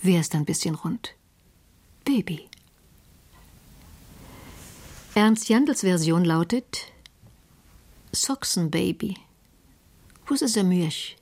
Wer 0.03 0.23
ist 0.23 0.35
ein 0.35 0.45
bisschen 0.45 0.75
rund? 0.75 1.15
Baby. 2.05 2.49
Ernst 5.15 5.49
Jandls 5.49 5.83
Version 5.83 6.25
lautet 6.25 6.93
Soxenbaby. 8.11 9.17
Was 10.27 10.43
ist 10.43 10.59
ein 10.59 10.69
Milch? 10.69 11.17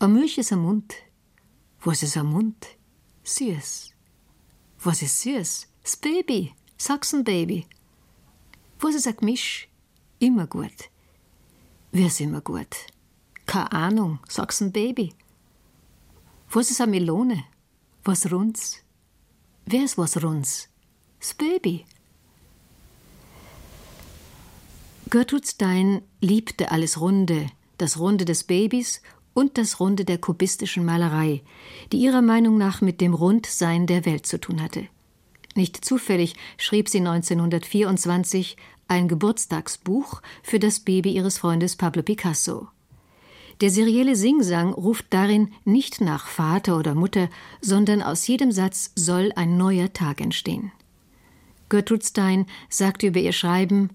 Ein 0.00 0.12
Milch 0.12 0.36
ist 0.36 0.52
ein 0.52 0.58
Mund. 0.58 0.96
Was 1.80 2.02
ist 2.02 2.18
ein 2.18 2.26
Mund? 2.26 2.66
Süß. 3.24 3.94
Was 4.82 5.02
ist 5.02 5.20
süß? 5.22 5.66
Das 5.82 5.96
Baby. 5.96 6.54
Sachsenbaby. 6.76 7.66
Was 8.80 8.94
ist 8.94 9.08
ein 9.08 9.16
Gemisch? 9.16 9.68
Immer 10.20 10.46
gut. 10.46 10.90
Wer 11.90 12.06
ist 12.06 12.20
immer 12.20 12.40
gut? 12.40 12.76
Keine 13.46 13.72
Ahnung. 13.72 14.20
Sachsenbaby. 14.28 15.14
Was 16.50 16.70
ist 16.70 16.80
eine 16.80 16.92
Melone? 16.92 17.44
Was 18.04 18.30
runds? 18.30 18.78
Wer 19.66 19.84
ist 19.84 19.98
was 19.98 20.22
runds? 20.22 20.68
Das 21.18 21.34
Baby. 21.34 21.84
Gertrud 25.10 25.46
Stein 25.46 26.02
liebte 26.20 26.70
alles 26.70 27.00
Runde, 27.00 27.50
das 27.78 27.98
Runde 27.98 28.24
des 28.24 28.44
Babys 28.44 29.02
und 29.38 29.56
das 29.56 29.78
Runde 29.78 30.04
der 30.04 30.18
kubistischen 30.18 30.84
Malerei, 30.84 31.42
die 31.92 31.98
ihrer 31.98 32.22
Meinung 32.22 32.58
nach 32.58 32.80
mit 32.80 33.00
dem 33.00 33.14
Rundsein 33.14 33.86
der 33.86 34.04
Welt 34.04 34.26
zu 34.26 34.40
tun 34.40 34.60
hatte. 34.60 34.88
Nicht 35.54 35.84
zufällig 35.84 36.34
schrieb 36.56 36.88
sie 36.88 36.98
1924 36.98 38.56
ein 38.88 39.06
Geburtstagsbuch 39.06 40.22
für 40.42 40.58
das 40.58 40.80
Baby 40.80 41.12
ihres 41.12 41.38
Freundes 41.38 41.76
Pablo 41.76 42.02
Picasso. 42.02 42.66
Der 43.60 43.70
serielle 43.70 44.16
Singsang 44.16 44.72
ruft 44.72 45.06
darin 45.10 45.52
nicht 45.64 46.00
nach 46.00 46.26
Vater 46.26 46.76
oder 46.76 46.96
Mutter, 46.96 47.28
sondern 47.60 48.02
aus 48.02 48.26
jedem 48.26 48.50
Satz 48.50 48.90
soll 48.96 49.30
ein 49.36 49.56
neuer 49.56 49.92
Tag 49.92 50.20
entstehen. 50.20 50.72
Gertrude 51.68 52.04
Stein 52.04 52.46
sagte 52.70 53.06
über 53.06 53.20
ihr 53.20 53.32
Schreiben 53.32 53.90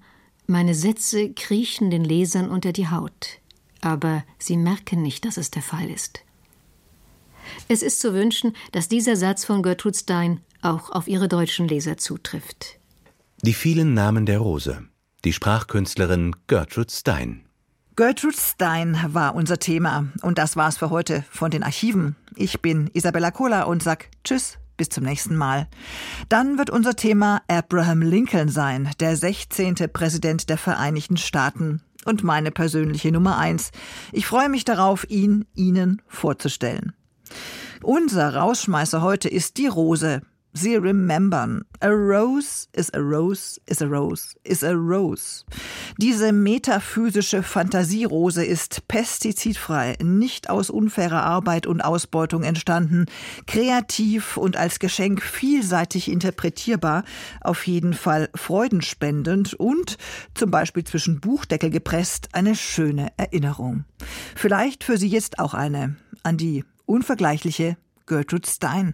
Meine 0.48 0.74
Sätze 0.74 1.34
kriechen 1.34 1.92
den 1.92 2.06
Lesern 2.06 2.50
unter 2.50 2.72
die 2.72 2.88
Haut 2.88 3.43
aber 3.84 4.24
sie 4.40 4.58
merken 4.58 5.02
nicht, 5.02 5.26
dass 5.26 5.38
es 5.38 5.52
der 5.52 5.62
Fall 5.62 5.90
ist. 5.90 6.22
Es 7.68 7.82
ist 7.82 8.00
zu 8.00 8.14
wünschen, 8.14 8.56
dass 8.72 8.88
dieser 8.88 9.16
Satz 9.16 9.46
von 9.46 9.64
Gertrude 9.64 9.98
Stein 9.98 10.40
auch 10.62 10.90
auf 10.92 11.08
ihre 11.08 11.28
deutschen 11.28 11.68
Leser 11.68 11.98
zutrifft. 11.98 12.80
Die 13.42 13.54
vielen 13.54 13.94
Namen 13.94 14.26
der 14.26 14.40
Rose. 14.40 14.84
Die 15.26 15.34
Sprachkünstlerin 15.34 16.36
Gertrude 16.48 16.92
Stein. 16.92 17.46
Gertrude 17.96 18.38
Stein 18.38 18.98
war 19.10 19.36
unser 19.36 19.60
Thema 19.60 20.08
und 20.22 20.38
das 20.38 20.56
war's 20.56 20.78
für 20.78 20.90
heute 20.90 21.24
von 21.30 21.52
den 21.52 21.64
Archiven. 21.64 22.16
Ich 22.36 22.62
bin 22.62 22.90
Isabella 22.94 23.32
Kohler 23.32 23.68
und 23.68 23.84
sag 23.84 24.10
Tschüss, 24.24 24.58
bis 24.78 24.90
zum 24.90 25.04
nächsten 25.04 25.36
Mal. 25.36 25.68
Dann 26.30 26.58
wird 26.58 26.70
unser 26.70 26.96
Thema 26.96 27.42
Abraham 27.48 28.02
Lincoln 28.02 28.50
sein, 28.50 28.90
der 29.00 29.16
16. 29.16 29.76
Präsident 29.92 30.50
der 30.50 30.58
Vereinigten 30.58 31.18
Staaten 31.18 31.82
und 32.06 32.24
meine 32.24 32.52
persönliche 32.52 33.12
Nummer 33.12 33.38
eins. 33.38 33.72
Ich 34.12 34.26
freue 34.26 34.50
mich 34.50 34.66
darauf, 34.66 35.10
ihn 35.10 35.46
Ihnen 35.56 36.02
vorzustellen. 36.08 36.94
Unser 37.82 38.36
Rausschmeißer 38.36 39.02
heute 39.02 39.30
ist 39.30 39.58
die 39.58 39.68
Rose. 39.68 40.22
Sie 40.56 40.76
remembern. 40.76 41.66
A 41.80 41.90
rose 41.90 42.68
is 42.74 42.94
a 42.94 43.00
rose 43.00 43.60
is 43.66 43.82
a 43.82 43.88
rose 43.88 44.36
is 44.44 44.64
a 44.64 44.74
rose. 44.74 45.44
Diese 45.98 46.32
metaphysische 46.32 47.42
Fantasierose 47.42 48.46
ist 48.46 48.88
pestizidfrei, 48.88 49.98
nicht 50.04 50.52
aus 50.52 50.70
unfairer 50.70 51.24
Arbeit 51.24 51.66
und 51.66 51.82
Ausbeutung 51.82 52.44
entstanden, 52.44 53.08
kreativ 53.48 54.38
und 54.38 54.56
als 54.56 54.78
Geschenk 54.78 55.24
vielseitig 55.24 56.10
interpretierbar, 56.10 57.04
auf 57.42 57.66
jeden 57.66 57.94
Fall 57.94 58.30
freudenspendend 58.36 59.56
und 59.56 59.98
zum 60.36 60.52
Beispiel 60.52 60.84
zwischen 60.84 61.20
Buchdeckel 61.20 61.72
gepresst 61.72 62.30
eine 62.34 62.56
schöne 62.56 63.08
Erinnerung. 63.18 63.86
Vielleicht 64.36 64.84
für 64.84 64.98
Sie 64.98 65.10
jetzt 65.10 65.40
auch 65.40 65.56
eine 65.56 65.96
an 66.22 66.38
die 66.38 66.64
unvergleichliche 66.86 67.76
Gertrude 68.06 68.48
Stein. 68.48 68.94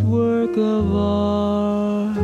work 0.00 0.58
of 0.58 0.94
art. 0.94 2.18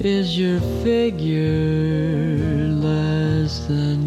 Is 0.00 0.38
your 0.38 0.60
figure 0.82 2.68
less 2.68 3.66
than 3.66 4.01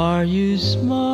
Are 0.00 0.24
you 0.24 0.56
smart? 0.56 1.09